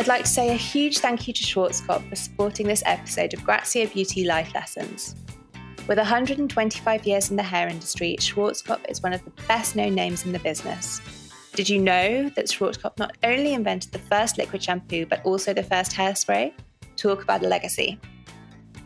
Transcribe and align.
I'd 0.00 0.08
like 0.08 0.24
to 0.24 0.30
say 0.30 0.48
a 0.48 0.54
huge 0.54 1.00
thank 1.00 1.28
you 1.28 1.34
to 1.34 1.42
Schwarzkopf 1.42 2.08
for 2.08 2.16
supporting 2.16 2.66
this 2.66 2.82
episode 2.86 3.34
of 3.34 3.44
Grazia 3.44 3.86
Beauty 3.86 4.24
Life 4.24 4.54
Lessons. 4.54 5.14
With 5.86 5.98
125 5.98 7.06
years 7.06 7.30
in 7.30 7.36
the 7.36 7.42
hair 7.42 7.68
industry, 7.68 8.16
Schwarzkopf 8.18 8.90
is 8.90 9.02
one 9.02 9.12
of 9.12 9.22
the 9.26 9.32
best 9.46 9.76
known 9.76 9.94
names 9.94 10.24
in 10.24 10.32
the 10.32 10.38
business. 10.38 11.02
Did 11.52 11.68
you 11.68 11.78
know 11.78 12.30
that 12.30 12.46
Schwarzkopf 12.46 12.96
not 12.96 13.18
only 13.24 13.52
invented 13.52 13.92
the 13.92 13.98
first 13.98 14.38
liquid 14.38 14.62
shampoo, 14.62 15.04
but 15.04 15.22
also 15.26 15.52
the 15.52 15.62
first 15.62 15.92
hairspray? 15.92 16.54
Talk 16.96 17.22
about 17.22 17.44
a 17.44 17.48
legacy. 17.48 18.00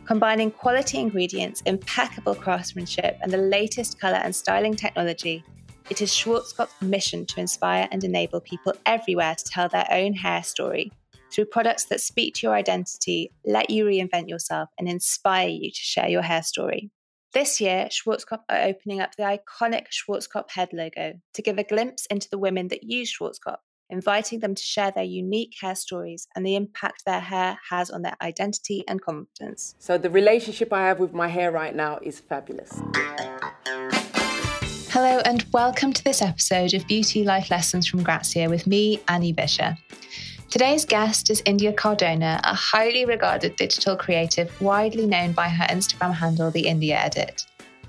Combining 0.03 0.51
quality 0.51 0.99
ingredients, 0.99 1.61
impeccable 1.65 2.35
craftsmanship, 2.35 3.17
and 3.21 3.31
the 3.31 3.37
latest 3.37 4.01
colour 4.01 4.17
and 4.17 4.35
styling 4.35 4.75
technology, 4.75 5.45
it 5.89 6.01
is 6.01 6.11
Schwarzkopf's 6.11 6.81
mission 6.81 7.25
to 7.27 7.39
inspire 7.39 7.87
and 7.93 8.03
enable 8.03 8.41
people 8.41 8.73
everywhere 8.85 9.35
to 9.35 9.45
tell 9.45 9.69
their 9.69 9.87
own 9.91 10.13
hair 10.13 10.43
story 10.43 10.91
through 11.35 11.45
products 11.45 11.85
that 11.85 11.99
speak 11.99 12.33
to 12.35 12.47
your 12.47 12.55
identity, 12.55 13.31
let 13.45 13.69
you 13.69 13.85
reinvent 13.85 14.29
yourself, 14.29 14.69
and 14.79 14.87
inspire 14.87 15.49
you 15.49 15.69
to 15.69 15.81
share 15.81 16.07
your 16.07 16.21
hair 16.21 16.41
story. 16.41 16.89
This 17.33 17.59
year, 17.59 17.89
Schwarzkopf 17.91 18.43
are 18.49 18.61
opening 18.61 19.01
up 19.01 19.15
the 19.17 19.23
iconic 19.23 19.87
Schwarzkopf 19.91 20.51
head 20.51 20.69
logo 20.71 21.15
to 21.33 21.41
give 21.41 21.57
a 21.57 21.65
glimpse 21.65 22.05
into 22.05 22.29
the 22.29 22.37
women 22.37 22.69
that 22.69 22.83
use 22.83 23.13
Schwarzkopf, 23.13 23.57
inviting 23.89 24.39
them 24.39 24.55
to 24.55 24.63
share 24.63 24.91
their 24.91 25.03
unique 25.03 25.53
hair 25.59 25.75
stories 25.75 26.29
and 26.33 26.45
the 26.45 26.55
impact 26.55 27.03
their 27.05 27.19
hair 27.19 27.59
has 27.69 27.91
on 27.91 28.03
their 28.03 28.15
identity 28.21 28.85
and 28.87 29.01
confidence. 29.01 29.75
So, 29.77 29.97
the 29.97 30.09
relationship 30.09 30.71
I 30.71 30.87
have 30.87 31.01
with 31.01 31.13
my 31.13 31.27
hair 31.27 31.51
right 31.51 31.75
now 31.75 31.99
is 32.01 32.21
fabulous. 32.21 32.81
Hello, 34.89 35.19
and 35.25 35.45
welcome 35.51 35.91
to 35.91 36.03
this 36.05 36.21
episode 36.21 36.73
of 36.73 36.87
Beauty 36.87 37.25
Life 37.25 37.51
Lessons 37.51 37.85
from 37.85 38.01
Grazia 38.01 38.49
with 38.49 38.65
me, 38.65 39.01
Annie 39.09 39.33
Vischer. 39.33 39.77
Today's 40.49 40.85
guest 40.85 41.29
is 41.29 41.41
India 41.45 41.73
Cardona, 41.73 42.39
a 42.43 42.53
highly 42.53 43.03
regarded 43.03 43.55
digital 43.55 43.97
creative 43.97 44.49
widely 44.61 45.05
known 45.05 45.33
by 45.33 45.49
her 45.49 45.65
Instagram 45.65 46.13
handle, 46.13 46.51
The 46.51 46.67
India 46.67 46.97
Edit. 46.97 47.45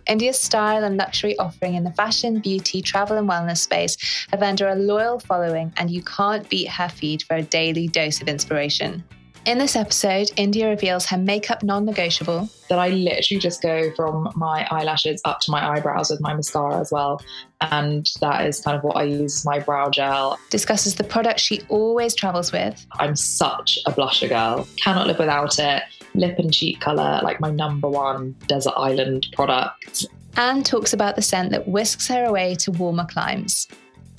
India's 0.08 0.40
style 0.40 0.82
and 0.82 0.96
luxury 0.96 1.38
offering 1.38 1.74
in 1.74 1.84
the 1.84 1.92
fashion, 1.92 2.40
beauty, 2.40 2.80
travel, 2.80 3.18
and 3.18 3.28
wellness 3.28 3.58
space 3.58 3.96
have 4.30 4.42
earned 4.42 4.60
her 4.60 4.68
a 4.68 4.74
loyal 4.74 5.20
following, 5.20 5.72
and 5.76 5.90
you 5.90 6.02
can't 6.02 6.48
beat 6.48 6.68
her 6.68 6.88
feed 6.88 7.22
for 7.22 7.36
a 7.36 7.42
daily 7.42 7.88
dose 7.88 8.20
of 8.22 8.28
inspiration. 8.28 9.04
In 9.46 9.58
this 9.58 9.76
episode, 9.76 10.32
India 10.36 10.68
reveals 10.68 11.06
her 11.06 11.16
makeup 11.16 11.62
non 11.62 11.84
negotiable. 11.84 12.48
That 12.68 12.80
I 12.80 12.88
literally 12.88 13.38
just 13.38 13.62
go 13.62 13.92
from 13.94 14.32
my 14.34 14.66
eyelashes 14.72 15.20
up 15.24 15.38
to 15.42 15.52
my 15.52 15.64
eyebrows 15.64 16.10
with 16.10 16.20
my 16.20 16.34
mascara 16.34 16.80
as 16.80 16.90
well. 16.90 17.22
And 17.60 18.10
that 18.20 18.44
is 18.44 18.60
kind 18.60 18.76
of 18.76 18.82
what 18.82 18.96
I 18.96 19.04
use 19.04 19.36
as 19.36 19.44
my 19.44 19.60
brow 19.60 19.88
gel. 19.88 20.36
Discusses 20.50 20.96
the 20.96 21.04
product 21.04 21.38
she 21.38 21.60
always 21.68 22.12
travels 22.12 22.50
with. 22.50 22.84
I'm 22.94 23.14
such 23.14 23.78
a 23.86 23.92
blusher 23.92 24.28
girl, 24.28 24.66
cannot 24.82 25.06
live 25.06 25.20
without 25.20 25.56
it. 25.60 25.84
Lip 26.16 26.40
and 26.40 26.52
cheek 26.52 26.80
colour, 26.80 27.20
like 27.22 27.40
my 27.40 27.52
number 27.52 27.88
one 27.88 28.34
desert 28.48 28.74
island 28.76 29.28
product. 29.32 30.06
And 30.36 30.66
talks 30.66 30.92
about 30.92 31.14
the 31.14 31.22
scent 31.22 31.52
that 31.52 31.68
whisks 31.68 32.08
her 32.08 32.24
away 32.24 32.56
to 32.56 32.72
warmer 32.72 33.06
climes 33.06 33.68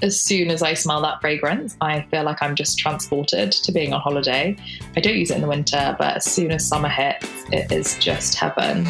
as 0.01 0.21
soon 0.21 0.51
as 0.51 0.61
I 0.61 0.73
smell 0.73 1.01
that 1.01 1.21
fragrance, 1.21 1.75
I 1.81 2.01
feel 2.11 2.23
like 2.23 2.41
I'm 2.41 2.55
just 2.55 2.77
transported 2.77 3.51
to 3.51 3.71
being 3.71 3.93
on 3.93 4.01
holiday. 4.01 4.55
I 4.95 4.99
don't 4.99 5.15
use 5.17 5.31
it 5.31 5.35
in 5.35 5.41
the 5.41 5.47
winter, 5.47 5.95
but 5.97 6.17
as 6.17 6.25
soon 6.25 6.51
as 6.51 6.67
summer 6.67 6.89
hits, 6.89 7.27
it 7.51 7.71
is 7.71 7.97
just 7.97 8.35
heaven. 8.35 8.85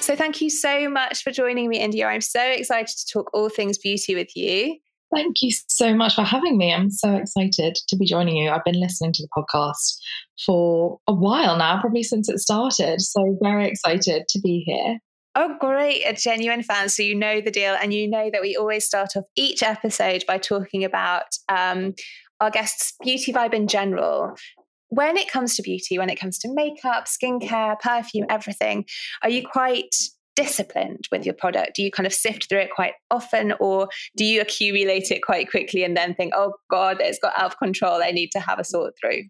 So, 0.00 0.14
thank 0.14 0.42
you 0.42 0.50
so 0.50 0.90
much 0.90 1.22
for 1.22 1.30
joining 1.30 1.70
me, 1.70 1.78
India. 1.80 2.06
I'm 2.06 2.20
so 2.20 2.42
excited 2.42 2.88
to 2.88 3.06
talk 3.10 3.30
all 3.32 3.48
things 3.48 3.78
beauty 3.78 4.14
with 4.14 4.36
you. 4.36 4.76
Thank 5.14 5.36
you 5.40 5.50
so 5.68 5.94
much 5.94 6.14
for 6.14 6.22
having 6.22 6.58
me. 6.58 6.74
I'm 6.74 6.90
so 6.90 7.14
excited 7.14 7.78
to 7.88 7.96
be 7.96 8.04
joining 8.04 8.36
you. 8.36 8.50
I've 8.50 8.64
been 8.64 8.80
listening 8.80 9.12
to 9.14 9.22
the 9.22 9.28
podcast 9.34 9.96
for 10.44 10.98
a 11.06 11.14
while 11.14 11.56
now, 11.56 11.80
probably 11.80 12.02
since 12.02 12.28
it 12.28 12.40
started. 12.40 13.00
So, 13.00 13.38
very 13.42 13.66
excited 13.66 14.28
to 14.28 14.40
be 14.40 14.62
here. 14.66 14.98
Oh, 15.36 15.56
great. 15.58 16.02
A 16.04 16.12
genuine 16.12 16.62
fan. 16.62 16.88
So 16.88 17.02
you 17.02 17.14
know 17.14 17.40
the 17.40 17.50
deal. 17.50 17.76
And 17.80 17.92
you 17.92 18.08
know 18.08 18.30
that 18.32 18.40
we 18.40 18.56
always 18.56 18.84
start 18.84 19.16
off 19.16 19.24
each 19.36 19.62
episode 19.62 20.24
by 20.28 20.38
talking 20.38 20.84
about 20.84 21.26
um, 21.48 21.94
our 22.40 22.50
guests' 22.50 22.94
beauty 23.02 23.32
vibe 23.32 23.54
in 23.54 23.66
general. 23.66 24.36
When 24.90 25.16
it 25.16 25.28
comes 25.28 25.56
to 25.56 25.62
beauty, 25.62 25.98
when 25.98 26.08
it 26.10 26.20
comes 26.20 26.38
to 26.40 26.54
makeup, 26.54 27.06
skincare, 27.06 27.78
perfume, 27.80 28.26
everything, 28.30 28.84
are 29.22 29.30
you 29.30 29.42
quite 29.46 29.92
disciplined 30.36 31.08
with 31.10 31.24
your 31.24 31.34
product? 31.34 31.74
Do 31.74 31.82
you 31.82 31.90
kind 31.90 32.06
of 32.06 32.12
sift 32.12 32.48
through 32.48 32.60
it 32.60 32.70
quite 32.74 32.92
often, 33.10 33.54
or 33.58 33.88
do 34.16 34.24
you 34.24 34.40
accumulate 34.40 35.10
it 35.10 35.22
quite 35.24 35.50
quickly 35.50 35.82
and 35.82 35.96
then 35.96 36.14
think, 36.14 36.32
oh 36.36 36.54
God, 36.70 36.98
it's 37.00 37.18
got 37.18 37.32
out 37.36 37.46
of 37.46 37.58
control. 37.58 38.02
I 38.02 38.12
need 38.12 38.30
to 38.32 38.40
have 38.40 38.60
a 38.60 38.64
sort 38.64 38.94
through? 39.00 39.22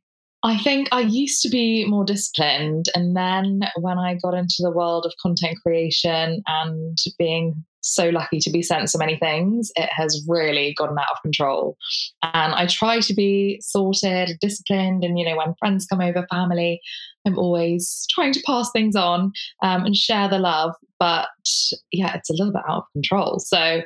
I 0.45 0.59
think 0.59 0.89
I 0.93 1.01
used 1.01 1.41
to 1.43 1.49
be 1.49 1.87
more 1.87 2.05
disciplined. 2.05 2.85
And 2.95 3.17
then 3.17 3.63
when 3.81 3.99
I 3.99 4.19
got 4.23 4.35
into 4.35 4.57
the 4.59 4.71
world 4.71 5.07
of 5.07 5.15
content 5.23 5.57
creation 5.63 6.43
and 6.47 6.99
being 7.19 7.65
so 7.81 8.11
lucky 8.11 8.39
to 8.41 8.51
be 8.51 8.61
sent 8.61 8.91
so 8.91 8.99
many 8.99 9.17
things, 9.17 9.73
it 9.75 9.89
has 9.91 10.23
really 10.29 10.75
gotten 10.77 10.99
out 10.99 11.13
of 11.13 11.23
control. 11.23 11.79
And 12.23 12.55
I 12.55 12.67
try 12.67 13.01
to 13.01 13.15
be 13.15 13.59
sorted, 13.63 14.37
disciplined. 14.39 15.03
And, 15.03 15.19
you 15.19 15.25
know, 15.25 15.37
when 15.37 15.55
friends 15.59 15.87
come 15.87 16.03
over, 16.03 16.27
family, 16.31 16.79
I'm 17.27 17.39
always 17.39 18.07
trying 18.11 18.35
to 18.35 18.43
pass 18.47 18.71
things 18.71 18.97
on 18.97 19.33
um, 19.63 19.87
and 19.87 19.97
share 19.97 20.29
the 20.29 20.39
love. 20.39 20.75
But 20.99 21.29
yeah, 21.91 22.15
it's 22.15 22.29
a 22.29 22.35
little 22.35 22.53
bit 22.53 22.63
out 22.69 22.79
of 22.79 22.93
control. 22.93 23.39
So 23.39 23.81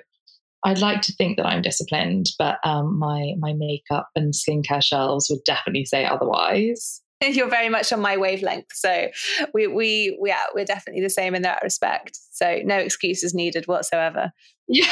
I'd 0.65 0.81
like 0.81 1.03
to 1.03 1.15
think 1.15 1.37
that 1.37 1.47
I'm 1.47 1.63
disciplined, 1.63 2.27
but 2.39 2.59
um, 2.65 2.99
my 2.99 3.35
my 3.39 3.53
makeup 3.55 4.09
and 4.17 4.35
skincare 4.35 4.83
shelves 4.83 5.29
would 5.31 5.45
definitely 5.45 5.85
say 5.85 6.05
otherwise. 6.05 7.03
You're 7.23 7.51
very 7.51 7.69
much 7.69 7.93
on 7.93 8.01
my 8.01 8.17
wavelength, 8.17 8.73
so 8.73 9.09
we 9.55 9.67
we 9.67 10.17
we 10.21 10.31
are 10.31 10.47
we're 10.55 10.65
definitely 10.65 11.03
the 11.03 11.11
same 11.11 11.35
in 11.35 11.43
that 11.43 11.63
respect. 11.63 12.19
So 12.33 12.61
no 12.65 12.77
excuses 12.77 13.35
needed 13.35 13.67
whatsoever. 13.67 14.33
Yeah, 14.69 14.91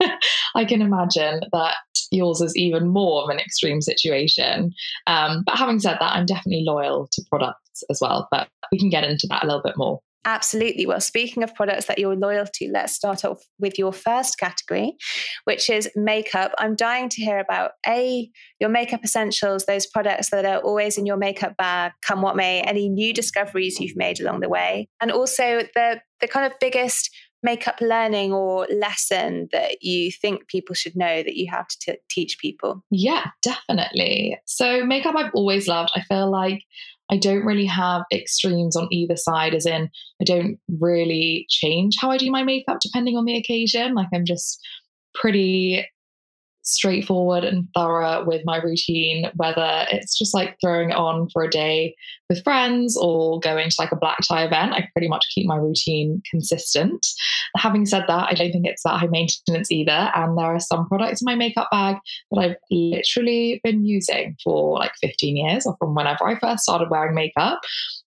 I 0.54 0.64
can 0.64 0.82
imagine 0.82 1.40
that 1.52 1.76
yours 2.10 2.40
is 2.40 2.56
even 2.56 2.88
more 2.88 3.22
of 3.22 3.30
an 3.30 3.38
extreme 3.38 3.80
situation. 3.80 4.72
Um, 5.06 5.42
but 5.46 5.56
having 5.56 5.78
said 5.78 5.96
that, 6.00 6.14
I'm 6.14 6.26
definitely 6.26 6.64
loyal 6.66 7.08
to 7.12 7.24
products 7.30 7.82
as 7.90 7.98
well. 8.00 8.28
But 8.30 8.48
we 8.70 8.78
can 8.78 8.90
get 8.90 9.04
into 9.04 9.26
that 9.28 9.44
a 9.44 9.46
little 9.46 9.62
bit 9.62 9.76
more. 9.76 10.00
Absolutely. 10.24 10.86
Well, 10.86 11.00
speaking 11.00 11.42
of 11.42 11.54
products 11.54 11.86
that 11.86 11.98
you're 11.98 12.16
loyal 12.16 12.46
to, 12.54 12.70
let's 12.72 12.92
start 12.92 13.24
off 13.24 13.42
with 13.58 13.78
your 13.78 13.92
first 13.92 14.38
category, 14.38 14.96
which 15.44 15.68
is 15.68 15.90
makeup. 15.96 16.52
I'm 16.58 16.76
dying 16.76 17.08
to 17.08 17.22
hear 17.22 17.38
about 17.38 17.72
A, 17.86 18.30
your 18.60 18.70
makeup 18.70 19.04
essentials, 19.04 19.66
those 19.66 19.86
products 19.86 20.30
that 20.30 20.44
are 20.44 20.60
always 20.60 20.96
in 20.96 21.06
your 21.06 21.16
makeup 21.16 21.56
bag, 21.56 21.92
come 22.02 22.22
what 22.22 22.36
may, 22.36 22.60
any 22.60 22.88
new 22.88 23.12
discoveries 23.12 23.80
you've 23.80 23.96
made 23.96 24.20
along 24.20 24.40
the 24.40 24.48
way, 24.48 24.88
and 25.00 25.10
also 25.10 25.62
the, 25.74 26.00
the 26.20 26.28
kind 26.28 26.46
of 26.46 26.58
biggest 26.60 27.10
makeup 27.42 27.80
learning 27.80 28.32
or 28.32 28.66
lesson 28.70 29.48
that 29.52 29.82
you 29.82 30.12
think 30.12 30.46
people 30.46 30.74
should 30.74 30.94
know 30.96 31.22
that 31.22 31.36
you 31.36 31.50
have 31.50 31.66
to 31.66 31.78
t- 31.80 31.98
teach 32.08 32.38
people? 32.38 32.84
Yeah, 32.90 33.26
definitely. 33.42 34.38
So, 34.46 34.84
makeup 34.84 35.16
I've 35.16 35.32
always 35.34 35.66
loved. 35.66 35.90
I 35.94 36.02
feel 36.02 36.30
like 36.30 36.62
I 37.12 37.18
don't 37.18 37.44
really 37.44 37.66
have 37.66 38.02
extremes 38.10 38.74
on 38.74 38.88
either 38.90 39.16
side, 39.16 39.54
as 39.54 39.66
in, 39.66 39.90
I 40.20 40.24
don't 40.24 40.58
really 40.80 41.44
change 41.50 41.96
how 42.00 42.10
I 42.10 42.16
do 42.16 42.30
my 42.30 42.42
makeup 42.42 42.78
depending 42.80 43.18
on 43.18 43.26
the 43.26 43.36
occasion. 43.36 43.94
Like, 43.94 44.08
I'm 44.14 44.24
just 44.24 44.58
pretty 45.14 45.86
straightforward 46.62 47.44
and 47.44 47.68
thorough 47.74 48.24
with 48.24 48.42
my 48.44 48.56
routine, 48.58 49.30
whether 49.36 49.86
it's 49.90 50.18
just 50.18 50.34
like 50.34 50.56
throwing 50.60 50.90
it 50.90 50.96
on 50.96 51.28
for 51.30 51.42
a 51.42 51.50
day 51.50 51.94
with 52.28 52.42
friends 52.44 52.96
or 52.96 53.40
going 53.40 53.68
to 53.68 53.76
like 53.78 53.92
a 53.92 53.96
black 53.96 54.18
tie 54.26 54.44
event. 54.44 54.72
I 54.72 54.88
pretty 54.92 55.08
much 55.08 55.26
keep 55.34 55.46
my 55.46 55.56
routine 55.56 56.22
consistent. 56.30 57.06
Having 57.56 57.86
said 57.86 58.04
that, 58.08 58.28
I 58.30 58.34
don't 58.34 58.52
think 58.52 58.66
it's 58.66 58.82
that 58.84 58.98
high 58.98 59.06
maintenance 59.06 59.70
either. 59.70 60.10
And 60.14 60.38
there 60.38 60.54
are 60.54 60.60
some 60.60 60.88
products 60.88 61.20
in 61.20 61.26
my 61.26 61.34
makeup 61.34 61.68
bag 61.70 61.96
that 62.30 62.40
I've 62.40 62.56
literally 62.70 63.60
been 63.62 63.84
using 63.84 64.36
for 64.42 64.78
like 64.78 64.92
15 65.00 65.36
years 65.36 65.66
or 65.66 65.76
from 65.78 65.94
whenever 65.94 66.26
I 66.26 66.38
first 66.38 66.62
started 66.62 66.90
wearing 66.90 67.14
makeup 67.14 67.60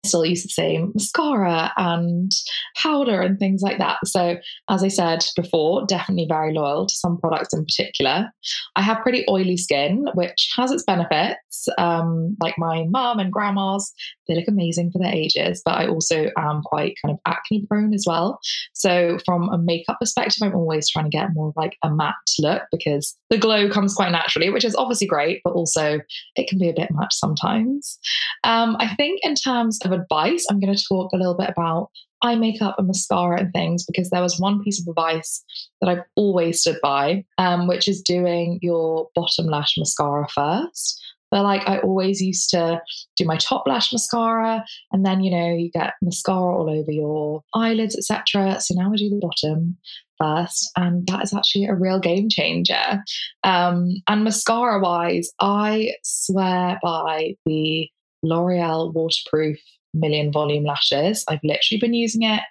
still 0.06 0.25
use 0.25 0.44
the 0.44 0.50
same 0.50 0.91
mascara 0.94 1.74
and 1.77 2.31
powder 2.77 3.21
and 3.21 3.38
things 3.39 3.62
like 3.62 3.77
that. 3.79 3.97
So, 4.06 4.38
as 4.69 4.83
I 4.83 4.88
said 4.88 5.25
before, 5.35 5.85
definitely 5.85 6.27
very 6.27 6.53
loyal 6.53 6.85
to 6.85 6.95
some 6.95 7.18
products 7.18 7.53
in 7.53 7.65
particular. 7.65 8.31
I 8.75 8.81
have 8.81 9.01
pretty 9.01 9.25
oily 9.30 9.57
skin, 9.57 10.06
which 10.13 10.50
has 10.56 10.71
its 10.71 10.83
benefits. 10.83 11.68
Um, 11.77 12.36
like 12.42 12.57
my 12.57 12.86
mum 12.89 13.19
and 13.19 13.31
grandma's, 13.31 13.94
they 14.27 14.36
look 14.36 14.47
amazing 14.47 14.92
for 14.92 15.00
their 15.00 15.13
ages, 15.13 15.62
but 15.63 15.75
I 15.75 15.88
also 15.88 16.30
am 16.38 16.62
quite 16.63 16.95
kind 17.01 17.13
of 17.13 17.19
acne 17.25 17.65
prone 17.68 17.94
as 17.94 18.06
well. 18.07 18.39
So, 18.74 19.18
from 19.25 19.50
a 19.50 19.57
makeup 19.57 19.97
perspective, 20.00 20.42
I'm 20.42 20.56
always 20.56 20.89
trying 20.89 21.06
to 21.06 21.09
get 21.09 21.33
more 21.33 21.53
like 21.56 21.77
a 21.83 21.89
matte 21.89 22.13
look 22.39 22.63
because 22.71 23.15
the 23.30 23.38
glow 23.38 23.69
comes 23.69 23.94
quite 23.94 24.12
naturally, 24.12 24.50
which 24.50 24.65
is 24.65 24.75
obviously 24.75 25.07
great, 25.07 25.41
but 25.44 25.53
also 25.53 26.00
it 26.36 26.48
can 26.48 26.59
be 26.59 26.69
a 26.69 26.74
bit 26.74 26.91
much 26.91 27.13
sometimes. 27.13 28.00
Um, 28.44 28.75
I 28.80 28.94
think 28.95 29.21
in 29.24 29.36
terms 29.36 29.80
of 29.83 29.91
advice, 29.91 30.45
I'm 30.50 30.59
going 30.59 30.75
to 30.75 30.83
talk 30.88 31.12
a 31.13 31.18
little 31.18 31.38
bit 31.38 31.50
about 31.50 31.89
eye 32.25 32.36
makeup 32.36 32.75
and 32.77 32.88
mascara 32.88 33.39
and 33.39 33.54
things 33.54 33.86
because 33.86 34.10
there 34.10 34.22
was 34.22 34.39
one 34.39 34.63
piece 34.63 34.81
of 34.81 34.88
advice 34.88 35.44
that 35.80 35.89
I've 35.89 36.04
always 36.16 36.62
stood 36.62 36.77
by, 36.81 37.24
um, 37.38 37.68
which 37.68 37.88
is 37.88 38.01
doing 38.01 38.60
your 38.62 39.10
bottom 39.16 39.45
lash 39.45 39.75
mascara 39.77 40.27
first 40.30 41.01
But 41.31 41.44
like 41.44 41.68
I 41.68 41.80
always 41.80 42.22
used 42.22 42.50
to 42.51 42.81
do 43.18 43.25
my 43.25 43.38
top 43.38 43.63
lash 43.68 43.92
mascara, 43.92 44.63
and 44.92 45.06
then 45.06 45.22
you 45.22 45.31
know 45.31 45.54
you 45.54 45.69
get 45.72 45.94
mascara 46.01 46.57
all 46.57 46.69
over 46.69 46.92
your 46.92 47.44
eyelids, 47.54 47.98
etc. 47.98 48.60
So 48.62 48.74
now 48.75 48.92
I 48.92 48.95
do 48.95 49.10
the 49.10 49.19
bottom 49.19 49.77
first, 50.18 50.72
and 50.77 51.06
that 51.07 51.24
is 51.24 51.33
actually 51.33 51.66
a 51.66 51.75
real 51.75 52.00
game 52.00 52.30
changer. 52.30 53.04
Um, 53.44 53.95
and 54.07 54.24
mascara 54.24 54.80
wise, 54.80 55.31
I 55.39 55.94
swear 56.04 56.80
by 56.81 57.36
the 57.45 57.89
L'Oreal 58.24 58.94
waterproof 58.94 59.60
million 59.95 60.31
volume 60.31 60.63
lashes. 60.63 61.24
I've 61.27 61.39
literally 61.44 61.80
been 61.80 61.94
using 61.94 62.24
it 62.24 62.42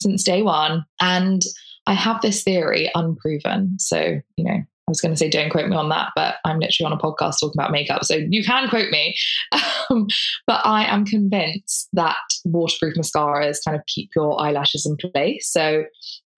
since 0.00 0.22
day 0.22 0.42
one, 0.42 0.84
and 1.00 1.42
I 1.86 1.94
have 1.94 2.20
this 2.20 2.42
theory, 2.42 2.90
unproven. 2.94 3.76
So 3.78 4.20
you 4.36 4.44
know, 4.44 4.54
I 4.86 4.90
was 4.90 5.00
going 5.00 5.12
to 5.12 5.18
say 5.18 5.30
don't 5.30 5.50
quote 5.50 5.68
me 5.68 5.76
on 5.76 5.88
that, 5.90 6.12
but 6.14 6.36
I'm 6.44 6.58
literally 6.58 6.92
on 6.92 6.98
a 6.98 7.00
podcast 7.00 7.40
talking 7.40 7.58
about 7.58 7.72
makeup, 7.72 8.04
so 8.04 8.16
you 8.16 8.44
can 8.44 8.68
quote 8.68 8.90
me. 8.90 9.16
Um, 9.90 10.06
but 10.46 10.62
I 10.64 10.86
am 10.86 11.04
convinced 11.04 11.90
that 11.92 12.16
waterproof 12.46 12.94
mascaras 12.94 13.58
kind 13.62 13.76
of 13.76 13.84
keep 13.86 14.08
your 14.16 14.40
eyelashes 14.40 14.86
in 14.86 14.96
place. 14.96 15.46
So 15.52 15.84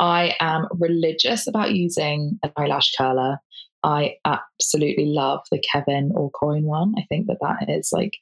I 0.00 0.34
am 0.40 0.66
religious 0.72 1.46
about 1.46 1.76
using 1.76 2.40
an 2.42 2.50
eyelash 2.56 2.92
curler. 2.98 3.38
I 3.84 4.16
absolutely 4.24 5.06
love 5.06 5.40
the 5.52 5.60
Kevyn 5.60 6.10
Aucoin 6.12 6.62
one. 6.62 6.94
I 6.98 7.02
think 7.08 7.28
that 7.28 7.38
that 7.40 7.70
is 7.70 7.90
like 7.92 8.18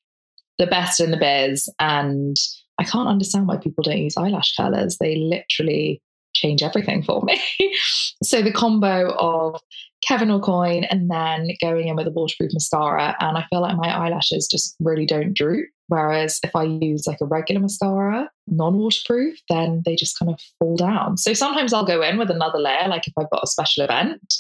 the 0.59 0.67
best 0.67 1.01
in 1.01 1.11
the 1.11 1.17
biz, 1.17 1.69
and 1.79 2.37
I 2.79 2.85
can't 2.85 3.09
understand 3.09 3.47
why 3.47 3.57
people 3.57 3.83
don't 3.83 3.99
use 3.99 4.17
eyelash 4.17 4.55
curlers. 4.57 4.99
They 4.99 5.17
literally 5.17 6.03
change 6.35 6.63
everything 6.63 7.03
for 7.03 7.23
me. 7.23 7.41
so 8.23 8.43
the 8.43 8.53
combo 8.53 9.15
of 9.19 9.61
Kevyn 10.09 10.39
Aucoin 10.39 10.87
and 10.91 11.11
then 11.11 11.51
going 11.61 11.89
in 11.89 11.97
with 11.97 12.07
a 12.07 12.11
waterproof 12.11 12.51
mascara, 12.53 13.17
and 13.21 13.39
I 13.39 13.47
feel 13.51 13.61
like 13.61 13.77
my 13.77 13.89
eyelashes 13.89 14.49
just 14.51 14.77
really 14.81 15.07
don't 15.07 15.35
droop. 15.35 15.69
Whereas 15.89 16.41
if 16.43 16.57
I 16.57 16.65
use 16.65 17.07
like 17.07 17.21
a 17.21 17.27
regular 17.27 17.61
mascara, 17.61 18.31
non 18.47 18.79
waterproof, 18.79 19.39
then 19.49 19.83
they 19.85 19.97
just 19.97 20.19
kind 20.19 20.33
of 20.33 20.41
fall 20.59 20.77
down. 20.77 21.19
So 21.19 21.35
sometimes 21.35 21.73
I'll 21.73 21.85
go 21.85 22.03
in 22.03 22.19
with 22.19 22.31
another 22.31 22.59
layer, 22.59 22.89
like 22.89 23.07
if 23.07 23.13
I've 23.19 23.31
got 23.31 23.45
a 23.45 23.49
special 23.49 23.85
event, 23.85 24.35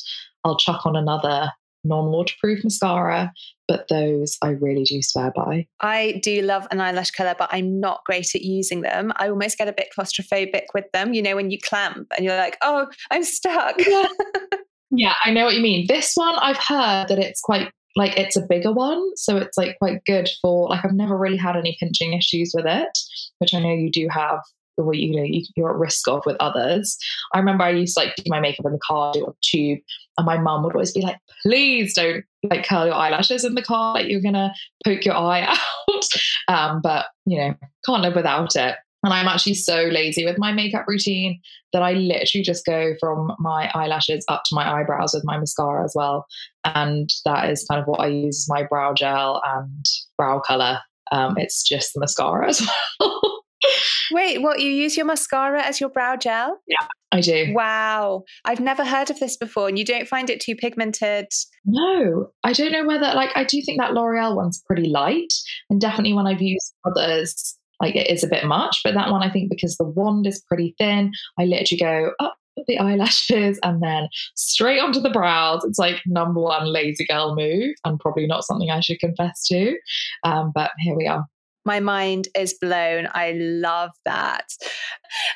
I'll 0.44 0.56
chuck 0.56 0.86
on 0.86 0.96
another 0.96 1.50
non 1.84 2.10
waterproof 2.10 2.64
mascara, 2.64 3.32
but 3.68 3.86
those 3.88 4.36
I 4.42 4.50
really 4.50 4.84
do 4.84 5.02
swear 5.02 5.32
by. 5.34 5.66
I 5.80 6.20
do 6.22 6.42
love 6.42 6.66
an 6.70 6.80
eyelash 6.80 7.10
colour, 7.10 7.34
but 7.38 7.50
I'm 7.52 7.80
not 7.80 8.00
great 8.04 8.34
at 8.34 8.42
using 8.42 8.82
them. 8.82 9.12
I 9.16 9.28
almost 9.28 9.58
get 9.58 9.68
a 9.68 9.72
bit 9.72 9.88
claustrophobic 9.96 10.66
with 10.74 10.90
them. 10.92 11.14
You 11.14 11.22
know, 11.22 11.36
when 11.36 11.50
you 11.50 11.58
clamp 11.58 12.08
and 12.16 12.24
you're 12.24 12.36
like, 12.36 12.56
oh, 12.62 12.86
I'm 13.10 13.24
stuck. 13.24 13.76
Yeah. 13.78 14.08
yeah, 14.90 15.14
I 15.24 15.30
know 15.30 15.44
what 15.44 15.54
you 15.54 15.62
mean. 15.62 15.86
This 15.88 16.12
one, 16.14 16.34
I've 16.36 16.58
heard 16.58 17.08
that 17.08 17.18
it's 17.18 17.40
quite 17.40 17.70
like 17.96 18.18
it's 18.18 18.36
a 18.36 18.46
bigger 18.48 18.72
one 18.72 19.00
so 19.14 19.36
it's 19.36 19.56
like 19.56 19.78
quite 19.78 20.04
good 20.04 20.28
for 20.42 20.68
like 20.70 20.84
i've 20.84 20.92
never 20.92 21.16
really 21.16 21.36
had 21.36 21.56
any 21.56 21.76
pinching 21.78 22.12
issues 22.12 22.52
with 22.52 22.66
it 22.66 22.98
which 23.38 23.54
i 23.54 23.60
know 23.60 23.72
you 23.72 23.90
do 23.90 24.08
have 24.10 24.40
or 24.76 24.94
you 24.94 25.16
know 25.16 25.22
you, 25.22 25.42
you're 25.56 25.70
at 25.70 25.76
risk 25.76 26.08
of 26.08 26.22
with 26.26 26.36
others. 26.40 26.96
I 27.32 27.38
remember 27.38 27.64
I 27.64 27.70
used 27.70 27.96
to 27.96 28.04
like 28.04 28.16
do 28.16 28.24
my 28.26 28.40
makeup 28.40 28.66
in 28.66 28.72
the 28.72 28.78
car, 28.78 29.12
do 29.12 29.24
it 29.24 29.28
on 29.28 29.34
tube, 29.42 29.80
and 30.18 30.26
my 30.26 30.38
mum 30.38 30.62
would 30.64 30.74
always 30.74 30.92
be 30.92 31.02
like, 31.02 31.18
"Please 31.42 31.94
don't 31.94 32.24
like 32.42 32.66
curl 32.66 32.86
your 32.86 32.94
eyelashes 32.94 33.44
in 33.44 33.54
the 33.54 33.62
car, 33.62 33.94
like 33.94 34.08
you're 34.08 34.20
gonna 34.20 34.52
poke 34.84 35.04
your 35.04 35.16
eye 35.16 35.42
out." 35.88 36.04
um, 36.48 36.80
but 36.82 37.06
you 37.26 37.38
know, 37.38 37.54
can't 37.84 38.02
live 38.02 38.14
without 38.14 38.56
it. 38.56 38.76
And 39.04 39.12
I'm 39.12 39.28
actually 39.28 39.54
so 39.54 39.84
lazy 39.84 40.24
with 40.24 40.38
my 40.38 40.50
makeup 40.50 40.86
routine 40.88 41.38
that 41.74 41.82
I 41.82 41.92
literally 41.92 42.42
just 42.42 42.64
go 42.64 42.94
from 42.98 43.32
my 43.38 43.70
eyelashes 43.74 44.24
up 44.28 44.44
to 44.46 44.54
my 44.54 44.80
eyebrows 44.80 45.12
with 45.12 45.24
my 45.26 45.36
mascara 45.36 45.84
as 45.84 45.92
well. 45.94 46.24
And 46.64 47.10
that 47.26 47.50
is 47.50 47.66
kind 47.68 47.82
of 47.82 47.86
what 47.86 48.00
I 48.00 48.06
use 48.06 48.46
my 48.48 48.62
brow 48.62 48.94
gel 48.94 49.42
and 49.44 49.84
brow 50.16 50.40
color. 50.40 50.80
Um, 51.12 51.34
it's 51.36 51.62
just 51.62 51.92
the 51.92 52.00
mascara 52.00 52.48
as 52.48 52.66
well. 53.00 53.43
Wait, 54.12 54.42
what? 54.42 54.60
You 54.60 54.70
use 54.70 54.96
your 54.96 55.06
mascara 55.06 55.62
as 55.62 55.80
your 55.80 55.90
brow 55.90 56.16
gel? 56.16 56.58
Yeah, 56.66 56.86
I 57.12 57.20
do. 57.20 57.52
Wow. 57.54 58.24
I've 58.44 58.60
never 58.60 58.84
heard 58.84 59.10
of 59.10 59.20
this 59.20 59.36
before. 59.36 59.68
And 59.68 59.78
you 59.78 59.84
don't 59.84 60.08
find 60.08 60.30
it 60.30 60.40
too 60.40 60.54
pigmented? 60.54 61.26
No, 61.64 62.28
I 62.42 62.52
don't 62.52 62.72
know 62.72 62.86
whether, 62.86 63.12
like, 63.14 63.30
I 63.34 63.44
do 63.44 63.62
think 63.62 63.80
that 63.80 63.94
L'Oreal 63.94 64.36
one's 64.36 64.62
pretty 64.66 64.88
light. 64.88 65.32
And 65.70 65.80
definitely 65.80 66.12
when 66.12 66.26
I've 66.26 66.42
used 66.42 66.74
others, 66.84 67.56
like, 67.80 67.96
it 67.96 68.10
is 68.10 68.22
a 68.22 68.28
bit 68.28 68.44
much. 68.44 68.80
But 68.84 68.94
that 68.94 69.10
one, 69.10 69.22
I 69.22 69.30
think, 69.30 69.50
because 69.50 69.76
the 69.76 69.84
wand 69.84 70.26
is 70.26 70.42
pretty 70.46 70.74
thin, 70.78 71.12
I 71.38 71.44
literally 71.44 71.78
go 71.80 72.12
up 72.20 72.36
the 72.68 72.78
eyelashes 72.78 73.58
and 73.64 73.82
then 73.82 74.08
straight 74.36 74.78
onto 74.78 75.00
the 75.00 75.10
brows. 75.10 75.64
It's 75.64 75.78
like 75.78 76.00
number 76.06 76.40
one 76.40 76.72
lazy 76.72 77.04
girl 77.04 77.34
move 77.34 77.74
and 77.84 77.98
probably 77.98 78.28
not 78.28 78.44
something 78.44 78.70
I 78.70 78.78
should 78.78 79.00
confess 79.00 79.44
to. 79.48 79.76
Um, 80.22 80.52
but 80.54 80.70
here 80.78 80.96
we 80.96 81.06
are 81.08 81.26
my 81.64 81.80
mind 81.80 82.28
is 82.36 82.54
blown. 82.60 83.08
I 83.14 83.32
love 83.36 83.90
that. 84.04 84.46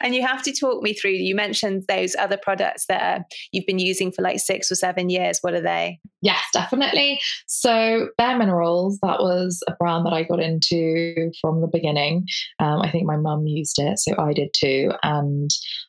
And 0.01 0.15
you 0.15 0.27
have 0.27 0.43
to 0.43 0.53
talk 0.53 0.83
me 0.83 0.93
through. 0.93 1.13
You 1.13 1.35
mentioned 1.35 1.85
those 1.89 2.15
other 2.17 2.37
products 2.37 2.87
that 2.89 3.23
you've 3.53 3.67
been 3.67 3.79
using 3.79 4.13
for 4.13 4.23
like 4.23 4.41
six 4.41 4.71
or 4.71 4.75
seven 4.75 5.11
years. 5.11 5.39
What 5.41 5.55
are 5.55 5.61
they? 5.61 6.01
Yes, 6.21 6.43
definitely. 6.53 7.21
So, 7.47 8.09
Bare 8.19 8.37
Minerals, 8.37 8.99
that 9.03 9.21
was 9.21 9.63
a 9.69 9.73
brand 9.79 10.05
that 10.07 10.13
I 10.13 10.25
got 10.25 10.41
into 10.41 11.31
from 11.41 11.61
the 11.61 11.69
beginning. 11.69 12.27
Um, 12.59 12.81
I 12.83 12.91
think 12.91 13.07
my 13.07 13.17
mum 13.17 13.47
used 13.47 13.79
it, 13.79 13.99
so 14.01 14.15
I 14.19 14.33
did 14.33 14.49
too. 14.53 14.91
And 15.05 15.49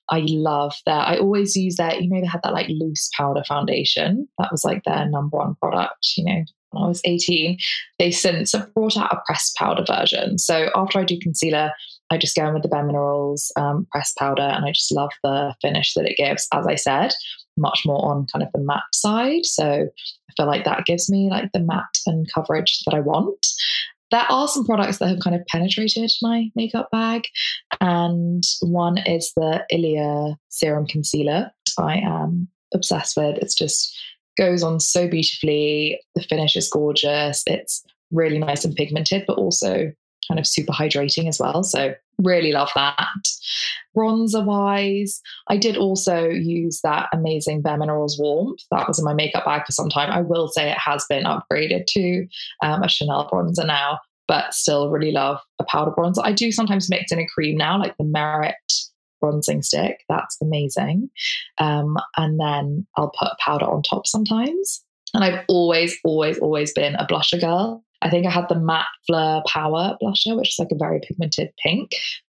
I 0.09 0.23
love 0.27 0.75
that. 0.85 1.07
I 1.07 1.17
always 1.17 1.55
use 1.55 1.77
that, 1.77 2.01
you 2.01 2.09
know, 2.09 2.21
they 2.21 2.27
had 2.27 2.41
that 2.43 2.53
like 2.53 2.67
loose 2.69 3.09
powder 3.17 3.43
foundation. 3.47 4.27
That 4.37 4.51
was 4.51 4.63
like 4.63 4.83
their 4.85 5.09
number 5.09 5.37
one 5.37 5.55
product, 5.55 6.07
you 6.15 6.25
know, 6.25 6.43
when 6.71 6.83
I 6.83 6.87
was 6.87 7.01
18, 7.05 7.57
they 7.97 8.11
since 8.11 8.51
have 8.53 8.73
brought 8.73 8.97
out 8.97 9.11
a 9.11 9.21
pressed 9.25 9.55
powder 9.55 9.83
version. 9.87 10.37
So 10.37 10.69
after 10.75 10.99
I 10.99 11.03
do 11.03 11.19
concealer, 11.19 11.71
I 12.11 12.17
just 12.17 12.35
go 12.35 12.47
in 12.47 12.53
with 12.53 12.63
the 12.63 12.69
Bare 12.69 12.85
Minerals 12.85 13.51
um, 13.55 13.87
pressed 13.91 14.17
powder 14.17 14.41
and 14.41 14.65
I 14.65 14.71
just 14.71 14.91
love 14.91 15.11
the 15.23 15.53
finish 15.61 15.93
that 15.93 16.05
it 16.05 16.17
gives. 16.17 16.47
As 16.53 16.65
I 16.67 16.75
said, 16.75 17.13
much 17.57 17.81
more 17.85 18.03
on 18.11 18.25
kind 18.31 18.43
of 18.43 18.49
the 18.53 18.63
matte 18.63 18.81
side. 18.93 19.45
So 19.45 19.65
I 19.65 20.33
feel 20.35 20.47
like 20.47 20.65
that 20.65 20.85
gives 20.85 21.09
me 21.09 21.29
like 21.29 21.51
the 21.53 21.59
matte 21.59 21.97
and 22.05 22.27
coverage 22.33 22.79
that 22.85 22.95
I 22.95 22.99
want. 22.99 23.45
There 24.11 24.25
are 24.27 24.47
some 24.47 24.65
products 24.65 24.97
that 24.97 25.09
have 25.09 25.19
kind 25.19 25.35
of 25.35 25.45
penetrated 25.47 26.11
my 26.23 26.49
makeup 26.55 26.89
bag, 26.91 27.25
and 27.79 28.41
one 28.61 28.97
is 28.97 29.31
the 29.35 29.63
Ilia 29.71 30.35
Serum 30.49 30.87
Concealer. 30.87 31.51
I 31.77 31.97
am 31.97 32.47
obsessed 32.73 33.15
with. 33.15 33.37
It's 33.37 33.53
just 33.53 33.95
goes 34.39 34.63
on 34.63 34.79
so 34.79 35.07
beautifully. 35.07 35.99
The 36.15 36.23
finish 36.23 36.55
is 36.55 36.69
gorgeous. 36.69 37.43
It's 37.45 37.83
really 38.11 38.39
nice 38.39 38.65
and 38.65 38.75
pigmented, 38.75 39.25
but 39.27 39.37
also 39.37 39.91
kind 40.27 40.39
of 40.39 40.47
super 40.47 40.71
hydrating 40.71 41.27
as 41.27 41.39
well. 41.39 41.63
So 41.63 41.93
really 42.19 42.51
love 42.51 42.69
that. 42.75 42.97
Bronzer 43.95 44.45
wise, 44.45 45.21
I 45.49 45.57
did 45.57 45.75
also 45.75 46.29
use 46.29 46.81
that 46.83 47.09
amazing 47.11 47.61
Bare 47.61 47.77
Minerals 47.77 48.17
Warmth. 48.19 48.61
That 48.71 48.87
was 48.87 48.99
in 48.99 49.05
my 49.05 49.13
makeup 49.13 49.45
bag 49.45 49.65
for 49.65 49.71
some 49.71 49.89
time. 49.89 50.11
I 50.11 50.21
will 50.21 50.47
say 50.47 50.69
it 50.69 50.77
has 50.77 51.05
been 51.09 51.25
upgraded 51.25 51.85
to 51.87 52.27
um, 52.63 52.83
a 52.83 52.89
Chanel 52.89 53.29
bronzer 53.31 53.65
now, 53.65 53.99
but 54.27 54.53
still 54.53 54.89
really 54.89 55.11
love 55.11 55.39
a 55.59 55.63
powder 55.65 55.91
bronzer. 55.91 56.21
I 56.23 56.31
do 56.31 56.51
sometimes 56.51 56.89
mix 56.89 57.11
in 57.11 57.19
a 57.19 57.27
cream 57.27 57.57
now, 57.57 57.79
like 57.79 57.97
the 57.97 58.05
Merit 58.05 58.55
bronzing 59.19 59.61
stick. 59.61 60.03
That's 60.09 60.37
amazing. 60.41 61.09
Um, 61.57 61.97
and 62.17 62.39
then 62.39 62.87
I'll 62.97 63.11
put 63.17 63.37
powder 63.43 63.65
on 63.65 63.83
top 63.83 64.07
sometimes. 64.07 64.83
And 65.13 65.23
I've 65.23 65.43
always, 65.47 65.97
always, 66.03 66.37
always 66.39 66.71
been 66.73 66.95
a 66.95 67.05
blusher 67.05 67.39
girl. 67.39 67.83
I 68.01 68.09
think 68.09 68.25
I 68.25 68.31
had 68.31 68.47
the 68.47 68.59
matte 68.59 68.85
Fleur 69.07 69.41
Power 69.47 69.97
blusher, 70.01 70.37
which 70.37 70.49
is 70.49 70.59
like 70.59 70.71
a 70.71 70.77
very 70.77 70.99
pigmented 70.99 71.51
pink. 71.63 71.91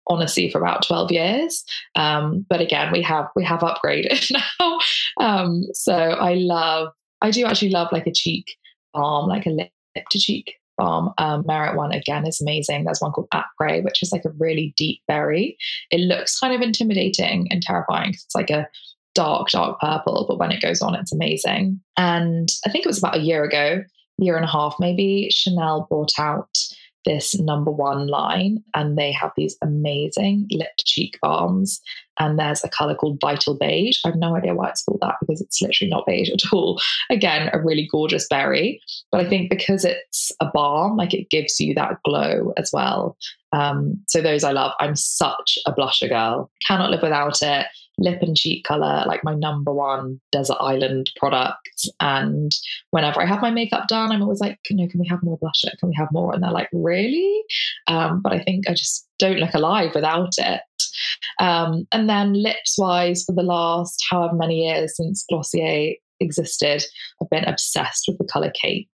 Honestly, 0.08 0.50
for 0.50 0.60
about 0.60 0.86
twelve 0.86 1.12
years, 1.12 1.64
um, 1.96 2.44
but 2.50 2.60
again, 2.60 2.92
we 2.92 3.04
have 3.04 3.28
we 3.36 3.46
have 3.46 3.60
upgraded 3.60 4.32
now. 4.60 4.80
Um, 5.20 5.64
so 5.74 5.94
I 5.94 6.34
love, 6.34 6.88
I 7.22 7.30
do 7.30 7.46
actually 7.46 7.70
love 7.70 7.90
like 7.92 8.08
a 8.08 8.12
cheek 8.12 8.58
balm, 8.94 9.30
like 9.30 9.46
a 9.46 9.52
lip 9.52 9.70
to 10.10 10.20
cheek 10.20 10.56
balm. 10.82 11.14
Um, 11.18 11.44
Merit 11.46 11.76
one 11.76 11.92
again 11.92 12.26
is 12.26 12.42
amazing. 12.42 12.84
There's 12.84 13.02
one 13.02 13.12
called 13.12 13.30
Après, 13.34 13.84
which 13.84 14.02
is 14.02 14.12
like 14.12 14.26
a 14.26 14.32
really 14.40 14.74
deep 14.78 15.02
berry. 15.08 15.58
It 15.92 16.00
looks 16.00 16.40
kind 16.40 16.54
of 16.54 16.62
intimidating 16.62 17.48
and 17.52 17.62
terrifying 17.62 18.12
because 18.12 18.24
it's 18.26 18.36
like 18.36 18.50
a 18.50 18.68
dark, 19.14 19.50
dark 19.50 19.80
purple, 19.80 20.26
but 20.28 20.40
when 20.40 20.52
it 20.52 20.62
goes 20.62 20.82
on, 20.82 20.96
it's 20.96 21.14
amazing. 21.14 21.80
And 21.98 22.50
I 22.66 22.70
think 22.70 22.86
it 22.86 22.90
was 22.90 22.98
about 22.98 23.18
a 23.18 23.22
year 23.22 23.44
ago, 23.44 23.84
year 24.18 24.36
and 24.36 24.46
a 24.46 24.52
half 24.52 24.76
maybe, 24.80 25.30
Chanel 25.32 25.88
brought 25.90 26.14
out 26.18 26.58
this 27.05 27.39
number 27.39 27.72
one 27.72 28.08
line 28.08 28.63
and 28.75 28.98
they 28.98 29.12
have 29.12 29.31
these 29.36 29.58
amazing 29.62 30.48
lip 30.51 30.72
cheek 30.79 31.17
balms 31.22 31.81
and 32.20 32.38
there's 32.38 32.63
a 32.63 32.70
color 32.70 32.93
called 32.93 33.20
vital 33.22 33.58
beige. 33.58 34.00
I 34.05 34.10
have 34.10 34.17
no 34.17 34.36
idea 34.36 34.53
why 34.53 34.70
it's 34.70 34.84
called 34.84 35.01
that 35.01 35.15
because 35.20 35.41
it's 35.41 35.62
literally 35.62 35.89
not 35.89 36.05
beige 36.05 36.29
at 36.29 36.53
all. 36.53 36.79
Again 37.10 37.50
a 37.53 37.60
really 37.60 37.88
gorgeous 37.91 38.27
berry 38.27 38.81
but 39.12 39.22
i 39.22 39.27
think 39.27 39.50
because 39.50 39.84
it's 39.86 40.31
a 40.39 40.46
balm 40.46 40.96
like 40.98 41.13
it 41.13 41.29
gives 41.29 41.60
you 41.60 41.74
that 41.75 41.98
glow 42.03 42.53
as 42.58 42.70
well. 42.74 43.17
Um, 43.53 44.00
so 44.08 44.22
those 44.22 44.43
i 44.43 44.51
love. 44.51 44.72
I'm 44.79 44.96
such 44.96 45.60
a 45.65 45.74
blusher 45.74 46.08
girl. 46.08 46.50
Cannot 46.67 46.89
live 46.89 47.01
without 47.01 47.41
it 47.41 47.65
lip 47.98 48.21
and 48.21 48.36
cheek 48.36 48.65
color, 48.65 49.03
like 49.07 49.24
my 49.24 49.36
number 49.36 49.74
one 49.74 50.19
desert 50.31 50.57
island 50.60 51.12
product. 51.17 51.88
And 52.00 52.51
whenever 52.91 53.21
I 53.21 53.25
have 53.25 53.41
my 53.41 53.51
makeup 53.51 53.88
done, 53.88 54.12
I'm 54.12 54.21
always 54.21 54.39
like, 54.39 54.60
you 54.69 54.75
know, 54.75 54.88
can 54.88 55.00
we 55.00 55.07
have 55.07 55.24
more 55.24 55.38
blusher? 55.39 55.77
Can 55.79 55.89
we 55.89 55.95
have 55.95 56.10
more? 56.12 56.33
And 56.33 56.43
they're 56.43 56.51
like, 56.51 56.69
really? 56.74 57.43
Um, 57.88 58.21
but 58.21 58.33
I 58.33 58.39
think 58.39 58.69
I 58.69 58.74
just 58.74 59.07
don't 59.19 59.39
look 59.39 59.53
alive 59.53 59.91
without 59.93 60.33
it. 60.38 60.62
Um, 61.39 61.88
and 61.91 62.10
then 62.10 62.33
lips 62.33 62.77
wise, 62.77 63.24
for 63.24 63.33
the 63.33 63.43
last 63.43 64.03
however 64.10 64.36
many 64.36 64.67
years 64.67 64.98
since 64.98 65.25
Glossier 65.29 65.95
existed, 66.19 66.83
I've 67.21 67.29
been 67.29 67.45
obsessed 67.45 68.05
with 68.07 68.17
the 68.17 68.25
color 68.31 68.51
cake. 68.51 68.95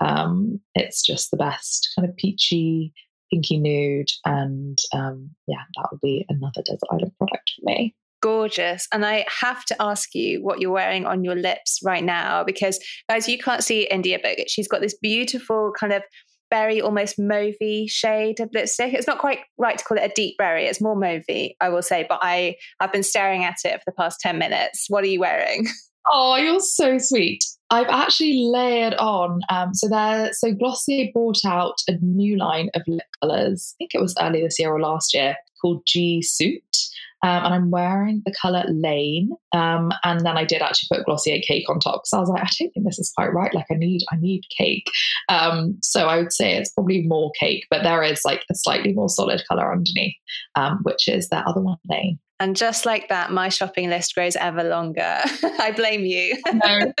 Um, 0.00 0.60
it's 0.74 1.02
just 1.02 1.30
the 1.30 1.36
best 1.36 1.92
kind 1.94 2.08
of 2.08 2.16
peachy, 2.16 2.92
pinky 3.30 3.58
nude. 3.58 4.10
And 4.24 4.78
um, 4.92 5.30
yeah, 5.46 5.62
that 5.76 5.88
would 5.90 6.00
be 6.00 6.26
another 6.28 6.62
Desert 6.64 6.88
Island 6.90 7.12
product 7.18 7.52
for 7.56 7.64
me 7.64 7.94
gorgeous. 8.22 8.88
And 8.92 9.04
I 9.04 9.26
have 9.40 9.64
to 9.66 9.76
ask 9.80 10.14
you 10.14 10.42
what 10.42 10.60
you're 10.60 10.70
wearing 10.70 11.04
on 11.04 11.24
your 11.24 11.34
lips 11.34 11.80
right 11.84 12.02
now 12.02 12.44
because, 12.44 12.78
guys, 13.08 13.28
you 13.28 13.38
can't 13.38 13.62
see 13.62 13.86
India, 13.90 14.18
but 14.22 14.48
she's 14.48 14.68
got 14.68 14.80
this 14.80 14.96
beautiful 14.96 15.72
kind 15.78 15.92
of 15.92 16.02
berry, 16.50 16.80
almost 16.80 17.18
mauvey 17.18 17.90
shade 17.90 18.38
of 18.38 18.50
lipstick. 18.52 18.92
It's 18.92 19.06
not 19.06 19.18
quite 19.18 19.40
right 19.58 19.76
to 19.76 19.84
call 19.84 19.98
it 19.98 20.10
a 20.10 20.12
deep 20.14 20.36
berry. 20.38 20.66
It's 20.66 20.80
more 20.80 20.96
mauvey, 20.96 21.56
I 21.60 21.68
will 21.68 21.82
say. 21.82 22.06
But 22.08 22.20
I 22.22 22.56
I've 22.80 22.92
been 22.92 23.02
staring 23.02 23.44
at 23.44 23.56
it 23.64 23.74
for 23.74 23.84
the 23.86 23.92
past 23.92 24.20
ten 24.20 24.38
minutes. 24.38 24.86
What 24.88 25.04
are 25.04 25.08
you 25.08 25.20
wearing? 25.20 25.66
Oh, 26.10 26.34
you're 26.34 26.58
so 26.58 26.98
sweet. 26.98 27.44
I've 27.70 27.86
actually 27.86 28.34
layered 28.46 28.94
on. 28.94 29.40
Um, 29.48 29.72
so 29.72 29.88
there, 29.88 30.32
so 30.32 30.52
Glossier 30.52 31.12
brought 31.12 31.38
out 31.46 31.76
a 31.86 31.92
new 32.02 32.36
line 32.36 32.70
of 32.74 32.82
lip 32.88 33.06
colors. 33.22 33.74
I 33.74 33.78
think 33.78 33.94
it 33.94 34.00
was 34.00 34.12
early 34.20 34.42
this 34.42 34.58
year 34.58 34.72
or 34.72 34.80
last 34.80 35.14
year 35.14 35.36
called 35.60 35.82
G 35.86 36.20
Suit. 36.20 36.71
Um, 37.22 37.44
and 37.44 37.54
I'm 37.54 37.70
wearing 37.70 38.22
the 38.24 38.34
color 38.40 38.64
Lane. 38.68 39.30
Um, 39.52 39.92
and 40.04 40.20
then 40.26 40.36
I 40.36 40.44
did 40.44 40.62
actually 40.62 40.96
put 40.96 41.06
Glossier 41.06 41.40
cake 41.40 41.68
on 41.68 41.78
top 41.78 42.02
because 42.02 42.12
I 42.12 42.20
was 42.20 42.28
like, 42.28 42.42
I 42.42 42.50
don't 42.58 42.70
think 42.72 42.86
this 42.86 42.98
is 42.98 43.12
quite 43.16 43.32
right. 43.32 43.54
Like 43.54 43.66
I 43.70 43.74
need, 43.74 44.02
I 44.12 44.16
need 44.16 44.42
cake. 44.56 44.86
Um, 45.28 45.78
so 45.82 46.08
I 46.08 46.18
would 46.18 46.32
say 46.32 46.54
it's 46.54 46.72
probably 46.72 47.02
more 47.02 47.30
cake, 47.38 47.66
but 47.70 47.82
there 47.82 48.02
is 48.02 48.22
like 48.24 48.44
a 48.50 48.54
slightly 48.54 48.92
more 48.92 49.08
solid 49.08 49.42
color 49.48 49.72
underneath, 49.72 50.16
um, 50.56 50.80
which 50.82 51.08
is 51.08 51.28
that 51.28 51.46
other 51.46 51.60
one, 51.60 51.78
Lane. 51.88 52.18
And 52.42 52.56
just 52.56 52.84
like 52.84 53.08
that, 53.08 53.30
my 53.30 53.50
shopping 53.50 53.88
list 53.88 54.16
grows 54.16 54.34
ever 54.34 54.64
longer. 54.64 55.00
I 55.60 55.72
blame 55.76 56.04
you. 56.04 56.36
no. 56.52 56.78
Every 56.78 56.92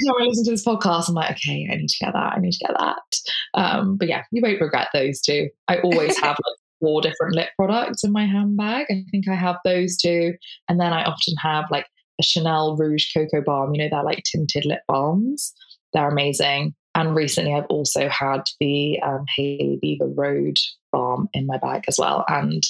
time 0.00 0.14
I 0.20 0.24
listen 0.24 0.44
to 0.44 0.50
this 0.50 0.66
podcast, 0.66 1.08
I'm 1.08 1.14
like, 1.14 1.30
okay, 1.30 1.66
I 1.72 1.76
need 1.76 1.88
to 1.88 2.04
get 2.04 2.12
that. 2.12 2.34
I 2.36 2.38
need 2.40 2.52
to 2.52 2.66
get 2.66 2.76
that. 2.78 3.16
Um, 3.54 3.96
but 3.96 4.06
yeah, 4.06 4.24
you 4.32 4.42
won't 4.42 4.60
regret 4.60 4.88
those 4.92 5.22
two. 5.22 5.48
I 5.66 5.78
always 5.78 6.18
have 6.20 6.36
like 6.44 6.56
four 6.80 7.00
different 7.00 7.34
lip 7.34 7.48
products 7.56 8.04
in 8.04 8.12
my 8.12 8.26
handbag. 8.26 8.86
I 8.90 9.04
think 9.10 9.28
I 9.28 9.34
have 9.34 9.56
those 9.64 9.96
two. 9.96 10.34
And 10.68 10.80
then 10.80 10.92
I 10.92 11.04
often 11.04 11.34
have 11.42 11.70
like 11.70 11.86
a 12.20 12.22
Chanel 12.22 12.76
Rouge 12.76 13.12
Coco 13.12 13.42
Balm. 13.42 13.74
You 13.74 13.82
know, 13.82 13.88
they're 13.90 14.04
like 14.04 14.24
tinted 14.24 14.64
lip 14.64 14.80
balms. 14.88 15.52
They're 15.92 16.08
amazing. 16.08 16.74
And 16.94 17.14
recently 17.14 17.54
I've 17.54 17.66
also 17.66 18.08
had 18.08 18.42
the 18.58 18.98
um, 19.00 19.24
Hailey 19.36 19.78
Bieber 19.82 20.12
Rhode 20.16 20.58
Balm 20.92 21.28
in 21.34 21.46
my 21.46 21.58
bag 21.58 21.84
as 21.88 21.98
well. 21.98 22.24
And 22.28 22.62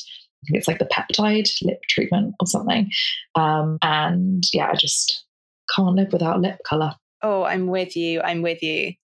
it's 0.49 0.69
like 0.69 0.79
the 0.79 0.87
peptide 0.87 1.49
lip 1.63 1.81
treatment 1.89 2.35
or 2.41 2.47
something. 2.47 2.91
Um, 3.35 3.79
and 3.83 4.43
yeah, 4.53 4.69
I 4.73 4.75
just 4.75 5.25
can't 5.75 5.95
live 5.95 6.13
without 6.13 6.41
lip 6.41 6.59
color. 6.67 6.93
Oh, 7.23 7.45
I'm 7.45 7.69
with 7.69 7.97
you. 7.97 8.21
I'm 8.21 8.43
with 8.43 8.63
you. 8.63 8.95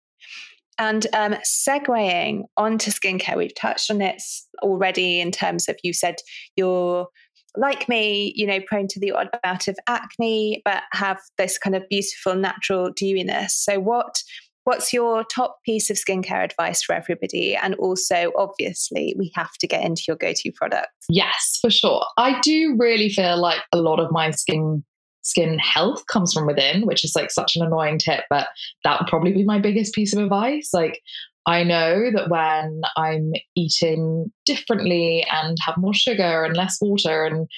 And 0.79 1.07
um, 1.13 1.37
segueing 1.45 2.43
onto 2.57 2.91
skincare, 2.91 3.37
we've 3.37 3.55
touched 3.55 3.91
on 3.91 4.01
it 4.01 4.23
already 4.63 5.21
in 5.21 5.31
terms 5.31 5.69
of 5.69 5.77
you 5.83 5.93
said 5.93 6.17
you're 6.57 7.09
like 7.57 7.89
me, 7.89 8.33
you 8.35 8.47
know, 8.47 8.61
prone 8.67 8.89
to 8.89 9.01
the 9.01 9.13
odd 9.13 9.29
bout 9.43 9.69
of 9.69 9.77
acne, 9.87 10.63
but 10.65 10.83
have 10.93 11.21
this 11.37 11.59
kind 11.59 11.77
of 11.77 11.83
beautiful 11.91 12.35
natural 12.35 12.91
dewiness. 12.91 13.53
So, 13.53 13.79
what 13.79 14.23
what's 14.65 14.93
your 14.93 15.25
top 15.25 15.59
piece 15.65 15.91
of 15.91 15.97
skincare 15.97 16.45
advice 16.45 16.83
for 16.83 16.95
everybody? 16.95 17.57
And 17.57 17.75
also, 17.75 18.33
obviously, 18.37 19.15
we 19.19 19.33
have 19.35 19.53
to 19.59 19.67
get 19.67 19.85
into 19.85 20.05
your 20.07 20.17
go-to 20.17 20.53
product. 20.53 20.93
Yes, 21.09 21.59
for 21.61 21.71
sure. 21.71 22.05
I 22.17 22.41
do 22.41 22.77
really 22.79 23.09
feel 23.09 23.41
like 23.41 23.61
a 23.73 23.79
lot 23.79 23.99
of 24.01 24.11
my 24.13 24.31
skin 24.31 24.85
skin 25.23 25.59
health 25.59 26.07
comes 26.07 26.33
from 26.33 26.47
within, 26.47 26.87
which 26.87 27.05
is 27.05 27.15
like 27.17 27.31
such 27.31 27.57
an 27.57 27.65
annoying 27.65 27.99
tip, 27.99 28.25
but 28.29 28.49
that 28.85 29.01
would 29.01 29.09
probably 29.09 29.33
be 29.33 29.45
my 29.45 29.59
biggest 29.59 29.95
piece 29.95 30.15
of 30.15 30.23
advice. 30.23 30.71
Like, 30.73 31.01
I 31.47 31.65
know 31.65 32.11
that 32.15 32.29
when 32.29 32.83
I'm 32.97 33.33
eating 33.57 34.31
differently 34.47 35.27
and 35.33 35.57
have 35.65 35.77
more 35.77 35.95
sugar 35.95 36.45
and 36.45 36.57
less 36.57 36.79
water 36.81 37.25
and 37.25 37.49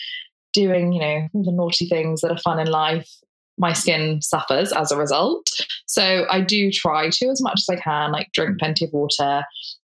doing, 0.54 0.92
you 0.92 1.00
know, 1.00 1.28
all 1.34 1.44
the 1.44 1.52
naughty 1.52 1.86
things 1.86 2.20
that 2.20 2.30
are 2.30 2.38
fun 2.38 2.60
in 2.60 2.68
life, 2.68 3.10
my 3.58 3.72
skin 3.72 4.22
suffers 4.22 4.72
as 4.72 4.90
a 4.90 4.96
result. 4.96 5.46
So 5.86 6.26
I 6.30 6.40
do 6.40 6.70
try 6.70 7.10
to, 7.10 7.28
as 7.28 7.42
much 7.42 7.60
as 7.60 7.68
I 7.68 7.80
can, 7.80 8.10
like 8.10 8.32
drink 8.32 8.58
plenty 8.58 8.84
of 8.86 8.92
water, 8.92 9.44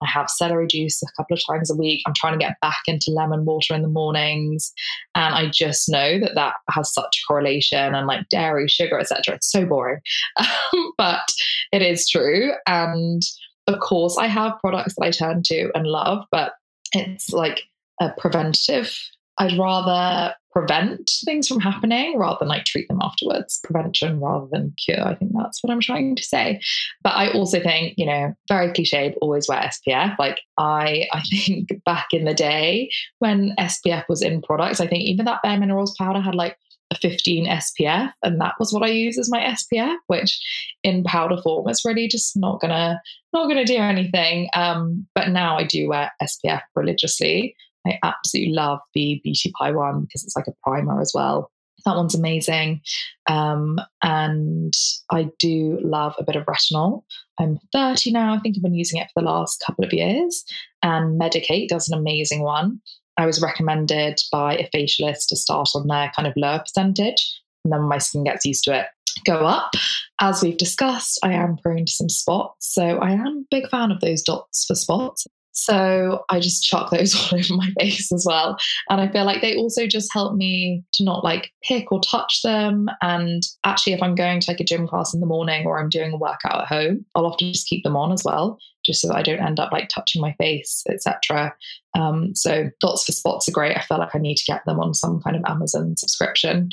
I 0.01 0.07
have 0.07 0.29
celery 0.29 0.67
juice 0.67 1.01
a 1.03 1.11
couple 1.17 1.35
of 1.35 1.43
times 1.45 1.71
a 1.71 1.75
week. 1.75 2.01
I'm 2.05 2.13
trying 2.13 2.33
to 2.33 2.43
get 2.43 2.59
back 2.61 2.81
into 2.87 3.11
lemon 3.11 3.45
water 3.45 3.73
in 3.73 3.81
the 3.81 3.87
mornings. 3.87 4.73
And 5.15 5.35
I 5.35 5.49
just 5.49 5.89
know 5.89 6.19
that 6.19 6.35
that 6.35 6.55
has 6.69 6.93
such 6.93 7.21
a 7.23 7.27
correlation 7.27 7.95
and 7.95 8.07
like 8.07 8.29
dairy, 8.29 8.67
sugar, 8.67 8.99
etc. 8.99 9.35
It's 9.35 9.51
so 9.51 9.65
boring. 9.65 10.01
Um, 10.73 10.93
but 10.97 11.27
it 11.71 11.81
is 11.81 12.09
true. 12.09 12.51
And 12.67 13.21
of 13.67 13.79
course, 13.79 14.17
I 14.17 14.27
have 14.27 14.59
products 14.59 14.95
that 14.97 15.05
I 15.05 15.11
turn 15.11 15.43
to 15.43 15.69
and 15.75 15.85
love, 15.85 16.25
but 16.31 16.53
it's 16.93 17.31
like 17.31 17.63
a 17.99 18.09
preventative. 18.17 18.97
I'd 19.41 19.57
rather 19.57 20.33
prevent 20.51 21.09
things 21.25 21.47
from 21.47 21.59
happening 21.59 22.17
rather 22.17 22.37
than 22.39 22.49
like 22.49 22.65
treat 22.65 22.87
them 22.87 22.99
afterwards. 23.01 23.59
Prevention 23.63 24.19
rather 24.19 24.47
than 24.51 24.73
cure. 24.83 25.01
I 25.01 25.15
think 25.15 25.31
that's 25.33 25.63
what 25.63 25.71
I'm 25.71 25.79
trying 25.79 26.15
to 26.15 26.23
say. 26.23 26.59
But 27.03 27.15
I 27.15 27.31
also 27.31 27.59
think, 27.59 27.95
you 27.97 28.05
know, 28.05 28.33
very 28.47 28.71
cliche, 28.73 29.15
always 29.21 29.47
wear 29.47 29.59
SPF. 29.59 30.17
Like 30.19 30.41
I 30.57 31.07
I 31.11 31.21
think 31.45 31.69
back 31.85 32.07
in 32.11 32.25
the 32.25 32.33
day 32.33 32.89
when 33.19 33.55
SPF 33.59 34.03
was 34.09 34.21
in 34.21 34.41
products, 34.41 34.79
I 34.79 34.87
think 34.87 35.03
even 35.03 35.25
that 35.25 35.41
Bare 35.41 35.57
Minerals 35.59 35.95
powder 35.97 36.19
had 36.19 36.35
like 36.35 36.57
a 36.91 36.95
15 36.95 37.47
SPF, 37.47 38.11
and 38.21 38.41
that 38.41 38.55
was 38.59 38.73
what 38.73 38.83
I 38.83 38.87
use 38.87 39.17
as 39.17 39.31
my 39.31 39.39
SPF, 39.39 39.95
which 40.07 40.37
in 40.83 41.05
powder 41.05 41.37
form 41.41 41.69
is 41.69 41.83
really 41.85 42.09
just 42.09 42.35
not 42.35 42.59
gonna 42.59 43.01
not 43.33 43.47
gonna 43.47 43.65
do 43.65 43.77
anything. 43.77 44.49
Um, 44.53 45.07
but 45.15 45.29
now 45.29 45.57
I 45.57 45.63
do 45.63 45.87
wear 45.87 46.11
SPF 46.21 46.61
religiously. 46.75 47.55
I 47.85 47.99
absolutely 48.03 48.53
love 48.53 48.79
the 48.93 49.19
Beauty 49.23 49.51
Pie 49.57 49.71
one 49.71 50.01
because 50.01 50.23
it's 50.23 50.35
like 50.35 50.47
a 50.47 50.55
primer 50.63 51.01
as 51.01 51.11
well. 51.13 51.51
That 51.85 51.95
one's 51.95 52.15
amazing. 52.15 52.81
Um, 53.27 53.79
and 54.03 54.73
I 55.11 55.29
do 55.39 55.79
love 55.81 56.13
a 56.19 56.23
bit 56.23 56.35
of 56.35 56.45
retinol. 56.45 57.03
I'm 57.39 57.57
30 57.73 58.11
now. 58.11 58.35
I 58.35 58.39
think 58.39 58.55
I've 58.55 58.63
been 58.63 58.75
using 58.75 58.99
it 58.99 59.07
for 59.13 59.21
the 59.21 59.29
last 59.29 59.63
couple 59.65 59.83
of 59.83 59.93
years. 59.93 60.43
And 60.83 61.19
Medik8 61.19 61.69
does 61.69 61.89
an 61.89 61.97
amazing 61.97 62.43
one. 62.43 62.81
I 63.17 63.25
was 63.25 63.41
recommended 63.41 64.19
by 64.31 64.57
a 64.57 64.69
facialist 64.69 65.27
to 65.29 65.35
start 65.35 65.69
on 65.75 65.87
their 65.87 66.11
kind 66.15 66.27
of 66.27 66.33
lower 66.35 66.59
percentage. 66.59 67.41
And 67.63 67.73
then 67.73 67.81
my 67.81 67.97
skin 67.97 68.23
gets 68.23 68.45
used 68.45 68.63
to 68.65 68.79
it, 68.79 68.87
go 69.25 69.45
up. 69.45 69.71
As 70.19 70.41
we've 70.41 70.57
discussed, 70.57 71.19
I 71.23 71.33
am 71.33 71.57
prone 71.57 71.85
to 71.85 71.91
some 71.91 72.09
spots. 72.09 72.73
So 72.73 72.97
I 72.97 73.11
am 73.11 73.45
a 73.45 73.55
big 73.55 73.69
fan 73.69 73.91
of 73.91 73.99
those 74.01 74.21
dots 74.21 74.65
for 74.65 74.75
spots. 74.75 75.27
So 75.53 76.23
I 76.29 76.39
just 76.39 76.63
chuck 76.63 76.91
those 76.91 77.15
all 77.33 77.39
over 77.39 77.53
my 77.55 77.69
face 77.79 78.11
as 78.11 78.25
well. 78.27 78.57
And 78.89 79.01
I 79.01 79.09
feel 79.09 79.25
like 79.25 79.41
they 79.41 79.55
also 79.55 79.87
just 79.87 80.13
help 80.13 80.35
me 80.35 80.83
to 80.93 81.03
not 81.03 81.23
like 81.23 81.51
pick 81.63 81.91
or 81.91 81.99
touch 81.99 82.41
them. 82.43 82.87
And 83.01 83.43
actually, 83.63 83.93
if 83.93 84.01
I'm 84.01 84.15
going 84.15 84.39
to 84.39 84.51
like 84.51 84.59
a 84.59 84.65
gym 84.65 84.87
class 84.87 85.13
in 85.13 85.19
the 85.19 85.25
morning 85.25 85.65
or 85.65 85.79
I'm 85.79 85.89
doing 85.89 86.13
a 86.13 86.17
workout 86.17 86.61
at 86.61 86.67
home, 86.67 87.05
I'll 87.15 87.25
often 87.25 87.51
just 87.51 87.67
keep 87.67 87.83
them 87.83 87.97
on 87.97 88.11
as 88.11 88.23
well, 88.23 88.57
just 88.85 89.01
so 89.01 89.09
that 89.09 89.17
I 89.17 89.23
don't 89.23 89.41
end 89.41 89.59
up 89.59 89.71
like 89.71 89.89
touching 89.89 90.21
my 90.21 90.33
face, 90.33 90.83
etc. 90.89 91.53
Um, 91.97 92.33
so 92.35 92.69
dots 92.79 93.05
for 93.05 93.11
spots 93.11 93.49
are 93.49 93.53
great. 93.53 93.77
I 93.77 93.81
feel 93.81 93.97
like 93.97 94.15
I 94.15 94.19
need 94.19 94.37
to 94.37 94.51
get 94.51 94.63
them 94.65 94.79
on 94.79 94.93
some 94.93 95.21
kind 95.21 95.35
of 95.35 95.43
Amazon 95.45 95.97
subscription. 95.97 96.69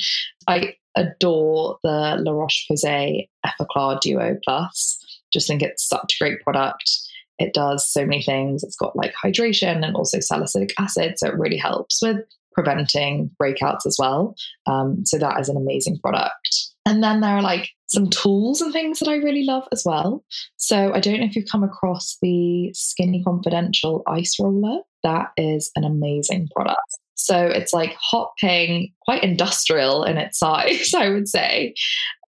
I 0.47 0.75
adore 0.95 1.79
the 1.83 2.17
La 2.19 2.33
Roche 2.33 2.67
Posay 2.71 3.29
Effaclar 3.45 4.01
Duo 4.01 4.37
Plus. 4.45 5.05
Just 5.33 5.47
think 5.47 5.63
it's 5.63 5.87
such 5.87 6.17
a 6.19 6.25
great 6.25 6.41
product 6.41 7.08
it 7.39 7.55
does 7.55 7.91
so 7.91 8.05
many 8.05 8.23
things. 8.23 8.63
It's 8.63 8.77
got 8.77 8.97
like 8.97 9.15
hydration 9.15 9.85
and 9.85 9.97
also 9.97 10.21
salicylic 10.21 10.75
acid. 10.79 11.15
So 11.19 11.29
it 11.29 11.39
really 11.39 11.57
helps 11.57 12.01
with 12.03 12.19
preventing 12.53 13.31
breakouts 13.41 13.87
as 13.87 13.97
well. 13.99 14.35
Um, 14.67 15.05
so 15.07 15.19
that 15.19 15.39
is 15.39 15.49
an 15.49 15.57
amazing 15.57 15.99
product. 16.01 16.69
And 16.85 17.05
then 17.05 17.21
there 17.21 17.37
are 17.37 17.43
like 17.43 17.69
some 17.87 18.09
tools 18.09 18.61
and 18.61 18.73
things 18.73 18.99
that 18.99 19.09
I 19.09 19.17
really 19.17 19.45
love 19.45 19.69
as 19.73 19.83
well. 19.85 20.25
So 20.57 20.93
I 20.93 21.01
don't 21.01 21.21
know 21.21 21.27
if 21.27 21.37
you've 21.37 21.51
come 21.51 21.63
across 21.63 22.17
the 22.21 22.73
Skinny 22.75 23.23
Confidential 23.23 24.03
Ice 24.09 24.37
Roller. 24.41 24.81
That 25.05 25.29
is 25.37 25.71
an 25.77 25.85
amazing 25.85 26.49
product. 26.55 26.81
So 27.15 27.47
it's 27.47 27.73
like 27.73 27.95
hot 28.01 28.33
pink, 28.41 28.93
quite 29.05 29.23
industrial 29.23 30.05
in 30.05 30.17
its 30.17 30.39
size, 30.41 30.95
I 30.95 31.11
would 31.11 31.29
say. 31.29 31.75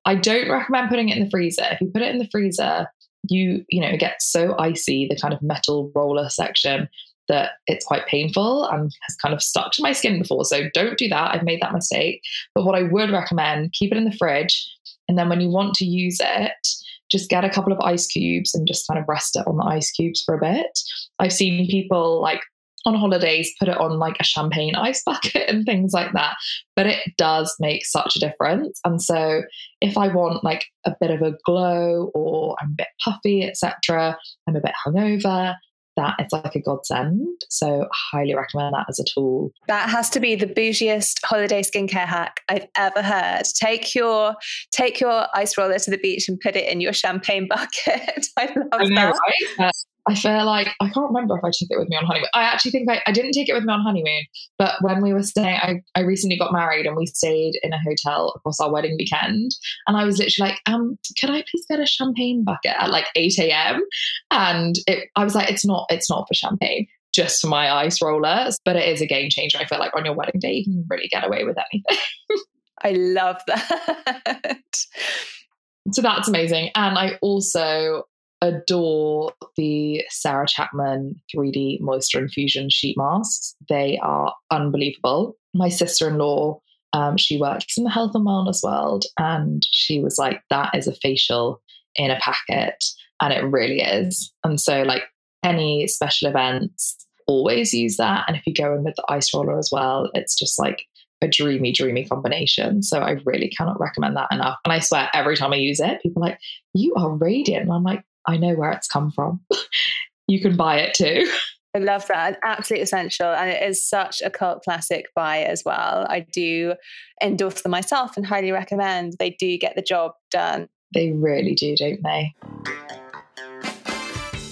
I 0.04 0.14
don't 0.14 0.50
recommend 0.50 0.90
putting 0.90 1.08
it 1.08 1.16
in 1.16 1.24
the 1.24 1.30
freezer. 1.30 1.66
If 1.72 1.80
you 1.80 1.90
put 1.92 2.02
it 2.02 2.10
in 2.10 2.18
the 2.18 2.28
freezer, 2.30 2.86
you 3.30 3.64
you 3.68 3.80
know 3.80 3.88
it 3.88 4.00
gets 4.00 4.30
so 4.30 4.56
icy 4.58 5.06
the 5.08 5.16
kind 5.16 5.32
of 5.32 5.40
metal 5.42 5.90
roller 5.94 6.28
section 6.28 6.88
that 7.28 7.52
it's 7.68 7.86
quite 7.86 8.06
painful 8.06 8.64
and 8.64 8.92
has 9.02 9.16
kind 9.16 9.32
of 9.32 9.40
stuck 9.40 9.70
to 9.70 9.82
my 9.82 9.92
skin 9.92 10.18
before. 10.20 10.44
So 10.44 10.68
don't 10.74 10.98
do 10.98 11.08
that. 11.08 11.32
I've 11.32 11.44
made 11.44 11.62
that 11.62 11.72
mistake. 11.72 12.22
But 12.56 12.64
what 12.64 12.74
I 12.74 12.82
would 12.82 13.12
recommend, 13.12 13.72
keep 13.72 13.92
it 13.92 13.96
in 13.96 14.04
the 14.04 14.16
fridge. 14.16 14.68
And 15.08 15.16
then 15.16 15.28
when 15.28 15.40
you 15.40 15.48
want 15.48 15.74
to 15.74 15.84
use 15.84 16.18
it, 16.20 16.68
just 17.10 17.30
get 17.30 17.44
a 17.44 17.50
couple 17.50 17.72
of 17.72 17.80
ice 17.80 18.08
cubes 18.08 18.52
and 18.52 18.66
just 18.66 18.86
kind 18.86 18.98
of 18.98 19.08
rest 19.08 19.36
it 19.36 19.46
on 19.46 19.58
the 19.58 19.64
ice 19.64 19.92
cubes 19.92 20.22
for 20.24 20.34
a 20.34 20.40
bit. 20.40 20.78
I've 21.20 21.32
seen 21.32 21.68
people 21.68 22.20
like 22.20 22.40
on 22.86 22.94
holidays 22.94 23.52
put 23.58 23.68
it 23.68 23.76
on 23.76 23.98
like 23.98 24.16
a 24.20 24.24
champagne 24.24 24.74
ice 24.74 25.02
bucket 25.06 25.48
and 25.48 25.64
things 25.64 25.92
like 25.92 26.12
that. 26.12 26.36
But 26.76 26.86
it 26.86 27.16
does 27.16 27.54
make 27.60 27.84
such 27.84 28.16
a 28.16 28.20
difference. 28.20 28.80
And 28.84 29.02
so 29.02 29.42
if 29.80 29.96
i 29.96 30.08
want 30.08 30.44
like 30.44 30.66
a 30.84 30.94
bit 31.00 31.10
of 31.10 31.22
a 31.22 31.36
glow 31.44 32.10
or 32.14 32.56
i'm 32.60 32.72
a 32.72 32.76
bit 32.76 32.88
puffy 33.02 33.42
etc 33.42 34.16
i'm 34.46 34.56
a 34.56 34.60
bit 34.60 34.74
hungover 34.86 35.54
that 35.96 36.14
it's 36.18 36.32
like 36.32 36.54
a 36.54 36.60
godsend. 36.60 37.26
So 37.50 37.86
highly 37.92 38.34
recommend 38.34 38.74
that 38.74 38.86
as 38.88 38.98
a 39.00 39.04
tool. 39.04 39.52
That 39.66 39.90
has 39.90 40.08
to 40.10 40.20
be 40.20 40.34
the 40.34 40.46
bougiest 40.46 41.18
holiday 41.24 41.62
skincare 41.62 42.06
hack 42.06 42.40
i've 42.48 42.66
ever 42.76 43.02
heard. 43.02 43.42
Take 43.60 43.94
your 43.94 44.34
take 44.72 45.00
your 45.00 45.26
ice 45.34 45.58
roller 45.58 45.78
to 45.78 45.90
the 45.90 45.98
beach 45.98 46.28
and 46.28 46.40
put 46.40 46.56
it 46.56 46.70
in 46.70 46.80
your 46.80 46.92
champagne 46.92 47.48
bucket. 47.50 48.26
I 48.36 48.46
love 48.46 48.68
I 48.72 48.84
know, 48.84 49.12
that. 49.12 49.20
right? 49.58 49.72
I 50.06 50.14
feel 50.14 50.44
like 50.44 50.68
I 50.80 50.88
can't 50.88 51.08
remember 51.08 51.36
if 51.36 51.44
I 51.44 51.50
took 51.52 51.68
it 51.70 51.78
with 51.78 51.88
me 51.88 51.96
on 51.96 52.06
honeymoon. 52.06 52.28
I 52.34 52.42
actually 52.42 52.70
think 52.70 52.90
I, 52.90 53.02
I 53.06 53.12
didn't 53.12 53.32
take 53.32 53.48
it 53.48 53.54
with 53.54 53.64
me 53.64 53.72
on 53.72 53.82
honeymoon, 53.82 54.22
but 54.58 54.76
when 54.80 55.02
we 55.02 55.12
were 55.12 55.22
staying, 55.22 55.58
I, 55.60 55.82
I 55.94 56.00
recently 56.00 56.38
got 56.38 56.52
married 56.52 56.86
and 56.86 56.96
we 56.96 57.06
stayed 57.06 57.58
in 57.62 57.72
a 57.72 57.80
hotel 57.80 58.32
across 58.36 58.60
our 58.60 58.72
wedding 58.72 58.96
weekend. 58.98 59.50
And 59.86 59.96
I 59.96 60.04
was 60.04 60.18
literally 60.18 60.50
like, 60.50 60.60
um, 60.66 60.98
could 61.20 61.30
I 61.30 61.44
please 61.50 61.64
get 61.68 61.80
a 61.80 61.86
champagne 61.86 62.44
bucket 62.44 62.74
at 62.78 62.90
like 62.90 63.06
8 63.14 63.38
a.m.? 63.40 63.82
And 64.30 64.76
it, 64.86 65.08
I 65.16 65.24
was 65.24 65.34
like, 65.34 65.50
it's 65.50 65.66
not, 65.66 65.86
it's 65.90 66.10
not 66.10 66.26
for 66.26 66.34
champagne, 66.34 66.86
just 67.12 67.40
for 67.40 67.48
my 67.48 67.70
ice 67.70 68.00
rollers, 68.00 68.58
but 68.64 68.76
it 68.76 68.88
is 68.88 69.00
a 69.00 69.06
game 69.06 69.30
changer. 69.30 69.58
I 69.58 69.66
feel 69.66 69.78
like 69.78 69.96
on 69.96 70.04
your 70.04 70.14
wedding 70.14 70.40
day, 70.40 70.52
you 70.52 70.64
can 70.64 70.86
really 70.88 71.08
get 71.08 71.26
away 71.26 71.44
with 71.44 71.56
anything. 71.72 72.06
I 72.82 72.92
love 72.92 73.40
that. 73.46 74.66
so 75.92 76.02
that's 76.02 76.28
amazing. 76.28 76.70
And 76.74 76.96
I 76.96 77.18
also 77.20 78.04
adore 78.42 79.32
the 79.56 80.02
Sarah 80.08 80.46
Chapman 80.46 81.20
3D 81.34 81.80
Moisture 81.80 82.20
Infusion 82.20 82.70
sheet 82.70 82.96
masks. 82.96 83.54
They 83.68 83.98
are 84.02 84.34
unbelievable. 84.50 85.36
My 85.54 85.68
sister 85.68 86.08
in 86.08 86.18
law, 86.18 86.60
um, 86.92 87.16
she 87.16 87.38
works 87.38 87.76
in 87.76 87.84
the 87.84 87.90
health 87.90 88.12
and 88.14 88.26
wellness 88.26 88.62
world, 88.62 89.04
and 89.18 89.66
she 89.70 90.00
was 90.00 90.18
like, 90.18 90.42
that 90.50 90.74
is 90.74 90.86
a 90.86 90.94
facial 90.94 91.60
in 91.96 92.10
a 92.10 92.18
packet. 92.20 92.82
And 93.20 93.32
it 93.32 93.44
really 93.44 93.82
is. 93.82 94.32
And 94.44 94.60
so, 94.60 94.82
like, 94.82 95.02
any 95.42 95.86
special 95.86 96.28
events, 96.28 96.96
always 97.26 97.72
use 97.72 97.96
that. 97.96 98.24
And 98.26 98.36
if 98.36 98.46
you 98.46 98.54
go 98.54 98.74
in 98.74 98.84
with 98.84 98.96
the 98.96 99.04
ice 99.08 99.32
roller 99.34 99.58
as 99.58 99.70
well, 99.70 100.10
it's 100.14 100.38
just 100.38 100.58
like 100.58 100.86
a 101.22 101.28
dreamy, 101.28 101.72
dreamy 101.72 102.06
combination. 102.06 102.82
So 102.82 103.00
I 103.00 103.18
really 103.24 103.48
cannot 103.48 103.78
recommend 103.78 104.16
that 104.16 104.32
enough. 104.32 104.58
And 104.64 104.72
I 104.72 104.78
swear, 104.78 105.10
every 105.12 105.36
time 105.36 105.52
I 105.52 105.56
use 105.56 105.80
it, 105.80 106.00
people 106.02 106.22
are 106.22 106.30
like, 106.30 106.38
you 106.72 106.94
are 106.96 107.10
radiant. 107.10 107.64
And 107.64 107.72
I'm 107.72 107.82
like, 107.82 108.02
I 108.26 108.36
know 108.36 108.54
where 108.54 108.70
it's 108.72 108.88
come 108.88 109.10
from. 109.10 109.40
you 110.28 110.40
can 110.40 110.56
buy 110.56 110.78
it 110.80 110.94
too. 110.94 111.30
I 111.74 111.78
love 111.78 112.06
that. 112.08 112.38
Absolutely 112.42 112.82
essential. 112.82 113.26
And 113.26 113.48
it 113.48 113.62
is 113.62 113.84
such 113.84 114.22
a 114.22 114.30
cult 114.30 114.64
classic 114.64 115.06
buy 115.14 115.42
as 115.42 115.62
well. 115.64 116.04
I 116.08 116.26
do 116.32 116.74
endorse 117.22 117.62
them 117.62 117.70
myself 117.70 118.16
and 118.16 118.26
highly 118.26 118.50
recommend. 118.50 119.14
They 119.18 119.30
do 119.30 119.56
get 119.56 119.76
the 119.76 119.82
job 119.82 120.12
done. 120.32 120.68
They 120.92 121.12
really 121.12 121.54
do, 121.54 121.76
don't 121.76 122.02
they? 122.02 122.34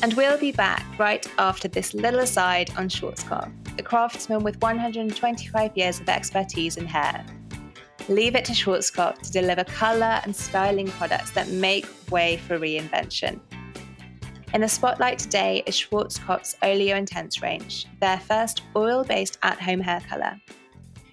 And 0.01 0.15
we'll 0.15 0.39
be 0.39 0.53
back 0.53 0.87
right 0.97 1.27
after 1.39 1.67
this 1.67 1.93
little 1.93 2.21
aside 2.21 2.71
on 2.77 2.89
Schwarzkopf, 2.89 3.51
a 3.81 3.83
craftsman 3.83 4.45
with 4.45 4.63
125 4.63 5.77
years 5.77 5.99
of 5.99 6.09
expertise 6.09 6.77
in 6.77 6.87
hair. 6.87 7.27
Leave 8.09 8.37
it 8.37 8.45
to 8.45 8.53
Schwarzkopf 8.53 9.23
to 9.23 9.33
deliver 9.33 9.65
colour 9.65 10.21
and 10.23 10.37
styling 10.37 10.87
products 10.87 11.33
that 11.33 11.49
make 11.49 11.85
way 12.13 12.37
for 12.37 12.61
reinvention. 12.61 13.41
In 14.55 14.63
the 14.63 14.69
spotlight 14.69 15.19
today 15.19 15.63
is 15.67 15.75
Schwarzkopf's 15.75 16.57
Oleo 16.63 16.97
Intense 16.97 17.43
range, 17.43 17.87
their 18.01 18.19
first 18.19 18.63
oil 18.75 19.05
based 19.05 19.39
at 19.43 19.61
home 19.61 19.79
hair 19.79 20.01
colour. 20.09 20.41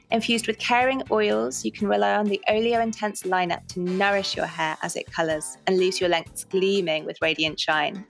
Infused 0.10 0.48
with 0.48 0.58
caring 0.58 1.04
oils, 1.12 1.65
you 1.65 1.71
can 1.71 1.89
rely 1.89 2.15
on 2.15 2.28
the 2.28 2.41
Oleo 2.50 2.80
Intense 2.80 3.24
lineup 3.24 3.67
to 3.67 3.82
nourish 3.82 4.38
your 4.38 4.45
hair 4.45 4.78
as 4.84 4.95
it 4.95 5.12
colours 5.12 5.58
and 5.67 5.78
leaves 5.78 6.00
your 6.00 6.10
lengths 6.10 6.45
gleaming 6.45 7.04
with 7.04 7.21
radiant 7.21 7.60
shine. 7.60 8.06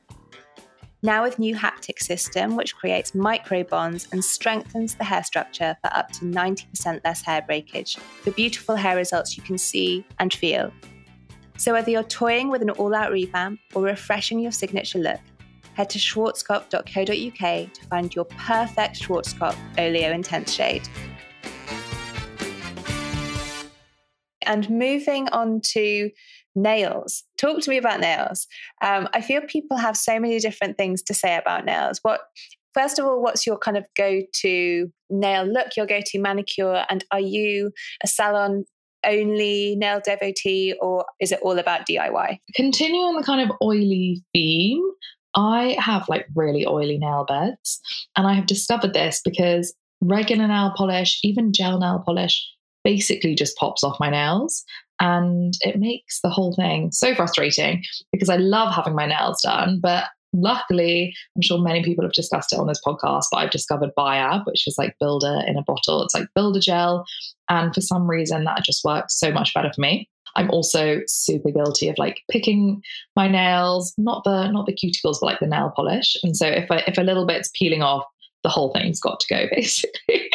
Now 1.01 1.23
with 1.23 1.39
new 1.39 1.55
haptic 1.55 1.99
system, 1.99 2.55
which 2.55 2.75
creates 2.75 3.15
micro 3.15 3.63
bonds 3.63 4.07
and 4.11 4.23
strengthens 4.23 4.93
the 4.93 5.03
hair 5.03 5.23
structure 5.23 5.75
for 5.81 5.91
up 5.91 6.11
to 6.13 6.25
90% 6.25 7.01
less 7.03 7.23
hair 7.23 7.41
breakage, 7.41 7.97
for 7.97 8.29
beautiful 8.29 8.75
hair 8.75 8.95
results 8.95 9.35
you 9.35 9.41
can 9.41 9.57
see 9.57 10.05
and 10.19 10.31
feel 10.31 10.71
so 11.57 11.73
whether 11.73 11.89
you're 11.89 12.03
toying 12.03 12.49
with 12.49 12.61
an 12.61 12.69
all-out 12.71 13.11
revamp 13.11 13.59
or 13.73 13.83
refreshing 13.83 14.39
your 14.39 14.51
signature 14.51 14.99
look, 14.99 15.19
head 15.73 15.89
to 15.89 15.99
schwarzkopf.co.uk 15.99 17.73
to 17.73 17.85
find 17.87 18.15
your 18.15 18.25
perfect 18.25 19.01
Schwarzkopf 19.01 19.57
Oleo 19.77 20.11
Intense 20.11 20.53
shade. 20.53 20.87
And 24.45 24.69
moving 24.69 25.27
on 25.29 25.61
to 25.73 26.11
nails. 26.55 27.23
Talk 27.37 27.61
to 27.61 27.69
me 27.69 27.77
about 27.77 27.99
nails. 27.99 28.47
Um, 28.81 29.09
I 29.13 29.21
feel 29.21 29.41
people 29.41 29.77
have 29.77 29.97
so 29.97 30.19
many 30.19 30.39
different 30.39 30.77
things 30.77 31.01
to 31.03 31.13
say 31.13 31.35
about 31.37 31.65
nails. 31.65 31.99
What 32.01 32.21
first 32.73 32.99
of 32.99 33.05
all, 33.05 33.21
what's 33.21 33.45
your 33.47 33.57
kind 33.57 33.77
of 33.77 33.85
go-to 33.97 34.91
nail 35.09 35.45
look, 35.45 35.75
your 35.75 35.85
go-to 35.85 36.19
manicure, 36.19 36.85
and 36.89 37.03
are 37.11 37.19
you 37.19 37.71
a 38.03 38.07
salon 38.07 38.65
only 39.07 39.75
nail 39.77 40.01
devotee 40.03 40.73
or 40.81 41.05
is 41.19 41.31
it 41.31 41.39
all 41.41 41.57
about 41.59 41.87
DIY? 41.87 42.39
Continue 42.55 43.01
on 43.01 43.15
the 43.15 43.23
kind 43.23 43.49
of 43.49 43.55
oily 43.61 44.21
theme. 44.33 44.83
I 45.35 45.75
have 45.79 46.07
like 46.07 46.27
really 46.33 46.65
oily 46.65 46.97
nail 46.97 47.25
beds, 47.27 47.81
and 48.15 48.25
I 48.25 48.33
have 48.33 48.45
discovered 48.45 48.93
this 48.93 49.21
because 49.23 49.73
regular 50.01 50.47
nail 50.47 50.73
polish, 50.75 51.19
even 51.23 51.51
gel 51.51 51.79
nail 51.79 52.01
polish, 52.05 52.41
basically 52.83 53.35
just 53.35 53.57
pops 53.57 53.83
off 53.83 53.99
my 53.99 54.09
nails. 54.09 54.63
And 55.01 55.53
it 55.59 55.77
makes 55.77 56.21
the 56.21 56.29
whole 56.29 56.53
thing 56.53 56.91
so 56.93 57.13
frustrating 57.13 57.83
because 58.13 58.29
I 58.29 58.37
love 58.37 58.73
having 58.73 58.95
my 58.95 59.05
nails 59.05 59.41
done, 59.41 59.79
but 59.81 60.05
luckily, 60.35 61.15
I'm 61.35 61.41
sure 61.41 61.59
many 61.59 61.83
people 61.83 62.03
have 62.03 62.13
discussed 62.13 62.53
it 62.53 62.59
on 62.59 62.67
this 62.67 62.81
podcast, 62.85 63.25
but 63.31 63.37
I've 63.37 63.51
discovered 63.51 63.91
Biab, 63.97 64.45
which 64.45 64.67
is 64.67 64.75
like 64.77 64.95
Builder 64.99 65.41
in 65.47 65.57
a 65.57 65.63
bottle. 65.63 66.03
It's 66.03 66.13
like 66.13 66.27
Builder 66.35 66.59
gel. 66.59 67.05
And 67.49 67.73
for 67.73 67.81
some 67.81 68.09
reason, 68.09 68.43
that 68.43 68.63
just 68.63 68.83
works 68.83 69.19
so 69.19 69.31
much 69.31 69.53
better 69.53 69.71
for 69.73 69.81
me. 69.81 70.09
I'm 70.35 70.51
also 70.51 70.99
super 71.07 71.49
guilty 71.49 71.87
of 71.87 71.97
like 71.97 72.21
picking 72.29 72.81
my 73.15 73.27
nails, 73.27 73.93
not 73.97 74.23
the 74.25 74.51
not 74.51 74.65
the 74.65 74.73
cuticles, 74.73 75.17
but 75.21 75.27
like 75.27 75.39
the 75.39 75.47
nail 75.47 75.71
polish. 75.73 76.17
And 76.23 76.35
so 76.35 76.45
if 76.47 76.69
I, 76.69 76.83
if 76.87 76.97
a 76.97 77.03
little 77.03 77.25
bit's 77.25 77.49
peeling 77.55 77.81
off, 77.81 78.03
the 78.43 78.49
whole 78.49 78.71
thing's 78.73 78.99
got 78.99 79.19
to 79.21 79.27
go 79.33 79.47
basically. 79.55 80.29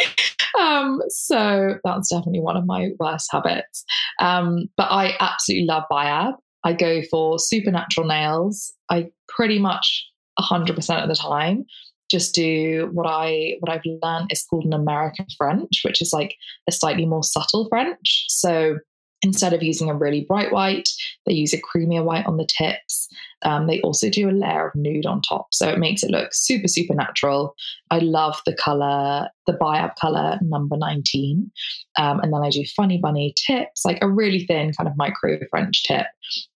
um, 0.59 1.03
so 1.09 1.79
that's 1.85 2.09
definitely 2.09 2.41
one 2.41 2.57
of 2.57 2.67
my 2.67 2.91
worst 2.99 3.29
habits. 3.31 3.85
Um, 4.19 4.69
but 4.77 4.91
I 4.91 5.17
absolutely 5.21 5.67
love 5.67 5.85
Biab. 5.91 6.35
I 6.65 6.73
go 6.73 7.03
for 7.11 7.39
supernatural 7.39 8.07
nails. 8.07 8.73
I 8.91 9.11
pretty 9.29 9.59
much 9.59 10.07
100% 10.39 11.03
of 11.03 11.09
the 11.09 11.15
time 11.15 11.65
just 12.11 12.35
do 12.35 12.91
what 12.93 13.07
I 13.07 13.57
what 13.61 13.71
I've 13.71 13.99
learned 14.03 14.33
is 14.33 14.43
called 14.43 14.65
an 14.65 14.73
American 14.73 15.27
French, 15.39 15.83
which 15.85 16.03
is 16.03 16.13
like 16.13 16.35
a 16.69 16.73
slightly 16.73 17.07
more 17.07 17.23
subtle 17.23 17.69
French. 17.69 18.25
So 18.29 18.79
instead 19.23 19.53
of 19.53 19.63
using 19.63 19.89
a 19.89 19.95
really 19.95 20.25
bright 20.27 20.53
white, 20.53 20.89
they 21.27 21.35
use 21.35 21.55
a 21.55 21.61
creamier 21.61 22.05
white 22.05 22.27
on 22.27 22.37
the 22.37 22.49
tips. 22.49 23.09
Um, 23.43 23.67
they 23.67 23.81
also 23.81 24.11
do 24.11 24.29
a 24.29 24.33
layer 24.33 24.69
of 24.69 24.75
nude 24.75 25.07
on 25.07 25.23
top, 25.23 25.49
so 25.53 25.69
it 25.69 25.79
makes 25.79 26.03
it 26.03 26.11
look 26.11 26.33
super 26.33 26.69
super 26.69 26.95
natural. 26.95 27.55
I 27.91 27.99
love 27.99 28.41
the 28.47 28.55
color, 28.55 29.29
the 29.47 29.55
Biab 29.55 29.97
color 29.97 30.39
number 30.43 30.77
nineteen, 30.77 31.51
um, 31.99 32.21
and 32.21 32.33
then 32.33 32.43
I 32.43 32.51
do 32.51 32.65
funny 32.77 32.99
bunny 32.99 33.35
tips, 33.47 33.85
like 33.85 33.99
a 34.03 34.09
really 34.09 34.45
thin 34.47 34.73
kind 34.73 34.89
of 34.89 34.97
micro 34.97 35.39
French 35.51 35.85
tip, 35.85 36.07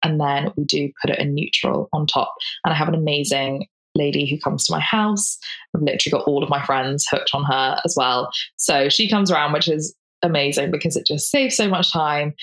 and 0.03 0.19
then 0.19 0.51
we 0.57 0.63
do 0.65 0.91
put 1.01 1.11
it 1.11 1.19
in 1.19 1.33
neutral 1.35 1.89
on 1.93 2.07
top. 2.07 2.33
And 2.65 2.73
I 2.73 2.77
have 2.77 2.87
an 2.87 2.95
amazing 2.95 3.67
lady 3.93 4.25
who 4.29 4.39
comes 4.39 4.65
to 4.65 4.73
my 4.73 4.79
house. 4.79 5.37
I've 5.75 5.81
literally 5.81 6.11
got 6.11 6.27
all 6.27 6.43
of 6.43 6.49
my 6.49 6.65
friends 6.65 7.05
hooked 7.11 7.31
on 7.33 7.43
her 7.43 7.79
as 7.83 7.93
well. 7.97 8.31
So 8.55 8.87
she 8.87 9.09
comes 9.09 9.29
around, 9.29 9.51
which 9.51 9.67
is 9.67 9.93
amazing 10.23 10.71
because 10.71 10.95
it 10.95 11.05
just 11.05 11.29
saves 11.29 11.57
so 11.57 11.67
much 11.67 11.91
time. 11.91 12.33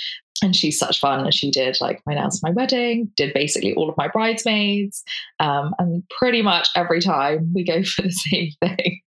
And 0.42 0.54
she's 0.54 0.78
such 0.78 1.00
fun. 1.00 1.20
And 1.20 1.34
she 1.34 1.50
did 1.50 1.78
like 1.80 2.02
my 2.06 2.14
for 2.14 2.38
my 2.42 2.50
wedding, 2.50 3.10
did 3.16 3.34
basically 3.34 3.74
all 3.74 3.88
of 3.88 3.96
my 3.96 4.08
bridesmaids. 4.08 5.02
Um, 5.40 5.74
and 5.78 6.02
pretty 6.18 6.42
much 6.42 6.68
every 6.74 7.00
time 7.00 7.52
we 7.54 7.64
go 7.64 7.82
for 7.84 8.02
the 8.02 8.12
same 8.12 8.50
thing. 8.60 9.00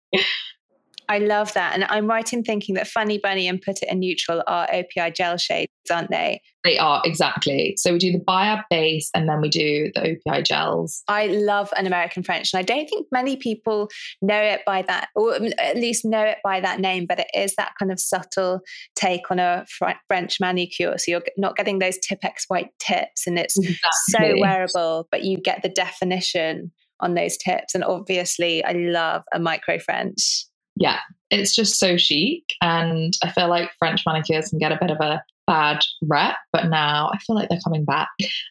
I 1.08 1.18
love 1.18 1.54
that. 1.54 1.74
And 1.74 1.84
I'm 1.84 2.06
right 2.06 2.30
in 2.32 2.42
thinking 2.42 2.74
that 2.74 2.86
Funny 2.86 3.18
Bunny 3.18 3.48
and 3.48 3.60
Put 3.60 3.82
It 3.82 3.90
in 3.90 4.00
Neutral 4.00 4.42
are 4.46 4.68
OPI 4.68 5.14
gel 5.14 5.38
shades, 5.38 5.70
aren't 5.90 6.10
they? 6.10 6.42
They 6.64 6.76
are, 6.76 7.00
exactly. 7.04 7.74
So 7.78 7.92
we 7.92 7.98
do 7.98 8.12
the 8.12 8.18
Biab 8.18 8.64
base 8.68 9.08
and 9.14 9.26
then 9.26 9.40
we 9.40 9.48
do 9.48 9.90
the 9.94 10.18
OPI 10.26 10.44
gels. 10.44 11.02
I 11.08 11.28
love 11.28 11.72
an 11.78 11.86
American 11.86 12.22
French. 12.22 12.52
And 12.52 12.58
I 12.58 12.62
don't 12.62 12.86
think 12.86 13.06
many 13.10 13.36
people 13.36 13.88
know 14.20 14.40
it 14.40 14.60
by 14.66 14.82
that, 14.82 15.08
or 15.14 15.34
at 15.58 15.76
least 15.76 16.04
know 16.04 16.22
it 16.22 16.38
by 16.44 16.60
that 16.60 16.78
name, 16.78 17.06
but 17.08 17.20
it 17.20 17.28
is 17.34 17.54
that 17.56 17.72
kind 17.78 17.90
of 17.90 17.98
subtle 17.98 18.60
take 18.94 19.30
on 19.30 19.38
a 19.38 19.64
French 20.08 20.38
manicure. 20.40 20.98
So 20.98 21.12
you're 21.12 21.22
not 21.38 21.56
getting 21.56 21.78
those 21.78 21.96
Tipp-Ex 21.98 22.44
white 22.48 22.70
tips 22.78 23.26
and 23.26 23.38
it's 23.38 23.56
exactly. 23.56 23.80
so 24.08 24.40
wearable, 24.40 25.08
but 25.10 25.24
you 25.24 25.38
get 25.38 25.62
the 25.62 25.70
definition 25.70 26.72
on 27.00 27.14
those 27.14 27.36
tips. 27.36 27.74
And 27.74 27.84
obviously, 27.84 28.64
I 28.64 28.72
love 28.72 29.22
a 29.32 29.38
micro 29.38 29.78
French. 29.78 30.44
Yeah, 30.78 31.00
it's 31.30 31.54
just 31.54 31.78
so 31.78 31.96
chic. 31.96 32.44
And 32.62 33.12
I 33.22 33.30
feel 33.30 33.48
like 33.48 33.70
French 33.78 34.02
manicures 34.06 34.48
can 34.48 34.58
get 34.58 34.72
a 34.72 34.78
bit 34.80 34.90
of 34.90 35.00
a 35.00 35.22
bad 35.48 35.80
rep, 36.02 36.36
but 36.52 36.68
now 36.68 37.10
I 37.12 37.18
feel 37.18 37.34
like 37.34 37.48
they're 37.48 37.58
coming 37.64 37.84
back. 37.84 38.08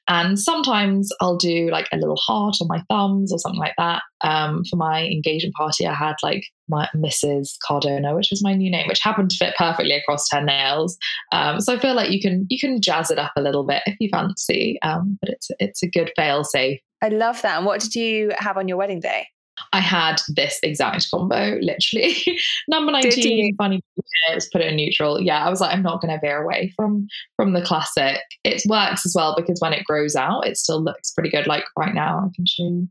And 0.08 0.38
sometimes 0.38 1.10
I'll 1.22 1.38
do 1.38 1.70
like 1.70 1.88
a 1.94 1.98
little 1.98 2.18
heart 2.18 2.56
on 2.60 2.68
my 2.68 2.84
thumbs 2.90 3.32
or 3.32 3.38
something 3.38 3.60
like 3.60 3.76
that. 3.78 4.02
Um, 4.22 4.64
for 4.66 4.78
my 4.78 5.06
engagement 5.06 5.54
party, 5.54 5.86
I 5.86 5.94
had 5.94 6.16
like 6.24 6.44
my 6.68 6.90
Mrs. 6.96 7.52
Cardona, 7.66 8.16
which 8.16 8.30
was 8.32 8.44
my 8.44 8.54
new 8.54 8.72
name, 8.72 8.88
which 8.88 9.02
happened 9.02 9.30
to 9.30 9.38
fit 9.38 9.54
perfectly 9.58 9.94
across 9.94 10.26
her 10.32 10.42
nails. 10.42 10.98
Um, 11.32 11.62
so 11.62 11.76
I 11.76 11.80
feel 11.80 11.94
like 11.94 12.10
you 12.10 12.20
can 12.20 12.48
you 12.50 12.60
can 12.60 12.82
jazz 12.82 13.12
it 13.12 13.20
up 13.20 13.32
a 13.38 13.42
little 13.42 13.64
bit 13.64 13.84
if 13.86 13.96
you 14.00 14.10
fancy, 14.12 14.80
um, 14.82 15.20
but 15.22 15.30
it's 15.30 15.48
it's 15.60 15.84
a 15.84 15.88
good 15.88 16.12
fail 16.16 16.44
safe. 16.44 16.80
I 17.04 17.10
love 17.10 17.44
that. 17.44 17.58
And 17.58 17.66
what 17.66 17.80
did 17.80 17.94
you 17.94 18.32
have 18.40 18.58
on 18.58 18.68
your 18.68 18.78
wedding 18.78 19.00
day? 19.00 19.28
I 19.74 19.80
had 19.80 20.22
this 20.30 20.60
exact 20.64 21.10
combo, 21.12 21.58
literally. 21.62 22.16
Number 22.68 22.92
19, 22.92 23.56
funny 23.56 23.82
let's 24.30 24.50
put 24.50 24.62
it 24.62 24.68
in 24.68 24.76
neutral. 24.76 25.22
Yeah, 25.22 25.46
I 25.46 25.50
was 25.50 25.62
like, 25.62 25.74
I'm 25.74 25.84
not 25.84 26.02
gonna 26.02 26.20
veer 26.22 26.44
away 26.44 26.74
from 26.76 27.08
from 27.36 27.54
the 27.54 27.62
classic. 27.62 28.22
It 28.44 28.62
works 28.68 29.06
as 29.06 29.14
well 29.16 29.36
because 29.36 29.60
when 29.60 29.74
it 29.74 29.86
grows 29.86 30.16
out, 30.16 30.48
it 30.48 30.58
still 30.58 30.82
looks 30.82 31.12
pretty 31.12 31.30
good. 31.30 31.48
Like 31.48 31.64
right 31.78 31.94
now, 31.94 32.20
I 32.20 32.36
can 32.36 32.46
show 32.46 32.64
you 32.64 32.88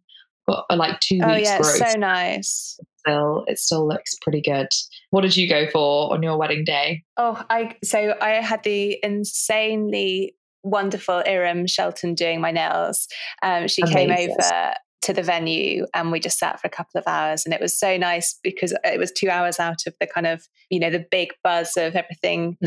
got 0.49 0.65
a, 0.71 0.77
like 0.77 1.01
two 1.01 1.21
oh, 1.23 1.35
weeks 1.35 1.49
yeah, 1.49 1.61
growth. 1.61 1.77
so 1.77 1.99
nice. 1.99 2.79
Still, 2.99 3.45
it 3.47 3.59
still 3.59 3.87
looks 3.87 4.15
pretty 4.21 4.41
good. 4.41 4.69
What 5.11 5.23
did 5.23 5.37
you 5.37 5.49
go 5.49 5.69
for 5.71 6.13
on 6.13 6.23
your 6.23 6.37
wedding 6.37 6.65
day? 6.65 7.03
Oh, 7.17 7.43
I 7.51 7.77
so 7.85 8.15
I 8.21 8.31
had 8.31 8.63
the 8.63 8.99
insanely 9.03 10.35
wonderful 10.63 11.23
Iram 11.27 11.67
Shelton 11.67 12.15
doing 12.15 12.41
my 12.41 12.51
nails. 12.51 13.07
Um, 13.43 13.69
she 13.69 13.83
Amazing. 13.83 14.09
came 14.09 14.31
over 14.31 14.75
to 15.07 15.13
the 15.13 15.23
venue 15.23 15.87
and 15.95 16.11
we 16.11 16.19
just 16.19 16.39
sat 16.39 16.61
for 16.61 16.67
a 16.67 16.71
couple 16.71 16.99
of 16.99 17.05
hours. 17.07 17.45
And 17.45 17.55
it 17.55 17.61
was 17.61 17.79
so 17.79 17.97
nice 17.97 18.39
because 18.43 18.75
it 18.85 18.99
was 18.99 19.13
two 19.13 19.31
hours 19.31 19.61
out 19.61 19.87
of 19.87 19.95
the 20.01 20.07
kind 20.07 20.27
of 20.27 20.43
you 20.69 20.81
know 20.81 20.91
the 20.91 21.07
big 21.11 21.31
buzz 21.45 21.77
of 21.77 21.95
everything 21.95 22.59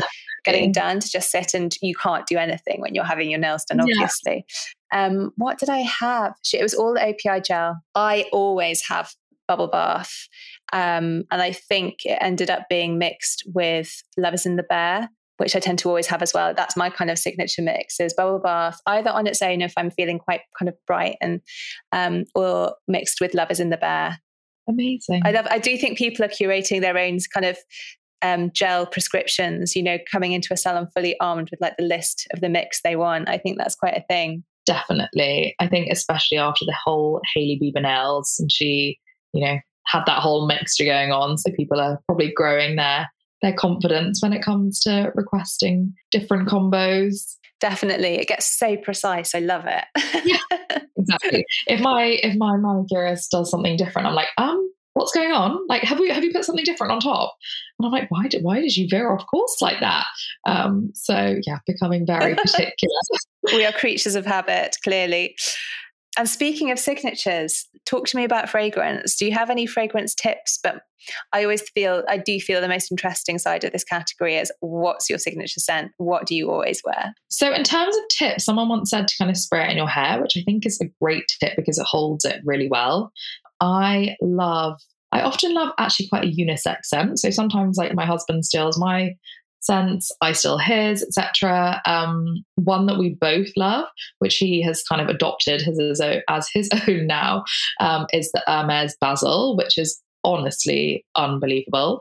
getting 0.44 0.72
done 0.72 1.00
to 1.00 1.08
just 1.08 1.30
sit 1.30 1.52
and 1.52 1.74
you 1.82 1.94
can't 1.94 2.26
do 2.26 2.38
anything 2.38 2.80
when 2.80 2.94
you're 2.94 3.04
having 3.04 3.30
your 3.30 3.38
nails 3.38 3.64
done 3.66 3.80
obviously. 3.80 4.46
Yeah. 4.92 5.06
um, 5.06 5.32
what 5.36 5.58
did 5.58 5.68
i 5.68 5.78
have? 5.78 6.32
It 6.52 6.62
was 6.62 6.74
all 6.74 6.94
the 6.94 7.00
opi 7.00 7.44
gel. 7.44 7.82
I 7.94 8.24
always 8.32 8.82
have 8.88 9.12
bubble 9.46 9.68
bath. 9.68 10.28
Um, 10.72 11.24
and 11.30 11.42
i 11.42 11.52
think 11.52 12.06
it 12.06 12.16
ended 12.20 12.48
up 12.48 12.68
being 12.70 12.96
mixed 12.96 13.42
with 13.52 14.02
lovers 14.16 14.46
in 14.46 14.56
the 14.56 14.62
bear 14.62 15.10
which 15.40 15.56
I 15.56 15.60
tend 15.60 15.78
to 15.80 15.88
always 15.88 16.06
have 16.06 16.22
as 16.22 16.32
well. 16.34 16.54
That's 16.54 16.76
my 16.76 16.90
kind 16.90 17.10
of 17.10 17.18
signature 17.18 17.62
mix 17.62 17.98
is 17.98 18.14
bubble 18.14 18.38
bath, 18.38 18.78
either 18.86 19.10
on 19.10 19.26
its 19.26 19.42
own 19.42 19.62
if 19.62 19.72
I'm 19.76 19.90
feeling 19.90 20.18
quite 20.18 20.42
kind 20.58 20.68
of 20.68 20.76
bright 20.86 21.16
and 21.20 21.40
um, 21.92 22.24
or 22.34 22.74
mixed 22.86 23.20
with 23.20 23.34
Lovers 23.34 23.60
in 23.60 23.70
the 23.70 23.76
Bear. 23.76 24.20
Amazing. 24.68 25.22
I 25.24 25.32
love 25.32 25.46
I 25.50 25.58
do 25.58 25.76
think 25.76 25.98
people 25.98 26.24
are 26.24 26.28
curating 26.28 26.80
their 26.80 26.96
own 26.96 27.18
kind 27.32 27.46
of 27.46 27.58
um, 28.22 28.50
gel 28.52 28.86
prescriptions, 28.86 29.74
you 29.74 29.82
know, 29.82 29.98
coming 30.10 30.32
into 30.32 30.52
a 30.52 30.56
salon 30.56 30.88
fully 30.94 31.18
armed 31.20 31.50
with 31.50 31.60
like 31.60 31.76
the 31.78 31.84
list 31.84 32.28
of 32.32 32.40
the 32.40 32.48
mix 32.48 32.82
they 32.82 32.96
want. 32.96 33.28
I 33.28 33.38
think 33.38 33.58
that's 33.58 33.74
quite 33.74 33.96
a 33.96 34.04
thing. 34.08 34.44
Definitely. 34.66 35.54
I 35.58 35.66
think 35.66 35.88
especially 35.90 36.38
after 36.38 36.64
the 36.64 36.76
whole 36.84 37.20
Hailey 37.34 37.58
Bieber 37.60 37.82
nails 37.82 38.36
and 38.38 38.52
she, 38.52 38.98
you 39.32 39.44
know, 39.44 39.58
had 39.86 40.04
that 40.06 40.20
whole 40.20 40.46
mixture 40.46 40.84
going 40.84 41.12
on. 41.12 41.38
So 41.38 41.50
people 41.52 41.80
are 41.80 41.98
probably 42.06 42.30
growing 42.34 42.76
their 42.76 43.08
their 43.42 43.54
confidence 43.54 44.22
when 44.22 44.32
it 44.32 44.42
comes 44.42 44.80
to 44.80 45.12
requesting 45.14 45.94
different 46.10 46.48
combos. 46.48 47.36
Definitely, 47.60 48.14
it 48.14 48.28
gets 48.28 48.58
so 48.58 48.76
precise. 48.76 49.34
I 49.34 49.40
love 49.40 49.64
it. 49.66 49.84
yeah, 50.24 50.78
exactly. 50.96 51.44
If 51.66 51.80
my 51.80 52.18
if 52.22 52.36
my 52.36 52.56
manicurist 52.56 53.30
does 53.30 53.50
something 53.50 53.76
different, 53.76 54.08
I'm 54.08 54.14
like, 54.14 54.28
um, 54.38 54.70
what's 54.94 55.12
going 55.12 55.32
on? 55.32 55.58
Like, 55.68 55.82
have 55.82 55.98
we 55.98 56.10
have 56.10 56.24
you 56.24 56.32
put 56.32 56.44
something 56.44 56.64
different 56.64 56.92
on 56.92 57.00
top? 57.00 57.34
And 57.78 57.86
I'm 57.86 57.92
like, 57.92 58.10
why 58.10 58.28
did 58.28 58.42
why 58.42 58.60
did 58.60 58.76
you 58.76 58.86
veer 58.88 59.12
off 59.12 59.26
course 59.26 59.56
like 59.60 59.80
that? 59.80 60.06
Um, 60.46 60.90
so 60.94 61.38
yeah, 61.46 61.58
becoming 61.66 62.06
very 62.06 62.34
particular. 62.36 62.94
we 63.52 63.64
are 63.64 63.72
creatures 63.72 64.14
of 64.14 64.26
habit, 64.26 64.76
clearly. 64.82 65.36
And 66.18 66.28
speaking 66.28 66.70
of 66.70 66.78
signatures, 66.78 67.66
talk 67.86 68.06
to 68.08 68.16
me 68.16 68.24
about 68.24 68.48
fragrance. 68.48 69.16
Do 69.16 69.26
you 69.26 69.32
have 69.32 69.50
any 69.50 69.66
fragrance 69.66 70.14
tips? 70.14 70.58
But 70.62 70.82
I 71.32 71.42
always 71.42 71.62
feel, 71.70 72.04
I 72.08 72.18
do 72.18 72.40
feel 72.40 72.60
the 72.60 72.68
most 72.68 72.90
interesting 72.90 73.38
side 73.38 73.64
of 73.64 73.72
this 73.72 73.84
category 73.84 74.36
is 74.36 74.52
what's 74.60 75.08
your 75.08 75.18
signature 75.18 75.60
scent? 75.60 75.92
What 75.98 76.26
do 76.26 76.34
you 76.34 76.50
always 76.50 76.82
wear? 76.84 77.14
So, 77.28 77.52
in 77.52 77.62
terms 77.62 77.96
of 77.96 78.02
tips, 78.18 78.44
someone 78.44 78.68
once 78.68 78.90
said 78.90 79.08
to 79.08 79.14
kind 79.18 79.30
of 79.30 79.36
spray 79.36 79.64
it 79.64 79.70
in 79.70 79.76
your 79.76 79.88
hair, 79.88 80.20
which 80.20 80.36
I 80.36 80.42
think 80.42 80.66
is 80.66 80.80
a 80.80 80.90
great 81.00 81.24
tip 81.40 81.54
because 81.56 81.78
it 81.78 81.86
holds 81.86 82.24
it 82.24 82.42
really 82.44 82.68
well. 82.68 83.12
I 83.60 84.16
love 84.20 84.80
I 85.12 85.22
often 85.22 85.54
love 85.54 85.70
actually 85.78 86.08
quite 86.08 86.24
a 86.24 86.28
unisex 86.28 86.84
scent. 86.84 87.18
So 87.18 87.30
sometimes, 87.30 87.76
like 87.76 87.94
my 87.94 88.06
husband 88.06 88.44
steals 88.44 88.78
my 88.78 89.14
sense, 89.60 90.10
I 90.20 90.32
still 90.32 90.58
his, 90.58 91.02
etc. 91.02 91.80
Um, 91.86 92.44
one 92.56 92.86
that 92.86 92.98
we 92.98 93.10
both 93.20 93.48
love, 93.56 93.86
which 94.18 94.36
he 94.36 94.62
has 94.62 94.82
kind 94.82 95.00
of 95.00 95.08
adopted 95.08 95.62
his, 95.62 96.00
as 96.28 96.48
his 96.52 96.68
own 96.88 97.06
now, 97.06 97.44
um, 97.80 98.06
is 98.12 98.30
the 98.32 98.42
Hermes 98.46 98.96
Basil, 99.00 99.56
which 99.56 99.78
is 99.78 100.00
honestly 100.24 101.04
unbelievable. 101.16 102.00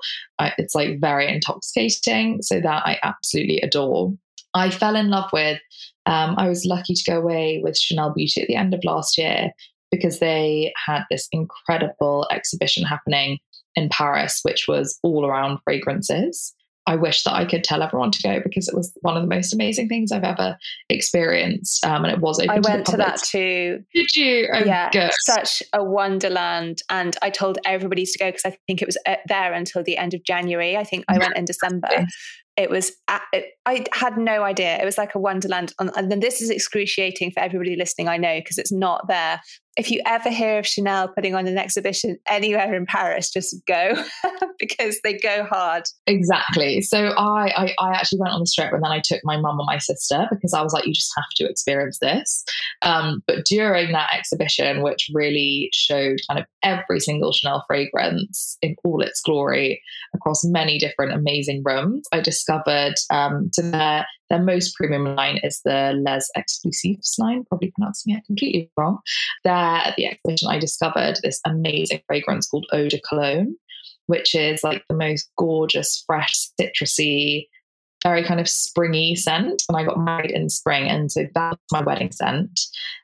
It's 0.58 0.76
like 0.76 1.00
very 1.00 1.28
intoxicating, 1.32 2.42
so 2.42 2.60
that 2.60 2.84
I 2.86 2.98
absolutely 3.04 3.60
adore. 3.62 4.14
I 4.54 4.70
fell 4.70 4.96
in 4.96 5.10
love 5.10 5.30
with. 5.32 5.60
Um, 6.06 6.36
I 6.38 6.50
was 6.50 6.66
lucky 6.66 6.96
to 6.96 7.12
go 7.12 7.20
away 7.20 7.62
with 7.64 7.78
Chanel 7.78 8.14
Beauty 8.14 8.42
at 8.42 8.48
the 8.48 8.56
end 8.56 8.74
of 8.74 8.84
last 8.84 9.18
year 9.18 9.52
because 9.92 10.20
they 10.20 10.74
had 10.86 11.04
this 11.10 11.28
incredible 11.32 12.28
exhibition 12.32 12.84
happening 12.84 13.40
in 13.76 13.90
Paris, 13.90 14.40
which 14.44 14.66
was 14.68 14.98
all 15.04 15.26
around 15.26 15.60
fragrances. 15.64 16.54
I 16.88 16.96
wish 16.96 17.24
that 17.24 17.34
I 17.34 17.46
could 17.46 17.64
tell 17.64 17.84
everyone 17.84 18.12
to 18.12 18.22
go 18.24 18.40
because 18.44 18.68
it 18.68 18.76
was 18.76 18.92
one 19.02 19.16
of 19.16 19.22
the 19.22 19.28
most 19.28 19.54
amazing 19.54 19.90
things 19.90 20.12
I've 20.12 20.24
ever 20.24 20.58
experienced. 20.90 21.86
Um, 21.86 22.04
and 22.04 22.14
it 22.14 22.20
was 22.20 22.40
open. 22.40 22.50
I 22.50 22.60
went 22.60 22.86
to, 22.88 22.94
to, 22.94 22.98
that 22.98 23.20
too. 23.20 23.84
Did 23.94 24.16
you? 24.16 24.50
Oh, 24.52 24.64
yeah, 24.66 24.90
good. 24.90 25.12
such 25.26 25.62
a 25.74 25.84
wonderland. 25.84 26.82
And 26.90 27.16
I 27.22 27.30
told 27.30 27.60
everybody 27.66 28.06
to 28.06 28.18
go 28.18 28.28
because 28.28 28.46
I 28.46 28.58
think 28.66 28.82
it 28.82 28.88
was 28.88 28.98
uh, 29.06 29.18
there 29.28 29.54
until 29.54 29.84
the 29.84 29.98
end 29.98 30.14
of 30.14 30.24
January. 30.24 30.78
I 30.78 30.84
think 30.84 31.06
I 31.08 31.18
went 31.18 31.38
in 31.38 31.46
December 31.46 31.90
it 32.60 32.70
was 32.70 32.92
i 33.08 33.86
had 33.94 34.18
no 34.18 34.44
idea. 34.44 34.78
It 34.82 34.86
was 34.86 34.98
like 34.98 35.16
a 35.16 35.20
wonderland. 35.20 35.74
And 35.80 36.12
then 36.12 36.20
this 36.20 36.42
is 36.42 36.50
excruciating 36.50 37.32
for 37.32 37.40
everybody 37.40 37.76
listening 37.76 38.08
i 38.08 38.18
know 38.18 38.40
because 38.40 38.58
it's 38.58 38.72
not 38.72 39.08
there. 39.08 39.42
If 39.78 39.92
you 39.92 40.02
ever 40.06 40.30
hear 40.30 40.60
of 40.60 40.68
chanel 40.68 41.08
putting 41.08 41.36
on 41.36 41.48
an 41.48 41.58
exhibition 41.58 42.18
anywhere 42.28 42.74
in 42.76 42.86
paris 42.86 43.32
just 43.32 43.56
go 43.66 44.04
because 44.60 45.00
they 45.04 45.14
go 45.14 45.46
hard. 45.46 45.84
Exactly. 46.06 46.82
So 46.82 47.14
I, 47.18 47.54
I, 47.56 47.76
I 47.80 47.92
actually 47.94 48.20
went 48.20 48.34
on 48.34 48.42
the 48.42 48.48
strip 48.48 48.74
and 48.74 48.84
then 48.84 48.92
i 48.92 49.02
took 49.04 49.22
my 49.24 49.38
mum 49.38 49.60
and 49.60 49.68
my 49.68 49.78
sister 49.78 50.28
because 50.32 50.54
i 50.54 50.62
was 50.62 50.74
like 50.74 50.86
you 50.86 50.94
just 50.94 51.14
have 51.16 51.30
to 51.38 51.50
experience 51.50 52.00
this. 52.02 52.44
Um, 52.82 53.24
but 53.26 53.46
during 53.46 53.94
that 53.94 54.10
exhibition 54.14 54.82
which 54.82 55.10
really 55.14 55.70
showed 55.74 56.20
kind 56.28 56.40
of 56.40 56.46
every 56.64 57.00
single 57.00 57.32
chanel 57.32 57.64
fragrance 57.68 58.58
in 58.62 58.76
all 58.84 59.02
its 59.02 59.22
glory 59.22 59.82
across 60.14 60.44
many 60.44 60.78
different 60.78 61.14
amazing 61.14 61.62
rooms 61.64 62.08
i 62.12 62.20
just 62.20 62.42
discovered 62.50 62.96
um, 63.10 63.50
so 63.54 63.62
their, 63.62 64.06
their 64.30 64.42
most 64.42 64.76
premium 64.76 65.16
line 65.16 65.40
is 65.44 65.62
the 65.66 65.94
Les 66.04 66.28
Exclusifs 66.38 67.18
line, 67.20 67.44
probably 67.46 67.72
pronouncing 67.72 68.16
it 68.16 68.26
completely 68.26 68.70
wrong. 68.78 69.00
There 69.44 69.54
at 69.54 69.96
the 69.96 70.08
exhibition, 70.08 70.50
I 70.50 70.60
discovered 70.60 71.18
this 71.24 71.40
amazing 71.46 72.02
fragrance 72.08 72.48
called 72.48 72.68
Eau 72.74 72.88
de 72.88 73.00
Cologne, 73.08 73.56
which 74.08 74.36
is 74.36 74.64
like 74.64 74.84
the 74.90 74.96
most 74.96 75.30
gorgeous, 75.38 76.04
fresh, 76.06 76.34
citrusy, 76.60 77.48
very 78.04 78.24
kind 78.24 78.40
of 78.40 78.48
springy 78.48 79.16
scent. 79.16 79.64
And 79.68 79.78
I 79.78 79.84
got 79.84 80.00
married 80.00 80.32
in 80.32 80.50
spring, 80.50 80.88
and 80.88 81.12
so 81.12 81.26
that's 81.34 81.58
my 81.72 81.82
wedding 81.82 82.12
scent. 82.12 82.60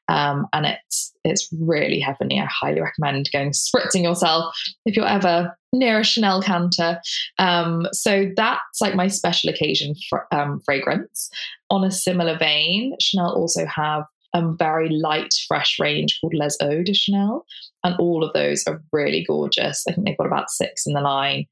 Um, 0.08 0.48
and 0.54 0.66
it's 0.66 1.14
it's 1.24 1.50
really 1.60 2.00
heavenly. 2.00 2.40
I 2.40 2.48
highly 2.50 2.82
recommend 2.82 3.30
going 3.34 3.52
spritzing 3.52 4.04
yourself 4.04 4.56
if 4.86 4.96
you're 4.96 5.08
ever 5.08 5.58
near 5.74 6.00
a 6.00 6.04
Chanel 6.04 6.42
canter. 6.42 7.00
Um, 7.40 7.88
so 7.92 8.30
that's 8.36 8.82
like 8.82 8.96
my 8.96 9.08
special 9.08 9.50
occasion 9.50 9.96
um, 10.32 10.62
fragrance. 10.64 11.30
On 11.70 11.84
a 11.84 11.92
similar 11.92 12.38
vein, 12.38 12.96
Chanel 13.02 13.34
also 13.34 13.66
have 13.66 14.04
a 14.36 14.52
very 14.60 14.90
light, 14.90 15.34
fresh 15.48 15.80
range 15.80 16.20
called 16.20 16.34
Les 16.34 16.58
Eaux 16.62 16.84
de 16.84 16.94
Chanel. 16.94 17.46
And 17.84 17.96
all 18.00 18.24
of 18.24 18.34
those 18.34 18.64
are 18.68 18.84
really 18.92 19.24
gorgeous. 19.28 19.84
I 19.88 19.94
think 19.94 20.06
they've 20.06 20.18
got 20.18 20.28
about 20.28 20.50
six 20.50 20.86
in 20.86 20.94
the 20.94 21.02
line. 21.02 21.46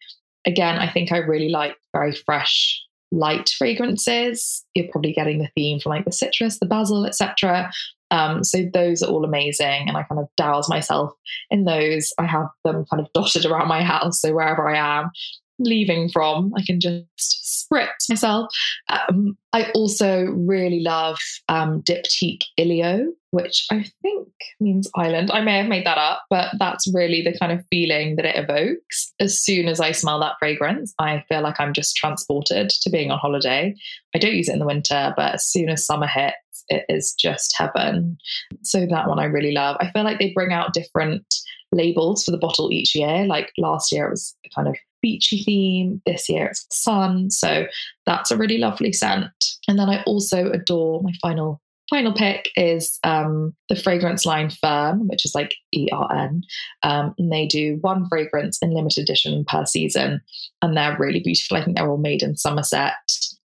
again, 0.46 0.78
I 0.78 0.92
think 0.92 1.12
I 1.12 1.18
really 1.18 1.50
like 1.50 1.76
very 1.94 2.14
fresh, 2.14 2.82
light 3.14 3.50
fragrances. 3.58 4.66
You're 4.74 4.92
probably 4.92 5.14
getting 5.14 5.40
the 5.40 5.50
theme 5.56 5.80
from 5.80 5.92
like 5.92 6.06
the 6.06 6.12
citrus, 6.12 6.60
the 6.60 6.66
basil, 6.66 7.06
etc. 7.06 7.72
Um, 8.12 8.44
so 8.44 8.66
those 8.74 9.02
are 9.02 9.10
all 9.10 9.24
amazing, 9.24 9.88
and 9.88 9.98
I 9.98 10.04
kind 10.04 10.20
of 10.20 10.28
douse 10.38 10.70
myself 10.70 11.14
in 11.50 11.66
those. 11.66 12.14
I 12.20 12.26
have 12.26 12.48
them 12.64 12.86
kind 12.90 13.02
of 13.02 13.12
dotted 13.14 13.46
around 13.46 13.68
my 13.68 13.84
house, 13.84 14.22
so 14.22 14.34
wherever 14.34 14.68
I 14.68 14.78
am, 14.78 15.12
leaving 15.60 16.10
from, 16.10 16.52
I 16.58 16.64
can 16.64 16.80
just 16.80 17.63
spritz 17.74 18.10
myself. 18.10 18.48
Um, 18.90 19.38
I 19.52 19.72
also 19.76 20.26
really 20.26 20.82
love 20.82 21.18
um, 21.50 21.82
Diptyque 21.84 22.44
Ilio, 22.60 23.08
which 23.32 23.66
I 23.72 23.86
think 24.02 24.28
means 24.60 24.90
island. 24.96 25.32
I 25.32 25.42
may 25.42 25.58
have 25.58 25.68
made 25.68 25.86
that 25.86 25.98
up, 25.98 26.24
but 26.30 26.50
that's 26.60 26.92
really 26.94 27.22
the 27.22 27.38
kind 27.38 27.52
of 27.52 27.66
feeling 27.70 28.16
that 28.16 28.26
it 28.26 28.38
evokes. 28.38 29.14
As 29.20 29.42
soon 29.42 29.68
as 29.68 29.80
I 29.80 29.92
smell 29.92 30.20
that 30.20 30.36
fragrance, 30.40 30.94
I 31.00 31.24
feel 31.30 31.42
like 31.42 31.60
I'm 31.60 31.74
just 31.74 31.96
transported 31.96 32.70
to 32.70 32.90
being 32.90 33.12
on 33.12 33.20
holiday. 33.20 33.76
I 34.16 34.20
don't 34.20 34.36
use 34.36 34.50
it 34.50 34.54
in 34.54 34.60
the 34.60 34.66
winter, 34.66 35.14
but 35.16 35.36
as 35.36 35.46
soon 35.46 35.70
as 35.70 35.86
summer 35.86 36.08
hits, 36.08 36.36
it 36.70 36.86
is 36.90 37.14
just 37.14 37.54
heaven. 37.58 38.18
So 38.62 38.86
that 38.86 39.08
one 39.08 39.20
I 39.20 39.26
really 39.26 39.52
love. 39.52 39.78
I 39.80 39.92
feel 39.92 40.04
like 40.04 40.20
they 40.20 40.32
bring 40.34 40.54
out 40.54 40.74
different 40.74 41.26
labels 41.72 42.24
for 42.24 42.32
the 42.32 42.38
bottle 42.38 42.72
each 42.72 42.96
year. 42.96 43.26
Like 43.26 43.52
last 43.58 43.92
year, 43.92 44.08
it 44.08 44.12
was 44.12 44.36
kind 44.56 44.68
of 44.68 44.76
beachy 45.04 45.44
theme. 45.44 46.02
This 46.08 46.28
year 46.28 46.48
it's 46.48 46.66
sun. 46.72 47.30
So 47.30 47.68
that's 48.08 48.32
a 48.32 48.38
really 48.38 48.58
lovely 48.58 48.92
scent. 48.92 49.32
And 49.68 49.78
then 49.78 49.90
I 49.90 50.02
also 50.04 50.50
adore 50.50 51.04
my 51.04 51.12
final 51.22 51.62
final 51.90 52.14
pick 52.14 52.50
is 52.56 52.98
um, 53.04 53.54
the 53.70 53.76
fragrance 53.76 54.26
line 54.26 54.50
Ffern, 54.50 55.08
which 55.10 55.26
is 55.26 55.36
like 55.36 55.54
E 55.74 55.90
R 55.92 56.12
N. 56.12 56.42
Um, 56.82 57.14
and 57.20 57.32
they 57.32 57.46
do 57.46 57.78
one 57.82 58.08
fragrance 58.10 58.58
in 58.62 58.74
limited 58.74 59.04
edition 59.04 59.46
per 59.46 59.66
season. 59.66 60.22
And 60.62 60.76
they're 60.76 60.98
really 60.98 61.20
beautiful. 61.20 61.58
I 61.58 61.64
think 61.64 61.78
they're 61.78 61.92
all 61.92 61.98
made 61.98 62.24
in 62.24 62.36
Somerset. 62.36 62.94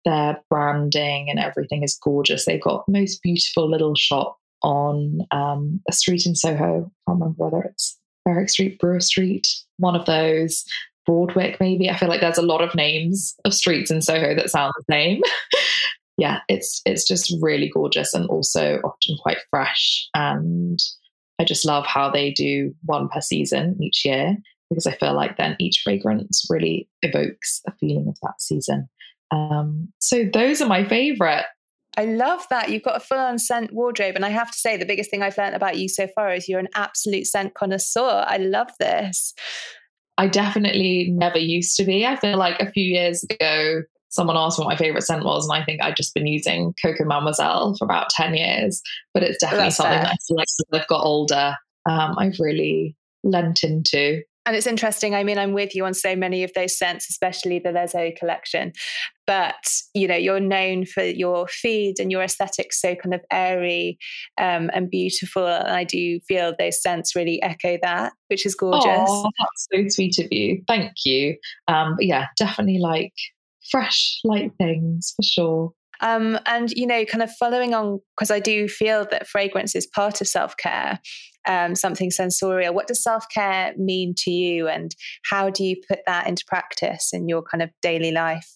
Their 0.04 0.38
branding 0.50 1.30
and 1.30 1.38
everything 1.38 1.82
is 1.82 1.98
gorgeous. 2.02 2.44
They've 2.44 2.60
got 2.60 2.84
most 2.88 3.22
beautiful 3.22 3.70
little 3.70 3.94
shop 3.94 4.36
on 4.62 5.20
um, 5.30 5.80
a 5.88 5.92
street 5.92 6.26
in 6.26 6.34
Soho. 6.34 6.64
I 6.64 7.10
can't 7.10 7.20
remember 7.20 7.34
whether 7.36 7.62
it's 7.62 7.98
Berwick 8.26 8.50
Street, 8.50 8.78
Brewer 8.78 9.00
Street, 9.00 9.46
one 9.78 9.96
of 9.96 10.04
those. 10.06 10.64
Broadwick, 11.06 11.58
maybe. 11.60 11.90
I 11.90 11.96
feel 11.96 12.08
like 12.08 12.20
there's 12.20 12.38
a 12.38 12.42
lot 12.42 12.62
of 12.62 12.74
names 12.74 13.34
of 13.44 13.54
streets 13.54 13.90
in 13.90 14.02
Soho 14.02 14.34
that 14.34 14.50
sound 14.50 14.72
the 14.76 14.92
same. 14.92 15.20
yeah, 16.16 16.40
it's 16.48 16.80
it's 16.86 17.06
just 17.06 17.34
really 17.40 17.70
gorgeous 17.72 18.14
and 18.14 18.26
also 18.28 18.80
often 18.84 19.16
quite 19.22 19.38
fresh. 19.50 20.08
And 20.14 20.78
I 21.38 21.44
just 21.44 21.64
love 21.64 21.86
how 21.86 22.10
they 22.10 22.30
do 22.30 22.74
one 22.84 23.08
per 23.08 23.20
season 23.20 23.76
each 23.82 24.04
year 24.04 24.36
because 24.70 24.86
I 24.86 24.92
feel 24.92 25.14
like 25.14 25.36
then 25.36 25.56
each 25.58 25.82
fragrance 25.84 26.46
really 26.48 26.88
evokes 27.02 27.60
a 27.66 27.72
feeling 27.72 28.08
of 28.08 28.16
that 28.22 28.40
season. 28.40 28.88
Um, 29.30 29.92
so 29.98 30.24
those 30.32 30.62
are 30.62 30.68
my 30.68 30.84
favorite. 30.84 31.44
I 31.96 32.06
love 32.06 32.46
that. 32.50 32.70
You've 32.70 32.82
got 32.82 32.96
a 32.96 33.00
full 33.00 33.18
on 33.18 33.38
scent 33.38 33.72
wardrobe. 33.72 34.16
And 34.16 34.24
I 34.24 34.30
have 34.30 34.50
to 34.50 34.58
say, 34.58 34.76
the 34.76 34.86
biggest 34.86 35.10
thing 35.10 35.22
I've 35.22 35.38
learned 35.38 35.54
about 35.54 35.78
you 35.78 35.88
so 35.88 36.08
far 36.08 36.32
is 36.32 36.48
you're 36.48 36.58
an 36.58 36.68
absolute 36.74 37.26
scent 37.26 37.54
connoisseur. 37.54 38.24
I 38.26 38.38
love 38.38 38.70
this. 38.80 39.32
I 40.18 40.28
definitely 40.28 41.08
never 41.10 41.38
used 41.38 41.76
to 41.76 41.84
be. 41.84 42.06
I 42.06 42.16
feel 42.16 42.38
like 42.38 42.60
a 42.60 42.70
few 42.70 42.84
years 42.84 43.24
ago, 43.24 43.82
someone 44.10 44.36
asked 44.36 44.58
what 44.58 44.68
my 44.68 44.76
favorite 44.76 45.02
scent 45.02 45.24
was, 45.24 45.48
and 45.48 45.60
I 45.60 45.64
think 45.64 45.82
I'd 45.82 45.96
just 45.96 46.14
been 46.14 46.26
using 46.26 46.74
Coco 46.80 47.04
Mademoiselle 47.04 47.74
for 47.76 47.84
about 47.84 48.10
10 48.10 48.34
years. 48.34 48.80
But 49.12 49.24
it's 49.24 49.38
definitely 49.38 49.66
That's 49.66 49.76
something 49.76 49.94
fair. 49.94 50.02
that 50.04 50.12
I 50.12 50.16
feel 50.26 50.36
like 50.36 50.44
as 50.44 50.80
I've 50.80 50.88
got 50.88 51.04
older, 51.04 51.56
um, 51.88 52.14
I've 52.18 52.38
really 52.38 52.96
lent 53.24 53.64
into. 53.64 54.22
And 54.46 54.54
it's 54.54 54.66
interesting. 54.66 55.14
I 55.14 55.24
mean, 55.24 55.38
I'm 55.38 55.52
with 55.52 55.74
you 55.74 55.86
on 55.86 55.94
so 55.94 56.14
many 56.14 56.44
of 56.44 56.52
those 56.54 56.76
scents, 56.76 57.08
especially 57.08 57.58
the 57.58 57.70
Eaux 57.70 58.12
collection. 58.18 58.72
But 59.26 59.54
you 59.94 60.06
know, 60.06 60.16
you're 60.16 60.40
known 60.40 60.84
for 60.84 61.02
your 61.02 61.48
feed 61.48 61.98
and 61.98 62.10
your 62.10 62.22
aesthetics 62.22 62.80
so 62.80 62.94
kind 62.94 63.14
of 63.14 63.22
airy 63.32 63.98
um, 64.38 64.70
and 64.74 64.90
beautiful. 64.90 65.46
And 65.46 65.68
I 65.68 65.84
do 65.84 66.20
feel 66.28 66.54
those 66.58 66.82
scents 66.82 67.16
really 67.16 67.42
echo 67.42 67.78
that, 67.82 68.12
which 68.28 68.44
is 68.44 68.54
gorgeous. 68.54 68.84
Oh, 68.86 69.30
that's 69.38 69.66
so 69.72 69.88
sweet 69.88 70.18
of 70.18 70.26
you. 70.30 70.62
Thank 70.68 70.92
you. 71.06 71.36
Um, 71.68 71.96
yeah, 71.98 72.26
definitely 72.36 72.78
like 72.78 73.14
fresh, 73.70 74.20
light 74.24 74.52
things 74.58 75.14
for 75.16 75.22
sure. 75.22 75.72
Um, 76.00 76.38
and 76.46 76.70
you 76.70 76.86
know, 76.86 77.04
kind 77.04 77.22
of 77.22 77.30
following 77.32 77.74
on 77.74 78.00
because 78.16 78.30
I 78.30 78.40
do 78.40 78.68
feel 78.68 79.06
that 79.10 79.26
fragrance 79.26 79.74
is 79.74 79.86
part 79.86 80.20
of 80.20 80.28
self 80.28 80.56
care 80.56 81.00
um, 81.46 81.74
something 81.74 82.10
sensorial. 82.10 82.74
What 82.74 82.86
does 82.86 83.02
self 83.02 83.26
care 83.32 83.74
mean 83.76 84.14
to 84.18 84.30
you, 84.30 84.68
and 84.68 84.94
how 85.30 85.50
do 85.50 85.64
you 85.64 85.76
put 85.88 86.00
that 86.06 86.26
into 86.26 86.44
practice 86.46 87.10
in 87.12 87.28
your 87.28 87.42
kind 87.42 87.62
of 87.62 87.70
daily 87.82 88.12
life? 88.12 88.48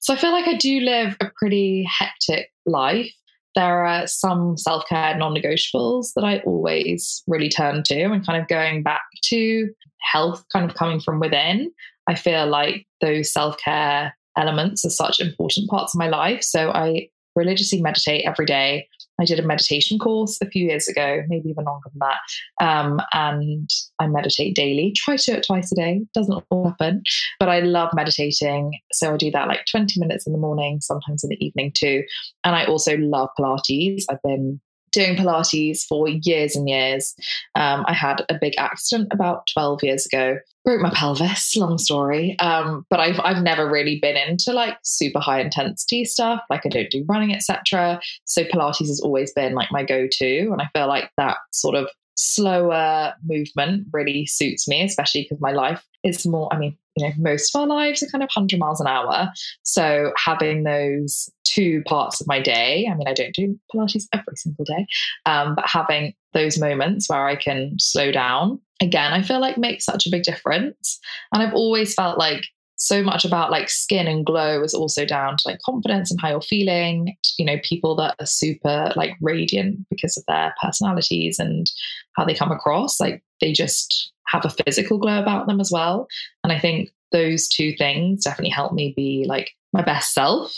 So 0.00 0.14
I 0.14 0.16
feel 0.16 0.32
like 0.32 0.46
I 0.46 0.56
do 0.56 0.80
live 0.80 1.16
a 1.20 1.30
pretty 1.36 1.86
hectic 1.88 2.48
life. 2.66 3.10
There 3.54 3.84
are 3.84 4.06
some 4.06 4.56
self 4.56 4.84
care 4.88 5.16
non 5.16 5.34
negotiables 5.34 6.12
that 6.14 6.24
I 6.24 6.38
always 6.40 7.22
really 7.26 7.48
turn 7.48 7.82
to, 7.84 8.04
and 8.04 8.24
kind 8.24 8.40
of 8.40 8.48
going 8.48 8.82
back 8.82 9.02
to 9.24 9.68
health, 10.00 10.44
kind 10.52 10.68
of 10.70 10.76
coming 10.76 11.00
from 11.00 11.20
within. 11.20 11.70
I 12.06 12.14
feel 12.14 12.46
like 12.46 12.86
those 13.00 13.32
self 13.32 13.58
care 13.58 14.14
elements 14.38 14.84
are 14.84 14.90
such 14.90 15.20
important 15.20 15.68
parts 15.68 15.94
of 15.94 15.98
my 15.98 16.08
life. 16.08 16.42
So 16.42 16.70
I 16.70 17.08
religiously 17.36 17.80
meditate 17.80 18.24
every 18.26 18.46
day. 18.46 18.88
I 19.20 19.24
did 19.24 19.40
a 19.40 19.46
meditation 19.46 19.98
course 19.98 20.38
a 20.40 20.46
few 20.46 20.64
years 20.66 20.86
ago, 20.86 21.22
maybe 21.28 21.48
even 21.48 21.64
longer 21.64 21.90
than 21.92 22.00
that. 22.00 22.64
Um, 22.64 23.00
and 23.12 23.68
I 23.98 24.06
meditate 24.06 24.54
daily. 24.54 24.92
Try 24.96 25.16
to 25.16 25.32
do 25.32 25.36
it 25.36 25.44
twice 25.44 25.72
a 25.72 25.74
day. 25.74 26.00
Doesn't 26.14 26.44
all 26.50 26.68
happen, 26.68 27.02
but 27.40 27.48
I 27.48 27.60
love 27.60 27.90
meditating. 27.94 28.78
So 28.92 29.14
I 29.14 29.16
do 29.16 29.30
that 29.32 29.48
like 29.48 29.66
20 29.70 29.98
minutes 29.98 30.26
in 30.26 30.32
the 30.32 30.38
morning, 30.38 30.80
sometimes 30.80 31.24
in 31.24 31.30
the 31.30 31.44
evening 31.44 31.72
too. 31.76 32.04
And 32.44 32.54
I 32.54 32.64
also 32.66 32.96
love 32.96 33.28
Pilates. 33.38 34.04
I've 34.08 34.22
been 34.22 34.60
doing 34.92 35.16
Pilates 35.16 35.84
for 35.86 36.08
years 36.08 36.56
and 36.56 36.68
years. 36.68 37.14
Um, 37.54 37.84
I 37.86 37.92
had 37.92 38.24
a 38.28 38.38
big 38.40 38.54
accident 38.58 39.08
about 39.12 39.48
12 39.52 39.82
years 39.82 40.06
ago, 40.06 40.38
broke 40.64 40.80
my 40.80 40.90
pelvis, 40.90 41.56
long 41.56 41.78
story. 41.78 42.38
Um, 42.38 42.86
but 42.90 43.00
I've, 43.00 43.20
I've 43.20 43.42
never 43.42 43.68
really 43.68 43.98
been 44.00 44.16
into 44.16 44.52
like 44.52 44.76
super 44.82 45.20
high 45.20 45.40
intensity 45.40 46.04
stuff. 46.04 46.40
Like 46.50 46.66
I 46.66 46.68
don't 46.68 46.90
do 46.90 47.04
running, 47.08 47.34
etc. 47.34 48.00
So 48.24 48.44
Pilates 48.44 48.86
has 48.86 49.00
always 49.00 49.32
been 49.32 49.54
like 49.54 49.70
my 49.70 49.84
go 49.84 50.06
to. 50.10 50.38
And 50.52 50.60
I 50.60 50.68
feel 50.74 50.88
like 50.88 51.10
that 51.16 51.38
sort 51.52 51.74
of 51.74 51.88
slower 52.18 53.14
movement 53.24 53.86
really 53.92 54.26
suits 54.26 54.68
me, 54.68 54.82
especially 54.84 55.22
because 55.22 55.40
my 55.40 55.52
life 55.52 55.84
is 56.02 56.26
more, 56.26 56.52
I 56.52 56.58
mean, 56.58 56.76
you 56.96 57.06
know, 57.06 57.12
most 57.16 57.54
of 57.54 57.60
our 57.60 57.66
lives 57.66 58.02
are 58.02 58.08
kind 58.08 58.24
of 58.24 58.30
100 58.34 58.58
miles 58.58 58.80
an 58.80 58.88
hour. 58.88 59.30
So 59.62 60.12
having 60.16 60.64
those 60.64 61.30
two 61.58 61.82
parts 61.86 62.20
of 62.20 62.26
my 62.26 62.40
day, 62.40 62.88
I 62.90 62.94
mean, 62.94 63.08
I 63.08 63.14
don't 63.14 63.34
do 63.34 63.58
Pilates 63.74 64.06
every 64.12 64.36
single 64.36 64.64
day, 64.64 64.86
um, 65.26 65.54
but 65.54 65.66
having 65.66 66.14
those 66.32 66.58
moments 66.58 67.08
where 67.08 67.26
I 67.26 67.36
can 67.36 67.76
slow 67.78 68.12
down, 68.12 68.60
again, 68.80 69.12
I 69.12 69.22
feel 69.22 69.40
like 69.40 69.58
makes 69.58 69.84
such 69.84 70.06
a 70.06 70.10
big 70.10 70.22
difference. 70.22 71.00
And 71.32 71.42
I've 71.42 71.54
always 71.54 71.94
felt 71.94 72.18
like 72.18 72.44
so 72.76 73.02
much 73.02 73.24
about 73.24 73.50
like 73.50 73.68
skin 73.68 74.06
and 74.06 74.24
glow 74.24 74.62
is 74.62 74.72
also 74.72 75.04
down 75.04 75.36
to 75.36 75.42
like 75.48 75.58
confidence 75.66 76.12
and 76.12 76.20
how 76.20 76.30
you're 76.30 76.40
feeling. 76.40 77.16
You 77.36 77.44
know 77.44 77.56
people 77.64 77.96
that 77.96 78.14
are 78.20 78.26
super 78.26 78.92
like 78.94 79.16
radiant 79.20 79.80
because 79.90 80.16
of 80.16 80.24
their 80.28 80.54
personalities 80.62 81.40
and 81.40 81.68
how 82.14 82.24
they 82.24 82.34
come 82.34 82.52
across 82.52 83.00
like 83.00 83.22
they 83.40 83.52
just 83.52 84.12
have 84.28 84.44
a 84.44 84.50
physical 84.50 84.98
glow 84.98 85.20
about 85.20 85.48
them 85.48 85.60
as 85.60 85.72
well. 85.72 86.06
And 86.44 86.52
i 86.52 86.58
think 86.58 86.90
those 87.10 87.48
two 87.48 87.72
things 87.76 88.24
definitely 88.24 88.50
help 88.50 88.72
me 88.72 88.92
be 88.94 89.24
like 89.26 89.52
my 89.72 89.82
best 89.82 90.12
self 90.12 90.54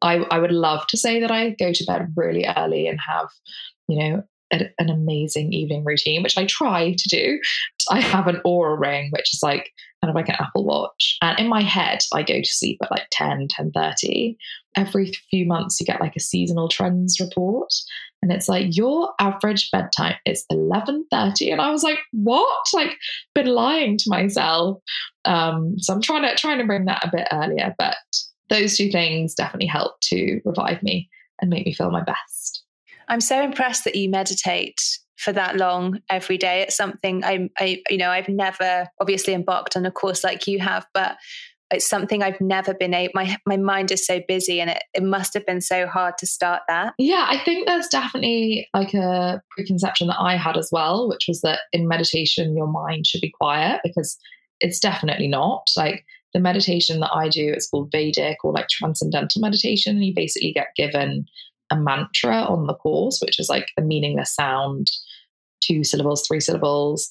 i 0.00 0.16
i 0.30 0.38
would 0.38 0.52
love 0.52 0.86
to 0.86 0.96
say 0.96 1.20
that 1.20 1.30
i 1.30 1.50
go 1.58 1.72
to 1.72 1.84
bed 1.84 2.12
really 2.16 2.46
early 2.56 2.86
and 2.86 2.98
have 3.06 3.28
you 3.88 3.98
know 3.98 4.22
an 4.52 4.90
amazing 4.90 5.52
evening 5.52 5.84
routine, 5.84 6.22
which 6.22 6.36
I 6.36 6.44
try 6.44 6.94
to 6.96 7.08
do. 7.08 7.40
I 7.90 8.00
have 8.00 8.26
an 8.26 8.40
Oura 8.46 8.78
ring, 8.78 9.10
which 9.10 9.32
is 9.32 9.40
like 9.42 9.70
kind 10.02 10.10
of 10.10 10.14
like 10.14 10.28
an 10.28 10.36
Apple 10.38 10.64
Watch. 10.64 11.16
And 11.22 11.38
in 11.38 11.48
my 11.48 11.62
head, 11.62 12.00
I 12.12 12.22
go 12.22 12.40
to 12.40 12.44
sleep 12.44 12.78
at 12.82 12.90
like 12.90 13.06
10, 13.10 13.48
10.30. 13.48 14.36
Every 14.76 15.12
few 15.30 15.46
months, 15.46 15.80
you 15.80 15.86
get 15.86 16.00
like 16.00 16.16
a 16.16 16.20
seasonal 16.20 16.68
trends 16.68 17.18
report. 17.20 17.72
And 18.22 18.30
it's 18.30 18.48
like, 18.48 18.76
your 18.76 19.10
average 19.20 19.70
bedtime 19.70 20.14
is 20.26 20.44
11.30. 20.52 21.52
And 21.52 21.60
I 21.60 21.70
was 21.70 21.82
like, 21.82 21.98
what? 22.12 22.66
Like, 22.72 22.96
been 23.34 23.46
lying 23.46 23.96
to 23.98 24.04
myself. 24.10 24.78
Um, 25.24 25.74
so 25.78 25.92
I'm 25.92 26.00
trying 26.02 26.22
to, 26.22 26.36
trying 26.36 26.58
to 26.58 26.66
bring 26.66 26.84
that 26.84 27.04
a 27.04 27.10
bit 27.14 27.26
earlier. 27.32 27.74
But 27.78 27.96
those 28.52 28.76
two 28.76 28.90
things 28.90 29.34
definitely 29.34 29.66
help 29.66 30.00
to 30.02 30.40
revive 30.44 30.82
me 30.82 31.08
and 31.40 31.50
make 31.50 31.66
me 31.66 31.74
feel 31.74 31.90
my 31.90 32.02
best. 32.04 32.62
I'm 33.08 33.20
so 33.20 33.42
impressed 33.42 33.84
that 33.84 33.96
you 33.96 34.08
meditate 34.08 34.80
for 35.16 35.32
that 35.32 35.56
long 35.56 36.00
every 36.10 36.36
day. 36.36 36.62
It's 36.62 36.76
something 36.76 37.24
I, 37.24 37.48
I, 37.58 37.82
you 37.88 37.98
know, 37.98 38.10
I've 38.10 38.28
never 38.28 38.88
obviously 39.00 39.34
embarked 39.34 39.76
on 39.76 39.86
a 39.86 39.90
course 39.90 40.22
like 40.22 40.46
you 40.46 40.58
have, 40.60 40.86
but 40.94 41.16
it's 41.70 41.88
something 41.88 42.22
I've 42.22 42.40
never 42.40 42.74
been 42.74 42.92
able. 42.92 43.12
My 43.14 43.36
my 43.46 43.56
mind 43.56 43.90
is 43.90 44.06
so 44.06 44.20
busy, 44.28 44.60
and 44.60 44.70
it 44.70 44.82
it 44.92 45.02
must 45.02 45.32
have 45.34 45.46
been 45.46 45.62
so 45.62 45.86
hard 45.86 46.18
to 46.18 46.26
start 46.26 46.62
that. 46.68 46.92
Yeah, 46.98 47.26
I 47.28 47.38
think 47.38 47.66
there's 47.66 47.88
definitely 47.88 48.68
like 48.74 48.92
a 48.92 49.42
preconception 49.50 50.08
that 50.08 50.20
I 50.20 50.36
had 50.36 50.58
as 50.58 50.68
well, 50.70 51.08
which 51.08 51.24
was 51.26 51.40
that 51.40 51.60
in 51.72 51.88
meditation 51.88 52.54
your 52.54 52.66
mind 52.66 53.06
should 53.06 53.22
be 53.22 53.32
quiet 53.40 53.80
because 53.82 54.18
it's 54.60 54.80
definitely 54.80 55.28
not. 55.28 55.70
Like 55.76 56.04
the 56.32 56.40
meditation 56.40 57.00
that 57.00 57.12
I 57.12 57.28
do, 57.28 57.52
it's 57.52 57.68
called 57.68 57.90
Vedic 57.92 58.38
or 58.44 58.52
like 58.52 58.68
transcendental 58.68 59.40
meditation. 59.40 59.96
And 59.96 60.04
you 60.04 60.14
basically 60.14 60.52
get 60.52 60.68
given 60.76 61.26
a 61.70 61.76
mantra 61.76 62.42
on 62.42 62.66
the 62.66 62.74
course, 62.74 63.20
which 63.20 63.38
is 63.38 63.48
like 63.48 63.70
a 63.78 63.82
meaningless 63.82 64.34
sound, 64.34 64.90
two 65.60 65.84
syllables, 65.84 66.26
three 66.26 66.40
syllables. 66.40 67.08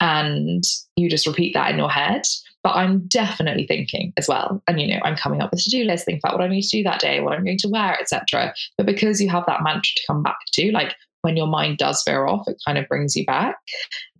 And 0.00 0.62
you 0.96 1.08
just 1.08 1.26
repeat 1.26 1.54
that 1.54 1.70
in 1.70 1.78
your 1.78 1.90
head. 1.90 2.22
But 2.62 2.76
I'm 2.76 3.06
definitely 3.08 3.66
thinking 3.66 4.12
as 4.16 4.26
well. 4.26 4.62
And, 4.66 4.80
you 4.80 4.88
know, 4.88 5.00
I'm 5.04 5.16
coming 5.16 5.42
up 5.42 5.50
with 5.50 5.60
a 5.60 5.62
to 5.64 5.70
do 5.70 5.84
list, 5.84 6.06
think 6.06 6.20
about 6.24 6.38
what 6.38 6.44
I 6.44 6.48
need 6.48 6.62
to 6.62 6.78
do 6.78 6.82
that 6.84 7.00
day, 7.00 7.20
what 7.20 7.34
I'm 7.34 7.44
going 7.44 7.58
to 7.58 7.68
wear, 7.68 7.98
etc. 8.00 8.54
But 8.78 8.86
because 8.86 9.20
you 9.20 9.28
have 9.28 9.44
that 9.46 9.62
mantra 9.62 9.82
to 9.96 10.02
come 10.06 10.22
back 10.22 10.38
to, 10.54 10.72
like 10.72 10.94
when 11.24 11.38
your 11.38 11.46
mind 11.46 11.78
does 11.78 12.02
veer 12.06 12.26
off, 12.26 12.46
it 12.46 12.60
kind 12.66 12.76
of 12.76 12.86
brings 12.86 13.16
you 13.16 13.24
back. 13.24 13.56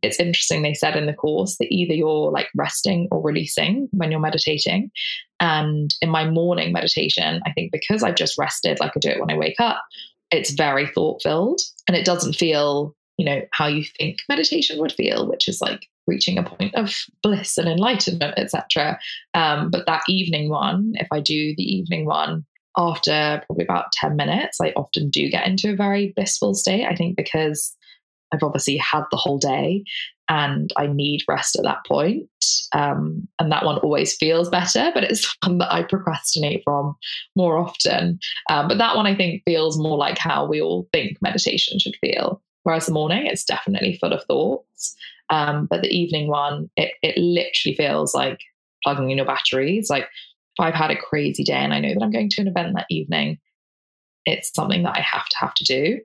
It's 0.00 0.18
interesting, 0.18 0.62
they 0.62 0.72
said 0.72 0.96
in 0.96 1.04
the 1.04 1.12
course 1.12 1.56
that 1.58 1.68
either 1.70 1.92
you're 1.92 2.30
like 2.30 2.48
resting 2.56 3.08
or 3.10 3.20
releasing 3.20 3.88
when 3.92 4.10
you're 4.10 4.20
meditating. 4.20 4.90
And 5.38 5.94
in 6.00 6.08
my 6.08 6.28
morning 6.28 6.72
meditation, 6.72 7.42
I 7.46 7.52
think 7.52 7.72
because 7.72 8.02
I've 8.02 8.14
just 8.14 8.38
rested, 8.38 8.80
like 8.80 8.92
I 8.96 9.00
do 9.00 9.10
it 9.10 9.20
when 9.20 9.30
I 9.30 9.36
wake 9.36 9.60
up, 9.60 9.82
it's 10.30 10.52
very 10.52 10.86
thought 10.86 11.20
filled 11.22 11.60
and 11.86 11.96
it 11.96 12.06
doesn't 12.06 12.36
feel, 12.36 12.96
you 13.18 13.26
know, 13.26 13.42
how 13.52 13.66
you 13.66 13.84
think 13.98 14.20
meditation 14.26 14.80
would 14.80 14.92
feel, 14.92 15.28
which 15.28 15.46
is 15.46 15.60
like 15.60 15.86
reaching 16.06 16.38
a 16.38 16.42
point 16.42 16.74
of 16.74 16.94
bliss 17.22 17.58
and 17.58 17.68
enlightenment, 17.68 18.38
etc. 18.38 18.98
Um, 19.34 19.70
but 19.70 19.84
that 19.86 20.02
evening 20.08 20.48
one, 20.48 20.92
if 20.94 21.08
I 21.12 21.20
do 21.20 21.54
the 21.56 21.62
evening 21.62 22.06
one, 22.06 22.46
after 22.76 23.42
probably 23.46 23.64
about 23.64 23.92
10 23.92 24.16
minutes, 24.16 24.60
I 24.60 24.72
often 24.76 25.10
do 25.10 25.30
get 25.30 25.46
into 25.46 25.72
a 25.72 25.76
very 25.76 26.12
blissful 26.16 26.54
state. 26.54 26.86
I 26.86 26.94
think 26.94 27.16
because 27.16 27.74
I've 28.32 28.42
obviously 28.42 28.76
had 28.76 29.04
the 29.10 29.16
whole 29.16 29.38
day 29.38 29.84
and 30.28 30.72
I 30.76 30.86
need 30.86 31.22
rest 31.28 31.56
at 31.56 31.64
that 31.64 31.84
point. 31.86 32.28
Um, 32.72 33.28
and 33.38 33.52
that 33.52 33.64
one 33.64 33.78
always 33.78 34.16
feels 34.16 34.48
better, 34.48 34.90
but 34.94 35.04
it's 35.04 35.36
one 35.44 35.58
that 35.58 35.72
I 35.72 35.82
procrastinate 35.82 36.62
from 36.64 36.96
more 37.36 37.58
often. 37.58 38.18
Um, 38.50 38.68
but 38.68 38.78
that 38.78 38.96
one 38.96 39.06
I 39.06 39.14
think 39.14 39.42
feels 39.44 39.78
more 39.78 39.98
like 39.98 40.18
how 40.18 40.46
we 40.46 40.60
all 40.60 40.88
think 40.92 41.18
meditation 41.20 41.78
should 41.78 41.96
feel. 42.00 42.42
Whereas 42.64 42.86
the 42.86 42.92
morning, 42.92 43.26
it's 43.26 43.44
definitely 43.44 43.98
full 44.00 44.12
of 44.12 44.24
thoughts. 44.24 44.96
Um, 45.30 45.66
but 45.66 45.82
the 45.82 45.94
evening 45.94 46.28
one, 46.28 46.70
it, 46.76 46.92
it 47.02 47.16
literally 47.18 47.76
feels 47.76 48.14
like 48.14 48.40
plugging 48.82 49.10
in 49.10 49.18
your 49.18 49.26
batteries. 49.26 49.90
Like 49.90 50.08
I've 50.58 50.74
had 50.74 50.90
a 50.90 50.96
crazy 50.96 51.44
day 51.44 51.54
and 51.54 51.74
I 51.74 51.80
know 51.80 51.94
that 51.94 52.02
I'm 52.02 52.10
going 52.10 52.30
to 52.30 52.40
an 52.40 52.48
event 52.48 52.74
that 52.74 52.86
evening, 52.90 53.38
it's 54.24 54.52
something 54.54 54.82
that 54.84 54.96
I 54.96 55.00
have 55.00 55.26
to 55.26 55.36
have 55.38 55.54
to 55.54 55.64
do. 55.64 56.00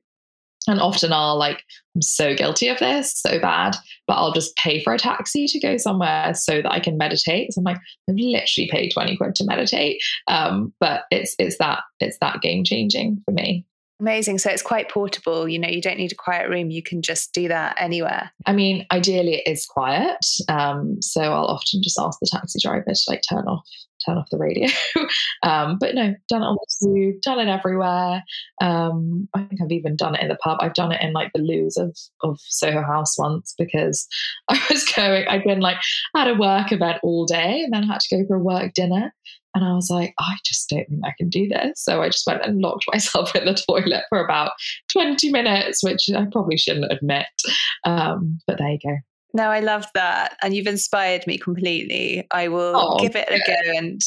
And 0.68 0.80
often 0.80 1.14
I'll 1.14 1.38
like, 1.38 1.64
I'm 1.96 2.02
so 2.02 2.36
guilty 2.36 2.68
of 2.68 2.80
this, 2.80 3.20
so 3.20 3.40
bad, 3.40 3.76
but 4.08 4.16
I'll 4.16 4.34
just 4.34 4.56
pay 4.58 4.84
for 4.84 4.94
a 4.94 5.00
taxi 5.00 5.48
to 5.48 5.60
go 5.60 5.78
somewhere 5.78 6.34
so 6.34 6.62
that 6.62 6.72
I 6.72 6.80
can 6.80 6.98
meditate. 6.98 7.54
So 7.54 7.60
I'm 7.60 7.66
like, 7.66 7.78
I've 8.10 8.16
literally 8.18 8.70
paid 8.70 8.92
20 8.92 9.18
quid 9.18 9.36
to 9.36 9.46
meditate. 9.46 10.02
Um, 10.28 10.74
but 10.80 11.04
it's 11.12 11.36
it's 11.40 11.58
that 11.58 11.80
it's 12.00 12.18
that 12.20 12.42
game 12.42 12.64
changing 12.64 13.22
for 13.26 13.32
me. 13.32 13.66
Amazing. 14.02 14.38
So 14.38 14.50
it's 14.50 14.62
quite 14.62 14.90
portable. 14.90 15.48
You 15.50 15.60
know, 15.60 15.68
you 15.68 15.82
don't 15.82 15.98
need 15.98 16.14
a 16.14 16.16
quiet 16.16 16.50
room. 16.50 16.72
You 16.72 16.82
can 16.82 17.02
just 17.02 17.34
do 17.34 17.50
that 17.50 17.76
anywhere. 17.78 18.32
I 18.46 18.54
mean, 18.54 18.86
ideally 18.92 19.36
it 19.36 19.50
is 19.50 19.66
quiet. 19.66 20.26
Um, 20.48 21.02
so 21.02 21.22
I'll 21.22 21.48
often 21.48 21.82
just 21.84 22.00
ask 22.00 22.18
the 22.20 22.30
taxi 22.32 22.60
driver 22.62 22.86
to 22.86 23.06
like 23.10 23.24
turn 23.30 23.46
off 23.48 23.66
turn 24.10 24.17
off 24.17 24.30
the 24.32 24.38
radio. 24.38 24.67
um, 25.43 25.78
but 25.80 25.95
no, 25.95 26.13
done 26.28 26.41
it 26.41 26.45
on 26.45 26.58
tube, 26.82 27.22
done 27.22 27.39
it 27.39 27.52
everywhere. 27.52 28.24
Um, 28.62 29.28
I 29.34 29.43
think 29.43 29.62
I've 29.62 29.72
even 29.72 29.95
done 29.95 30.15
it 30.15 30.22
in 30.22 30.30
the 30.30 30.36
pub. 30.36 30.60
I've 30.62 30.74
done 30.74 30.91
it 30.91 31.02
in 31.02 31.13
like 31.13 31.32
the 31.34 31.41
loos 31.41 31.78
of 31.78 31.95
of 32.24 32.39
Soho 32.41 32.82
House 32.82 33.17
once 33.17 33.54
because 33.58 34.08
I 34.50 34.60
was 34.69 34.86
going. 34.86 35.28
I'd 35.28 35.43
been 35.43 35.62
like 35.62 35.78
at 36.15 36.28
a 36.28 36.34
work 36.34 36.72
event 36.72 37.00
all 37.04 37.26
day 37.26 37.62
and 37.63 37.74
then 37.74 37.84
I 37.84 37.93
had 37.93 38.02
to 38.02 38.17
go 38.17 38.26
for 38.28 38.36
a 38.36 38.43
work 38.43 38.74
dinner. 38.74 39.13
And 39.56 39.65
I 39.65 39.74
was 39.74 39.89
like, 39.89 40.13
I 40.19 40.36
just 40.45 40.69
don't 40.69 40.88
think 40.88 41.02
I 41.04 41.13
can 41.17 41.28
do 41.28 41.48
this. 41.48 41.84
So 41.84 42.04
I 42.04 42.10
just 42.10 42.28
went 42.28 42.45
and 42.45 42.62
locked 42.62 42.86
myself 42.91 43.36
in 43.36 43.45
the 43.45 43.56
toilet 43.56 44.04
for 44.10 44.24
about 44.24 44.52
20 44.91 45.32
minutes, 45.32 45.84
which 45.84 46.10
I 46.15 46.26
probably 46.32 46.58
shouldn't 46.58 46.91
admit. 46.91 47.26
Um, 47.84 48.39
but 48.45 48.60
there 48.60 48.69
you 48.69 48.80
go. 48.84 48.98
No, 49.34 49.44
I 49.44 49.60
love 49.60 49.86
that. 49.94 50.38
And 50.42 50.56
you've 50.56 50.68
inspired 50.68 51.28
me 51.28 51.38
completely. 51.38 52.28
I 52.32 52.48
will 52.48 52.76
oh, 52.76 53.00
give 53.00 53.15
it 53.15 53.30
a 53.30 53.39
go 53.46 53.78
and 53.78 54.02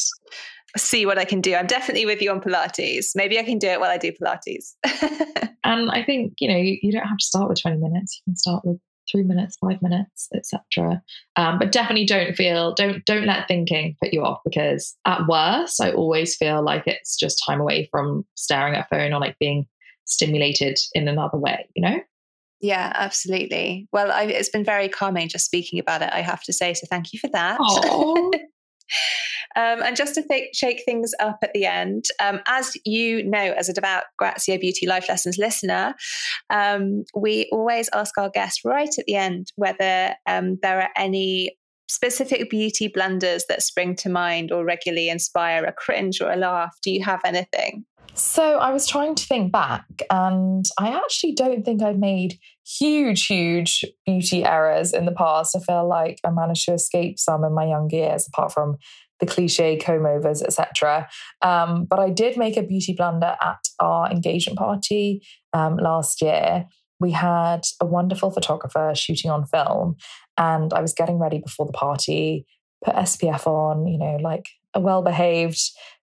see 0.76 1.06
what 1.06 1.18
I 1.18 1.24
can 1.24 1.40
do. 1.40 1.54
I'm 1.54 1.66
definitely 1.66 2.06
with 2.06 2.20
you 2.22 2.30
on 2.30 2.40
Pilates. 2.40 3.10
Maybe 3.14 3.38
I 3.38 3.42
can 3.42 3.58
do 3.58 3.68
it 3.68 3.80
while 3.80 3.90
I 3.90 3.98
do 3.98 4.12
Pilates. 4.12 4.74
and 5.64 5.90
I 5.90 6.02
think, 6.02 6.34
you 6.40 6.48
know, 6.48 6.56
you, 6.56 6.78
you, 6.82 6.92
don't 6.92 7.06
have 7.06 7.18
to 7.18 7.24
start 7.24 7.48
with 7.48 7.60
20 7.60 7.76
minutes. 7.78 8.20
You 8.20 8.32
can 8.32 8.36
start 8.36 8.64
with 8.64 8.78
three 9.10 9.22
minutes, 9.22 9.56
five 9.60 9.80
minutes, 9.82 10.28
etc. 10.34 11.02
Um, 11.36 11.58
but 11.58 11.72
definitely 11.72 12.06
don't 12.06 12.34
feel 12.34 12.74
don't 12.74 13.04
don't 13.04 13.26
let 13.26 13.48
thinking 13.48 13.96
put 14.02 14.12
you 14.12 14.22
off 14.22 14.40
because 14.44 14.96
at 15.06 15.26
worst, 15.28 15.80
I 15.80 15.92
always 15.92 16.36
feel 16.36 16.64
like 16.64 16.84
it's 16.86 17.16
just 17.16 17.42
time 17.44 17.60
away 17.60 17.88
from 17.90 18.24
staring 18.34 18.74
at 18.74 18.86
a 18.90 18.94
phone 18.94 19.12
or 19.12 19.20
like 19.20 19.38
being 19.38 19.66
stimulated 20.04 20.78
in 20.94 21.08
another 21.08 21.38
way. 21.38 21.68
You 21.74 21.82
know. 21.82 22.00
Yeah, 22.62 22.92
absolutely. 22.94 23.88
Well, 23.92 24.12
I, 24.12 24.22
it's 24.22 24.48
been 24.48 24.64
very 24.64 24.88
calming 24.88 25.28
just 25.28 25.44
speaking 25.44 25.80
about 25.80 26.00
it. 26.00 26.10
I 26.12 26.20
have 26.20 26.42
to 26.44 26.52
say, 26.52 26.74
so 26.74 26.86
thank 26.88 27.12
you 27.12 27.18
for 27.18 27.28
that. 27.28 27.58
Um, 29.54 29.82
and 29.82 29.96
just 29.96 30.14
to 30.14 30.22
th- 30.22 30.54
shake 30.54 30.82
things 30.84 31.12
up 31.20 31.38
at 31.42 31.52
the 31.52 31.66
end, 31.66 32.06
um, 32.20 32.40
as 32.46 32.74
you 32.84 33.22
know, 33.22 33.38
as 33.38 33.68
a 33.68 33.72
devout 33.72 34.04
Grazia 34.18 34.58
Beauty 34.58 34.86
Life 34.86 35.08
Lessons 35.08 35.36
listener, 35.38 35.94
um, 36.50 37.04
we 37.14 37.48
always 37.52 37.90
ask 37.92 38.16
our 38.16 38.30
guests 38.30 38.62
right 38.64 38.88
at 38.98 39.04
the 39.06 39.16
end 39.16 39.52
whether 39.56 40.14
um, 40.26 40.58
there 40.62 40.80
are 40.80 40.88
any 40.96 41.56
specific 41.88 42.48
beauty 42.48 42.88
blunders 42.88 43.44
that 43.48 43.62
spring 43.62 43.94
to 43.96 44.08
mind 44.08 44.50
or 44.50 44.64
regularly 44.64 45.10
inspire 45.10 45.64
a 45.64 45.72
cringe 45.72 46.20
or 46.22 46.32
a 46.32 46.36
laugh. 46.36 46.74
Do 46.82 46.90
you 46.90 47.04
have 47.04 47.20
anything? 47.24 47.84
So 48.14 48.58
I 48.58 48.72
was 48.72 48.86
trying 48.86 49.14
to 49.14 49.24
think 49.24 49.52
back, 49.52 49.86
and 50.10 50.64
I 50.78 50.94
actually 50.96 51.32
don't 51.32 51.64
think 51.64 51.82
I've 51.82 51.98
made 51.98 52.38
huge, 52.66 53.26
huge 53.26 53.84
beauty 54.06 54.44
errors 54.44 54.92
in 54.92 55.04
the 55.04 55.12
past. 55.12 55.56
I 55.56 55.60
feel 55.60 55.88
like 55.88 56.18
I 56.24 56.30
managed 56.30 56.64
to 56.66 56.74
escape 56.74 57.18
some 57.18 57.44
in 57.44 57.52
my 57.52 57.66
younger 57.66 57.96
years, 57.96 58.26
apart 58.26 58.52
from 58.52 58.76
the 59.20 59.26
cliche 59.26 59.76
comb 59.76 60.04
overs, 60.04 60.42
etc. 60.42 61.08
Um, 61.42 61.84
but 61.84 62.00
I 62.00 62.10
did 62.10 62.36
make 62.36 62.56
a 62.56 62.62
beauty 62.62 62.92
blunder 62.92 63.36
at 63.40 63.68
our 63.78 64.10
engagement 64.10 64.58
party 64.58 65.22
um, 65.52 65.76
last 65.76 66.20
year. 66.20 66.66
We 66.98 67.12
had 67.12 67.62
a 67.80 67.86
wonderful 67.86 68.30
photographer 68.30 68.92
shooting 68.94 69.30
on 69.30 69.46
film, 69.46 69.96
and 70.36 70.72
I 70.72 70.80
was 70.80 70.92
getting 70.92 71.18
ready 71.18 71.38
before 71.38 71.66
the 71.66 71.72
party, 71.72 72.46
put 72.84 72.94
SPF 72.94 73.46
on, 73.46 73.86
you 73.86 73.98
know, 73.98 74.18
like 74.20 74.48
a 74.74 74.80
well 74.80 75.02
behaved 75.02 75.60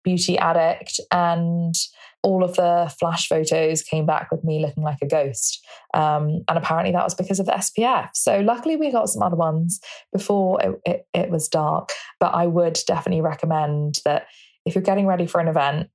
beauty 0.04 0.38
addict 0.38 1.00
and 1.12 1.76
all 2.24 2.44
of 2.44 2.56
the 2.56 2.94
flash 3.00 3.28
photos 3.28 3.82
came 3.82 4.06
back 4.06 4.30
with 4.32 4.44
me 4.44 4.62
looking 4.62 4.84
like 4.84 5.00
a 5.02 5.08
ghost. 5.08 5.66
Um, 5.94 6.44
and 6.48 6.58
apparently 6.58 6.92
that 6.92 7.04
was 7.04 7.16
because 7.16 7.40
of 7.40 7.48
the 7.48 7.54
SPF. 7.54 8.10
So 8.14 8.40
luckily 8.42 8.76
we 8.76 8.92
got 8.92 9.10
some 9.10 9.24
other 9.24 9.36
ones 9.36 9.80
before 10.14 10.62
it, 10.62 10.82
it, 10.86 11.08
it 11.14 11.30
was 11.30 11.48
dark. 11.48 11.90
But 12.20 12.34
I 12.36 12.46
would 12.48 12.78
definitely 12.86 13.22
recommend 13.22 14.00
that 14.06 14.28
if 14.66 14.76
you're 14.76 14.84
getting 14.84 15.08
ready 15.08 15.26
for 15.26 15.42
an 15.42 15.48
event, 15.48 15.90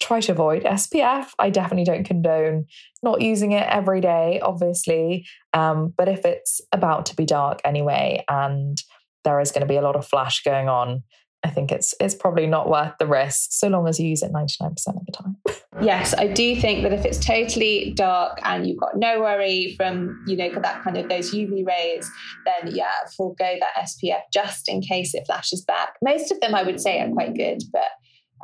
try 0.00 0.20
to 0.20 0.32
avoid 0.32 0.64
SPF. 0.64 1.28
I 1.38 1.50
definitely 1.50 1.84
don't 1.84 2.04
condone 2.04 2.66
not 3.02 3.20
using 3.20 3.52
it 3.52 3.66
every 3.68 4.00
day, 4.00 4.40
obviously. 4.40 5.26
Um, 5.52 5.94
but 5.96 6.08
if 6.08 6.24
it's 6.24 6.60
about 6.72 7.06
to 7.06 7.16
be 7.16 7.26
dark 7.26 7.60
anyway 7.64 8.24
and 8.28 8.82
there 9.24 9.40
is 9.40 9.52
going 9.52 9.60
to 9.60 9.66
be 9.66 9.76
a 9.76 9.82
lot 9.82 9.96
of 9.96 10.06
flash 10.06 10.42
going 10.42 10.68
on, 10.68 11.02
I 11.42 11.50
think 11.50 11.72
it's 11.72 11.94
it's 12.00 12.14
probably 12.14 12.46
not 12.46 12.68
worth 12.68 12.92
the 12.98 13.06
risk 13.06 13.52
so 13.52 13.68
long 13.68 13.88
as 13.88 13.98
you 13.98 14.08
use 14.08 14.22
it 14.22 14.32
99% 14.32 14.70
of 14.70 15.06
the 15.06 15.12
time. 15.12 15.36
Yes, 15.80 16.14
I 16.18 16.26
do 16.26 16.60
think 16.60 16.82
that 16.82 16.92
if 16.92 17.06
it's 17.06 17.18
totally 17.18 17.92
dark 17.96 18.38
and 18.44 18.66
you've 18.66 18.78
got 18.78 18.96
no 18.96 19.20
worry 19.20 19.74
from, 19.76 20.22
you 20.26 20.36
know, 20.36 20.50
that 20.60 20.82
kind 20.82 20.98
of 20.98 21.08
those 21.08 21.32
UV 21.32 21.66
rays, 21.66 22.10
then 22.44 22.74
yeah, 22.74 22.92
forego 23.16 23.56
that 23.60 23.86
SPF 23.86 24.20
just 24.32 24.68
in 24.68 24.82
case 24.82 25.14
it 25.14 25.24
flashes 25.26 25.64
back. 25.64 25.94
Most 26.02 26.30
of 26.30 26.40
them 26.40 26.54
I 26.54 26.62
would 26.62 26.80
say 26.80 27.00
are 27.00 27.10
quite 27.10 27.34
good, 27.34 27.62
but 27.72 27.88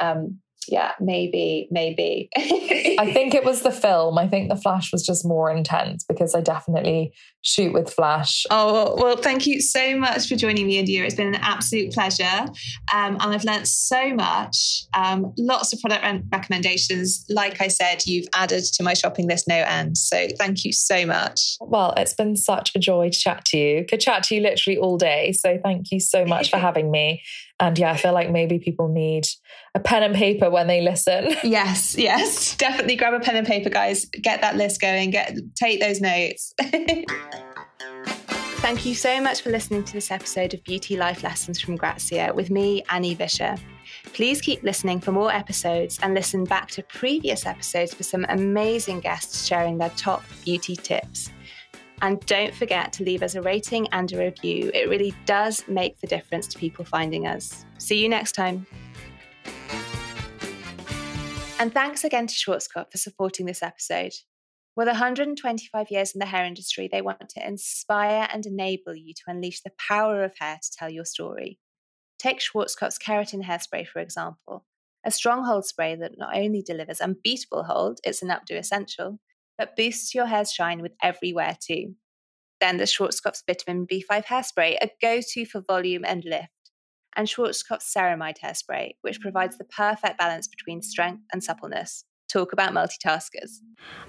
um, 0.01 0.39
yeah, 0.69 0.93
maybe, 1.01 1.69
maybe. 1.71 2.29
I 2.37 3.11
think 3.13 3.35
it 3.35 3.45
was 3.45 3.63
the 3.63 3.71
film. 3.71 4.19
I 4.19 4.27
think 4.27 4.49
the 4.49 4.57
flash 4.57 4.93
was 4.93 5.05
just 5.05 5.25
more 5.25 5.51
intense 5.51 6.05
because 6.05 6.35
I 6.35 6.41
definitely 6.41 7.13
shoot 7.43 7.73
with 7.73 7.93
flash. 7.93 8.45
Oh, 8.51 8.97
well, 8.97 9.17
thank 9.17 9.47
you 9.47 9.61
so 9.61 9.97
much 9.97 10.29
for 10.29 10.35
joining 10.35 10.67
me, 10.67 10.79
India. 10.79 11.05
It's 11.05 11.15
been 11.15 11.29
an 11.29 11.41
absolute 11.41 11.93
pleasure. 11.93 12.25
Um, 12.93 13.17
and 13.21 13.23
I've 13.23 13.45
learned 13.45 13.69
so 13.69 14.13
much. 14.15 14.85
Um, 14.95 15.33
lots 15.39 15.73
of 15.73 15.81
product 15.81 16.05
re- 16.05 16.23
recommendations. 16.33 17.25
Like 17.29 17.61
I 17.61 17.69
said, 17.69 18.05
you've 18.07 18.27
added 18.35 18.65
to 18.75 18.83
my 18.83 18.95
shopping 18.95 19.29
list 19.29 19.47
no 19.47 19.57
end. 19.57 19.97
So 19.97 20.27
thank 20.37 20.65
you 20.65 20.73
so 20.73 21.07
much. 21.07 21.57
Well, 21.61 21.95
it's 21.97 22.15
been 22.15 22.37
such 22.37 22.73
a 22.75 22.79
joy 22.79 23.11
to 23.11 23.19
chat 23.19 23.45
to 23.47 23.59
you. 23.59 23.85
Could 23.85 24.01
chat 24.01 24.25
to 24.25 24.35
you 24.35 24.41
literally 24.41 24.79
all 24.79 24.99
day. 24.99 25.33
So 25.33 25.59
thank 25.63 25.93
you 25.93 26.01
so 26.01 26.25
much 26.25 26.51
for 26.51 26.57
having 26.59 26.91
me. 26.91 27.23
And 27.59 27.79
yeah, 27.79 27.93
I 27.93 27.97
feel 27.97 28.13
like 28.13 28.31
maybe 28.31 28.59
people 28.59 28.89
need 28.89 29.25
a 29.75 29.81
pen 29.81 30.03
and 30.03 30.15
paper 30.15 30.51
when 30.51 30.67
they 30.67 30.83
listen. 30.83 31.35
Yes, 31.47 31.97
yes. 31.97 32.57
Definitely 32.57 32.97
grab 32.97 33.15
a 33.15 33.21
pen 33.21 33.37
and 33.37 33.47
paper, 33.47 33.71
guys. 33.71 34.05
Get 34.07 34.41
that 34.41 34.57
list 34.57 34.81
going. 34.81 35.11
Get 35.11 35.39
take 35.55 35.81
those 35.81 36.01
notes. 36.01 36.53
Thank 38.59 38.85
you 38.85 38.95
so 38.95 39.21
much 39.21 39.43
for 39.43 39.51
listening 39.51 39.85
to 39.85 39.93
this 39.93 40.11
episode 40.11 40.53
of 40.53 40.65
Beauty 40.65 40.97
Life 40.97 41.23
Lessons 41.23 41.61
from 41.61 41.77
Grazia 41.77 42.33
with 42.35 42.51
me, 42.51 42.83
Annie 42.91 43.15
Vischer. 43.15 43.55
Please 44.13 44.41
keep 44.41 44.63
listening 44.63 44.99
for 45.01 45.13
more 45.13 45.33
episodes 45.33 45.99
and 46.03 46.15
listen 46.15 46.45
back 46.45 46.69
to 46.71 46.83
previous 46.83 47.47
episodes 47.47 47.95
for 47.95 48.03
some 48.03 48.27
amazing 48.29 49.01
guests 49.01 49.47
sharing 49.47 49.79
their 49.79 49.91
top 49.91 50.25
beauty 50.45 50.75
tips. 50.75 51.31
And 52.03 52.21
don't 52.27 52.55
forget 52.55 52.93
to 52.95 53.05
leave 53.05 53.23
us 53.23 53.35
a 53.35 53.43
rating 53.43 53.89
and 53.93 54.13
a 54.13 54.19
review. 54.19 54.71
It 54.75 54.89
really 54.89 55.15
does 55.25 55.67
make 55.67 55.99
the 56.01 56.07
difference 56.07 56.47
to 56.49 56.59
people 56.59 56.85
finding 56.85 57.27
us. 57.27 57.65
See 57.79 58.03
you 58.03 58.09
next 58.09 58.33
time. 58.33 58.67
And 61.59 61.73
thanks 61.73 62.05
again 62.05 62.27
to 62.27 62.35
Schwarzkopf 62.35 62.93
for 62.93 62.99
supporting 62.99 63.47
this 63.47 63.63
episode. 63.63 64.13
With 64.77 64.89
125 64.89 65.91
years 65.91 66.13
in 66.15 66.19
the 66.19 66.27
hair 66.27 66.45
industry, 66.45 66.87
they 66.93 67.01
want 67.01 67.31
to 67.31 67.47
inspire 67.47 68.29
and 68.31 68.45
enable 68.45 68.95
you 68.95 69.15
to 69.15 69.23
unleash 69.29 69.63
the 69.63 69.73
power 69.89 70.23
of 70.23 70.35
hair 70.39 70.59
to 70.63 70.71
tell 70.79 70.91
your 70.91 71.07
story. 71.07 71.59
Take 72.19 72.41
Schwarzkopf's 72.41 72.99
Keratin 72.99 73.43
Hairspray, 73.43 73.87
for 73.87 74.01
example, 74.01 74.67
a 75.03 75.11
strong 75.11 75.45
hold 75.45 75.65
spray 75.65 75.95
that 75.97 76.19
not 76.19 76.37
only 76.37 76.63
delivers 76.63 77.01
unbeatable 77.01 77.65
hold, 77.65 78.01
it's 78.05 78.23
an 78.23 78.29
updo 78.29 78.59
essential, 78.59 79.19
but 79.59 79.77
boosts 79.77 80.15
your 80.15 80.27
hair's 80.27 80.53
shine 80.53 80.83
with 80.83 80.93
every 81.03 81.33
wear 81.33 81.57
too. 81.61 81.95
Then 82.61 82.79
the 82.79 82.85
Schwarzkopf's 82.85 83.43
Vitamin 83.47 83.87
B5 83.87 84.25
Hairspray, 84.25 84.77
a 84.81 84.91
go 85.03 85.21
to 85.33 85.45
for 85.45 85.63
volume 85.67 86.05
and 86.07 86.25
lift, 86.25 86.49
and 87.15 87.29
Schwarzkopf's 87.29 87.93
Ceramide 87.95 88.39
Hairspray, 88.43 88.93
which 89.03 89.21
provides 89.21 89.59
the 89.59 89.65
perfect 89.65 90.19
balance 90.19 90.49
between 90.49 90.83
strength 90.83 91.23
and 91.33 91.43
suppleness 91.43 92.05
talk 92.29 92.53
about 92.53 92.73
multitaskers. 92.73 93.61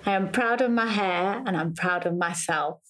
I 0.05 0.11
am 0.11 0.31
proud 0.31 0.61
of 0.61 0.71
my 0.71 0.87
hair 0.87 1.43
and 1.45 1.55
I'm 1.55 1.73
proud 1.73 2.05
of 2.05 2.17
myself. 2.17 2.81